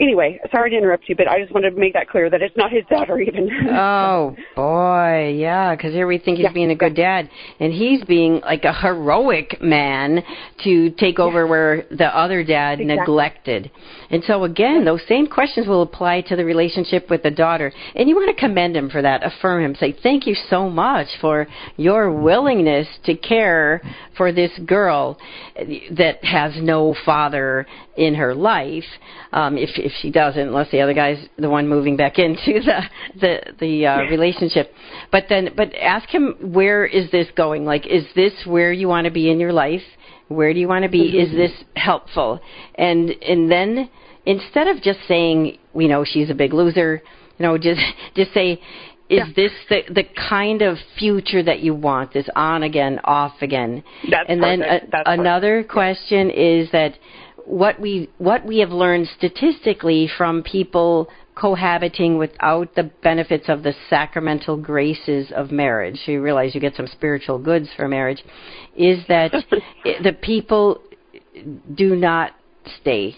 [0.00, 2.56] Anyway, sorry to interrupt you, but I just wanted to make that clear that it's
[2.56, 3.50] not his daughter even.
[3.70, 7.28] Oh boy, yeah, because here we think he's Yeah, being a good dad,
[7.60, 10.22] and he's being like a heroic man
[10.64, 12.96] to take over where the other dad Exactly.
[12.96, 13.70] neglected.
[14.10, 18.08] And so again, those same questions will apply to the relationship with the daughter, and
[18.08, 21.46] you want to commend him for that, affirm him, say thank you so much for
[21.76, 23.82] your willingness to care
[24.16, 25.18] for this girl
[25.56, 27.66] that has no father
[27.96, 28.84] in her life.
[29.32, 32.82] Um, if if she doesn't, unless the other guy's the one moving back into the
[33.20, 34.72] the the uh, relationship.
[35.12, 37.64] But then, but ask him where is this going?
[37.64, 39.82] Like, is this where you want to be in your life?
[40.28, 41.18] Where do you want to be?
[41.18, 41.38] Is mm-hmm.
[41.38, 42.40] this helpful?
[42.74, 43.90] And and then
[44.26, 47.02] instead of just saying, you know, she's a big loser,
[47.38, 47.80] you know, just
[48.14, 48.60] just say.
[49.10, 52.12] Is this the the kind of future that you want?
[52.12, 55.08] This on again, off again, That's and then a- That's perfect.
[55.08, 56.98] another question is that
[57.46, 63.72] what we what we have learned statistically from people cohabiting without the benefits of the
[63.88, 66.00] sacramental graces of marriage.
[66.06, 68.22] You realize you get some spiritual goods for marriage
[68.76, 69.32] is that
[69.84, 70.82] the people
[71.74, 72.32] do not
[72.80, 73.16] stay.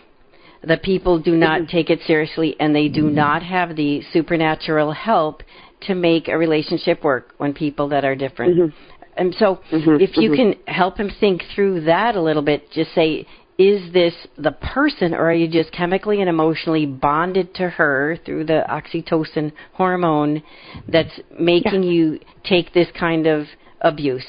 [0.63, 1.71] The people do not mm-hmm.
[1.71, 5.43] take it seriously and they do not have the supernatural help
[5.83, 8.59] to make a relationship work when people that are different.
[8.59, 8.77] Mm-hmm.
[9.17, 9.97] And so mm-hmm.
[10.01, 10.37] if you mhm.
[10.37, 13.27] can help him think through that a little bit, just say,
[13.61, 18.43] is this the person or are you just chemically and emotionally bonded to her through
[18.47, 20.43] the oxytocin hormone
[20.89, 23.45] that's making you take this kind of
[23.83, 24.25] abuse?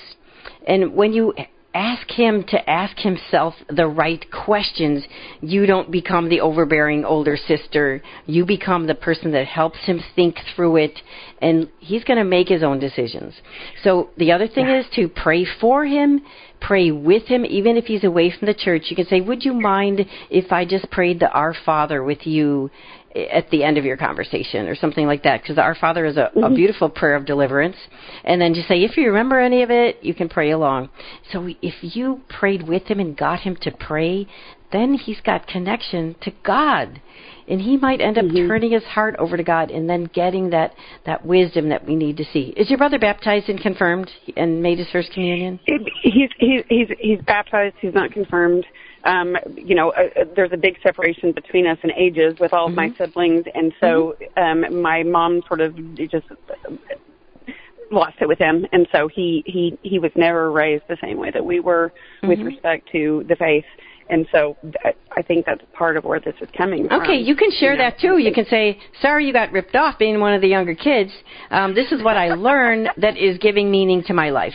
[0.68, 1.34] And when you
[1.74, 5.06] ask him to ask himself the right questions,
[5.40, 8.04] you don't become the overbearing older sister.
[8.26, 11.00] You become the person that helps him think through it,
[11.42, 13.34] and he's going to make his own decisions.
[13.82, 16.22] So the other thing is to pray for him,
[16.62, 18.84] pray with him, even if he's away from the church.
[18.90, 22.70] You can say, Would you mind if I just prayed the Our Father with you?
[23.16, 26.18] Eh, at the end of your conversation or something like that because our father is
[26.18, 26.56] a, a mm-hmm.
[26.56, 27.76] beautiful prayer of deliverance
[28.24, 30.90] and then just say if you remember any of it you can pray along
[31.32, 34.28] so if you prayed with him and got him to pray
[34.72, 37.02] then he's got connection to god
[37.52, 40.74] and he might end up turning his heart over to god and then getting that
[41.06, 44.78] that wisdom that we need to see is your brother baptized and confirmed and made
[44.80, 47.76] his first communion It, he's he's he's he's baptized.
[47.82, 48.66] He's not confirmed.
[49.04, 52.68] Um, you know, uh, uh, there's a big separation between us in ages with all
[52.68, 56.28] of my siblings, and so um, my mom sort of just
[57.92, 61.32] lost it with him, and so he he he was never raised the same way
[61.32, 61.92] that we were
[62.24, 62.46] with Mhm.
[62.46, 63.66] respect to the faith.
[64.10, 64.58] And so
[65.16, 67.02] I think that's part of where this is coming from.
[67.02, 67.84] Okay, you can share you know.
[67.86, 68.18] that too.
[68.18, 71.12] You can say, "Sorry, you got ripped off being one of the younger kids.
[71.50, 74.54] Um, this is what I learned that is giving meaning to my life.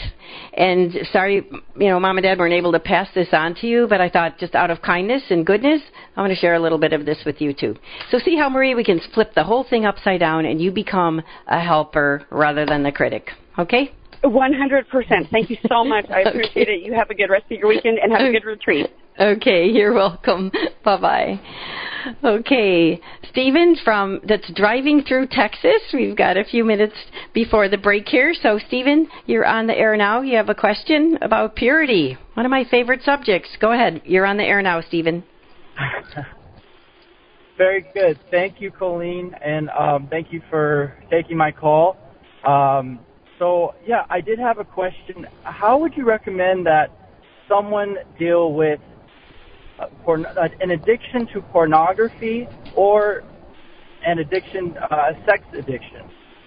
[0.54, 1.46] And sorry,
[1.76, 4.08] you know, mom and dad weren't able to pass this on to you, but I
[4.08, 5.82] thought just out of kindness and goodness,
[6.16, 7.76] I'm going to share a little bit of this with you too.
[8.10, 11.22] So see how Marie, we can flip the whole thing upside down, and you become
[11.46, 13.30] a helper rather than the critic.
[13.58, 13.92] Okay?
[14.22, 15.28] One hundred percent.
[15.30, 16.06] Thank you so much.
[16.10, 16.82] I appreciate it.
[16.82, 18.88] You have a good rest of your weekend and have a good retreat.
[19.18, 20.52] Okay, you're welcome.
[20.84, 21.40] Bye bye.
[22.22, 25.80] Okay, Stephen from that's driving through Texas.
[25.92, 26.94] We've got a few minutes
[27.32, 28.34] before the break here.
[28.34, 30.20] So, Stephen, you're on the air now.
[30.20, 33.48] You have a question about purity, one of my favorite subjects.
[33.58, 34.02] Go ahead.
[34.04, 35.24] You're on the air now, Stephen.
[37.56, 38.18] Very good.
[38.30, 41.96] Thank you, Coleen, and um, thank you for taking my call.
[42.46, 43.00] Um,
[43.38, 45.26] so yeah, I did have a question.
[45.42, 46.90] How would you recommend that
[47.48, 48.80] someone deal with
[50.04, 53.24] porn- uh, an addiction to pornography or
[54.06, 56.02] an addiction, uh, sex addiction?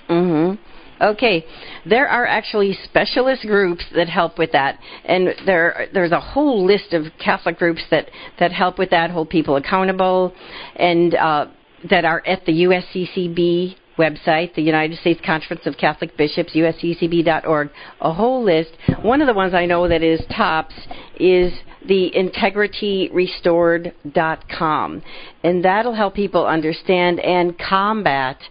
[0.09, 0.61] Mm-hmm.
[1.01, 1.45] Okay,
[1.85, 6.91] there are actually specialist groups that help with that, and there there's a whole list
[6.91, 10.33] of Catholic groups that that help with that, hold people accountable,
[10.75, 11.45] and uh,
[11.89, 17.69] that are at the USCCB website, the United States Conference of Catholic Bishops, usccb.org,
[18.01, 18.71] a whole list.
[19.01, 20.73] One of the ones I know that is tops
[21.19, 21.53] is
[21.85, 25.03] the integrityrestored.com,
[25.43, 28.41] and that'll help people understand and combat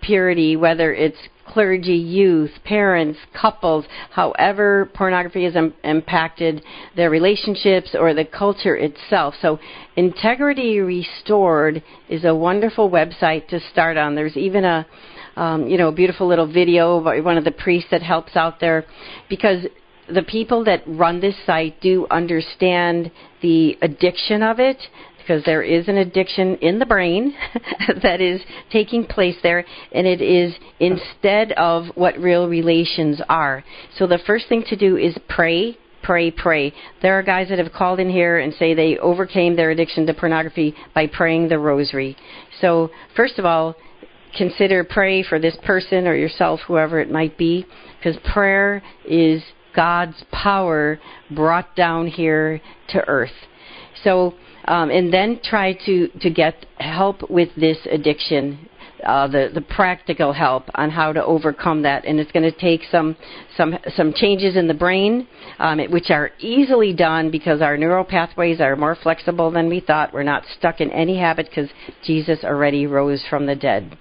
[0.00, 6.62] purity, whether it's clergy, youth, parents, couples, however pornography has Im- impacted
[6.96, 9.34] their relationships or the culture itself.
[9.40, 9.58] So,
[9.96, 14.14] Integrity Restored is a wonderful website to start on.
[14.14, 14.86] There's even a
[15.36, 18.58] um, you know, a beautiful little video by one of the priests that helps out
[18.58, 18.86] there
[19.28, 19.66] because
[20.08, 23.10] the people that run this site do understand
[23.42, 24.78] the addiction of it
[25.26, 27.34] because there is an addiction in the brain
[28.02, 28.40] that is
[28.70, 33.64] taking place there, and it is instead of what real relations are.
[33.98, 35.76] So the first thing to do is pray.
[36.02, 36.72] Pray, pray.
[37.02, 40.14] There are guys that have called in here and say they overcame their addiction to
[40.14, 42.16] pornography by praying the rosary.
[42.60, 43.74] So, first of all,
[44.36, 47.66] consider pray for this person or yourself, whoever it might be,
[47.98, 49.42] because prayer is
[49.74, 51.00] God's power
[51.32, 53.34] brought down here to earth.
[54.04, 54.34] So
[54.66, 58.68] um, and then try to to get help with this addiction.
[59.04, 62.80] Uh, the the practical help on how to overcome that, and it's going to take
[62.90, 63.14] some
[63.56, 65.28] some some changes in the brain,
[65.58, 70.14] um, which are easily done because our neural pathways are more flexible than we thought.
[70.14, 71.68] We're not stuck in any habit because
[72.04, 73.96] Jesus already rose from the dead.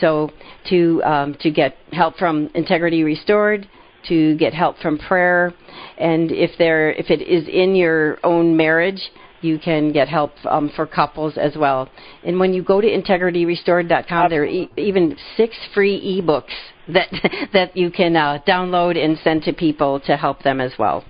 [0.00, 0.30] So
[0.70, 3.68] to um, to get help from integrity restored,
[4.08, 5.54] to get help from prayer,
[5.98, 9.00] and if there if it is in your own marriage,
[9.42, 11.90] you can get help um, for couples as well.
[12.24, 16.52] And when you go to integrityrestored.com, there are e- even six free ebooks
[16.88, 17.08] that
[17.52, 21.04] that you can uh, download and send to people to help them as well.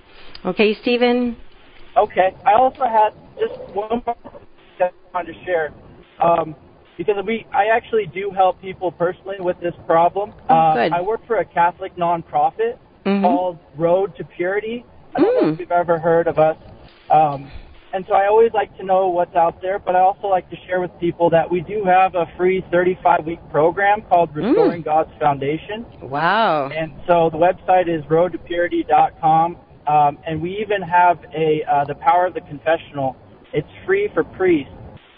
[0.45, 1.37] Okay, Stephen.
[1.97, 2.35] Okay.
[2.47, 4.17] I also had just one more
[4.79, 5.73] that I wanted to share.
[6.23, 6.57] Um,
[6.99, 10.33] because we, I actually do help people personally with this problem.
[10.49, 10.89] Oh, uh.
[10.93, 13.23] I work for a Catholic nonprofit Mhm.
[13.23, 14.85] called Road to Purity.
[15.15, 15.43] I don't Mm.
[15.43, 16.57] know if you've ever heard of us.
[17.11, 17.51] Um,
[17.93, 20.57] and so I always like to know what's out there, but I also like to
[20.67, 25.11] share with people that we do have a free 35 week program called Restoring God's
[25.21, 25.85] Foundation.
[26.01, 26.69] Wow.
[26.69, 29.59] And so the website is roadtopurity.com.
[29.87, 33.17] Um, and we even have a uh, the power of the confessional.
[33.53, 34.73] It's free for priests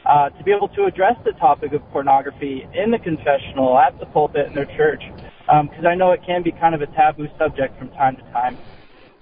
[0.07, 4.07] uh, to be able to address the topic of pornography in the confessional at the
[4.07, 5.03] pulpit in their church,
[5.47, 8.59] because I know it can be kind of a taboo subject from time to time.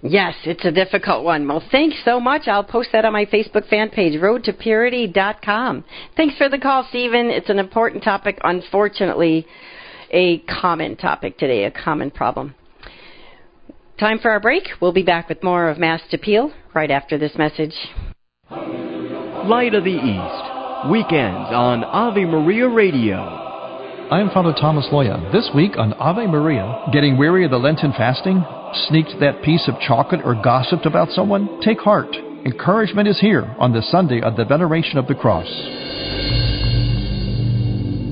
[0.04, 1.46] Yes, it's a difficult one.
[1.46, 2.48] Well, thanks so much.
[2.48, 5.84] I'll post that on my Facebook fan page, roadtopurity.com.
[6.16, 7.30] Thanks for the call, Stephen.
[7.30, 9.46] It's an important topic, unfortunately,
[10.10, 12.56] a common topic today, a common problem.
[14.00, 14.64] Time for our break.
[14.80, 17.74] We'll be back with more of Mast Appeal right after this message.
[18.50, 23.18] Light of the East, weekends on Ave Maria Radio.
[24.10, 25.30] I am Father Thomas Loya.
[25.32, 28.44] This week on Ave Maria, getting weary of the Lenten fasting?
[28.74, 31.60] Sneaked that piece of chocolate or gossiped about someone?
[31.60, 32.14] Take heart.
[32.46, 35.46] Encouragement is here on the Sunday of the Veneration of the Cross.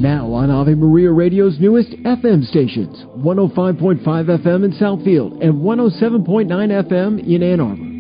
[0.01, 7.27] Now on Ave Maria Radio's newest FM stations 105.5 FM in Southfield and 107.9 FM
[7.27, 7.91] in Ann Arbor.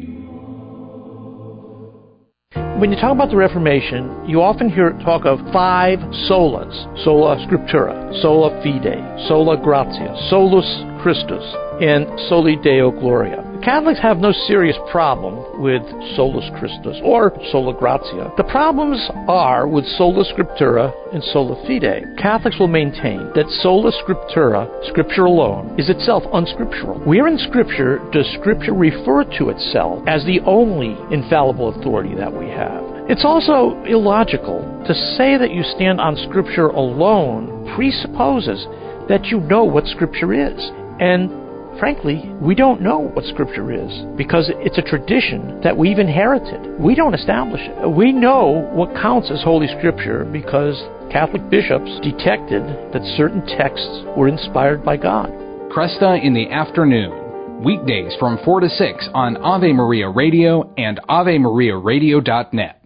[2.78, 5.98] When you talk about the Reformation, you often hear talk of five
[6.30, 10.64] solas sola scriptura, sola fide, sola gratia, solus
[11.02, 11.44] Christus,
[11.80, 13.44] and soli Deo gloria.
[13.62, 15.82] Catholics have no serious problem with
[16.16, 18.32] solus Christus or sola gratia.
[18.36, 18.98] The problems
[19.28, 22.16] are with sola scriptura and sola fide.
[22.16, 27.00] Catholics will maintain that sola scriptura, scripture alone, is itself unscriptural.
[27.04, 32.48] Where in scripture does scripture refer to itself as the only infallible authority that we
[32.48, 32.82] have?
[33.10, 38.64] It's also illogical to say that you stand on scripture alone presupposes
[39.08, 40.70] that you know what scripture is.
[41.00, 46.78] And frankly, we don't know what Scripture is because it's a tradition that we've inherited.
[46.78, 47.88] We don't establish it.
[47.90, 50.76] We know what counts as Holy Scripture because
[51.10, 52.62] Catholic bishops detected
[52.92, 55.30] that certain texts were inspired by God.
[55.72, 62.76] Kresta in the afternoon, weekdays from 4 to 6 on Ave Maria Radio and AveMariaRadio.net.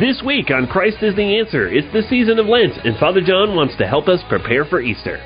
[0.00, 3.56] This week on Christ is the Answer, it's the season of Lent, and Father John
[3.56, 5.18] wants to help us prepare for Easter.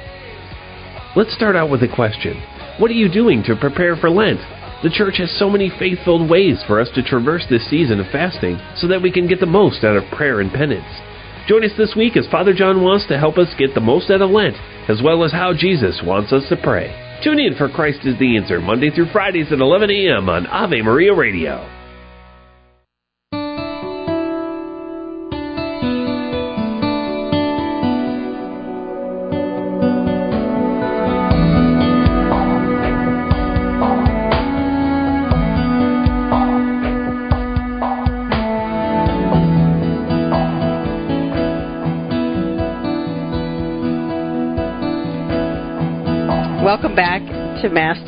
[1.15, 2.43] Let's start out with a question.
[2.79, 4.41] What are you doing to prepare for Lent?
[4.83, 8.59] The church has so many faith-filled ways for us to traverse this season of fasting
[8.79, 10.89] so that we can get the most out of prayer and penance.
[11.47, 14.23] Join us this week as Father John wants to help us get the most out
[14.23, 14.57] of Lent,
[14.89, 16.89] as well as how Jesus wants us to pray.
[17.23, 20.31] Tune in for Christ is the Answer, Monday through Fridays at 11 a.m.
[20.31, 21.82] on Ave Maria Radio.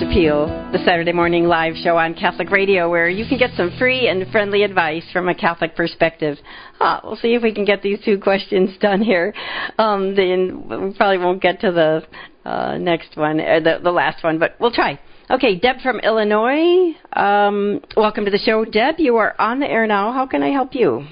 [0.03, 4.09] Appeal, the Saturday morning live show on Catholic Radio, where you can get some free
[4.09, 6.37] and friendly advice from a Catholic perspective.
[6.81, 9.33] Ah, we'll see if we can get these two questions done here.
[9.79, 14.25] Um, then we probably won't get to the uh, next one, or the, the last
[14.25, 14.99] one, but we'll try.
[15.31, 16.97] Okay, Deb from Illinois.
[17.13, 18.97] Um, welcome to the show, Deb.
[18.99, 20.13] You are on the air now.
[20.13, 21.07] How can I help you?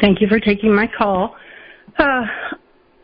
[0.00, 1.34] Thank you for taking my call.
[1.98, 2.22] Uh,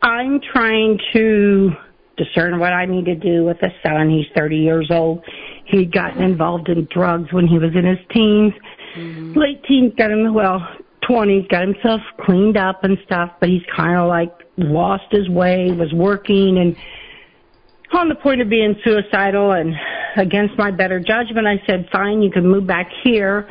[0.03, 1.73] I'm trying to
[2.19, 4.11] discern what I need to do with a son.
[4.11, 5.25] He's 30 years old.
[5.65, 8.53] He'd gotten involved in drugs when he was in his teens.
[8.97, 9.39] Mm-hmm.
[9.39, 10.67] Late teens, got him, well,
[11.09, 15.71] 20s, got himself cleaned up and stuff, but he's kind of like lost his way,
[15.73, 16.77] was working and
[17.93, 19.75] on the point of being suicidal and
[20.17, 23.49] against my better judgment, I said, fine, you can move back here.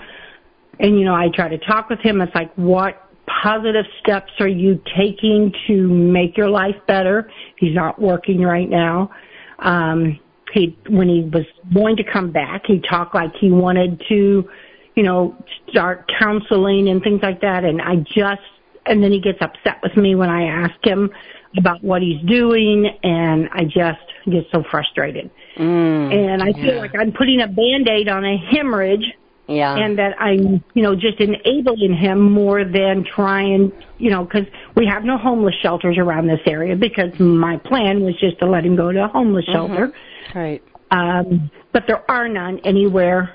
[0.79, 2.21] And, you know, I try to talk with him.
[2.21, 7.29] It's like, what positive steps are you taking to make your life better?
[7.57, 9.11] He's not working right now.
[9.59, 10.19] Um,
[10.53, 14.49] he, when he was going to come back, he talked like he wanted to,
[14.95, 15.35] you know,
[15.69, 17.63] start counseling and things like that.
[17.65, 18.41] And I just,
[18.85, 21.09] and then he gets upset with me when I ask him
[21.57, 25.29] about what he's doing and I just get so frustrated.
[25.57, 29.05] Mm, and I feel like I'm putting a band-aid on a hemorrhage
[29.47, 29.75] Yeah.
[29.75, 34.45] and that I'm, you know, just enabling him more than trying, you know, because
[34.75, 38.65] we have no homeless shelters around this area because my plan was just to let
[38.65, 39.53] him go to a homeless Mhm.
[39.53, 39.93] shelter.
[40.35, 40.61] Right.
[40.91, 43.31] Um, but there are none anywhere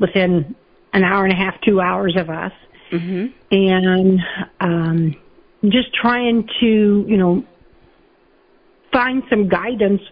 [0.00, 0.54] within
[0.92, 2.52] an hour and a half, two hours of us.
[2.90, 3.26] Mm-hmm.
[3.52, 4.20] And
[4.60, 5.16] um,
[5.68, 7.44] just trying to, you know,
[8.92, 10.02] find some guidance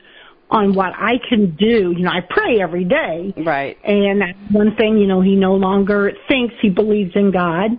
[0.50, 1.92] on what I can do.
[1.96, 3.34] You know, I pray every day.
[3.36, 3.76] Right.
[3.84, 7.78] And that's one thing, you know, he no longer thinks he believes in God.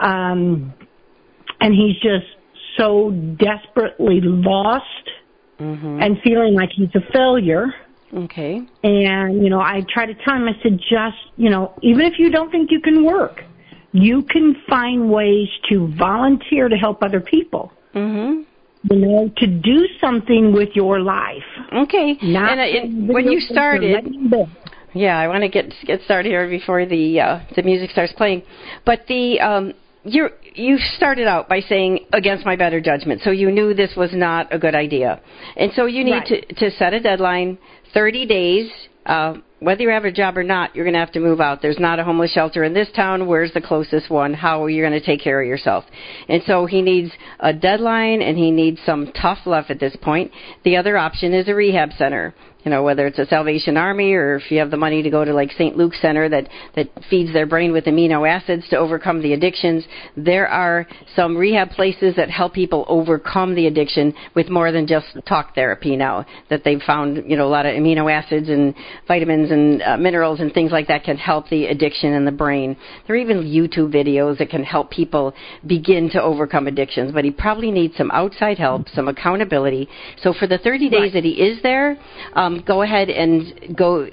[0.00, 0.72] Um,
[1.60, 2.26] and he's just
[2.76, 4.84] so desperately lost
[5.58, 6.02] Mm-hmm.
[6.02, 7.72] and feeling like he's a failure.
[8.14, 8.60] Okay.
[8.84, 12.18] And, you know, I try to tell him, I said, just, you know, even if
[12.18, 13.42] you don't think you can work,
[13.92, 17.72] you can find ways to volunteer to help other people.
[17.94, 18.42] Mm-hmm.
[18.90, 21.42] You know, to do something with your life.
[21.72, 22.16] Okay.
[22.22, 24.06] Not and, uh, and when you started,
[24.94, 28.42] yeah, I want to get get started here before the uh, the music starts playing.
[28.84, 33.50] But the um, you you started out by saying against my better judgment, so you
[33.50, 35.20] knew this was not a good idea,
[35.56, 36.44] and so you need Right.
[36.46, 37.58] to to set a deadline,
[37.92, 38.70] thirty days.
[39.06, 41.62] Uh, whether you have a job or not, you're going to have to move out.
[41.62, 43.26] There's not a homeless shelter in this town.
[43.26, 44.34] Where's the closest one?
[44.34, 45.84] How are you going to take care of yourself?
[46.28, 47.10] And so he needs
[47.40, 50.32] a deadline and he needs some tough love at this point.
[50.64, 52.34] The other option is a rehab center.
[52.66, 55.24] You know, whether it's a Salvation Army or if you have the money to go
[55.24, 55.76] to like St.
[55.76, 59.84] Luke's Center that, that feeds their brain with amino acids to overcome the addictions.
[60.16, 60.84] There are
[61.14, 65.94] some rehab places that help people overcome the addiction with more than just talk therapy
[65.94, 66.26] now.
[66.50, 68.74] That they've found, you know, a lot of amino acids and
[69.06, 72.76] vitamins and uh, minerals and things like that can help the addiction in the brain.
[73.06, 75.34] There are even YouTube videos that can help people
[75.68, 79.88] begin to overcome addictions, but he probably needs some outside help, some accountability.
[80.20, 81.96] So for the 30 days that he is there,
[82.32, 84.08] um, go ahead and go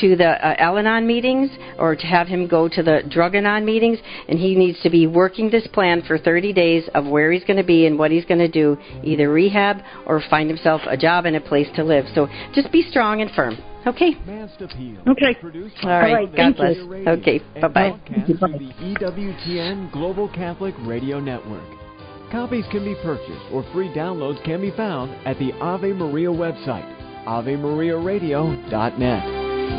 [0.00, 3.98] to the uh, Al-Anon meetings or to have him go to the Drug-Anon meetings,
[4.28, 7.58] and he needs to be working this plan for 30 days of where he's going
[7.58, 11.26] to be and what he's going to do, either rehab or find himself a job
[11.26, 12.06] and a place to live.
[12.14, 13.58] So just be strong and firm.
[13.86, 14.14] Okay.
[15.08, 15.34] Okay.
[15.82, 16.36] All right.
[16.36, 16.76] God bless.
[16.76, 17.08] you.
[17.08, 17.38] Okay.
[17.60, 17.90] Bye bye.
[17.90, 18.28] Broadcast
[18.58, 21.64] the EWTN Global Catholic Radio Network.
[22.30, 27.01] Copies can be purchased or free downloads can be found at the Ave Maria website,
[27.26, 29.22] avemariaradio.net.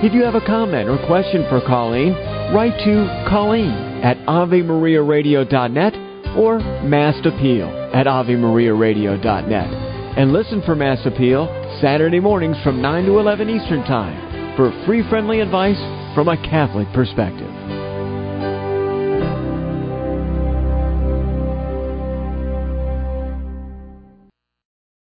[0.03, 2.13] If you have a comment or question for Coleen,
[2.53, 5.93] write to Coleen at avemariaradio.net
[6.37, 9.73] or Mast Appeal at avemariaradio.net.
[10.17, 11.47] And listen for Mast Appeal
[11.81, 15.79] Saturday mornings from 9 to 11 Eastern Time for free friendly advice
[16.13, 17.62] from a Catholic perspective.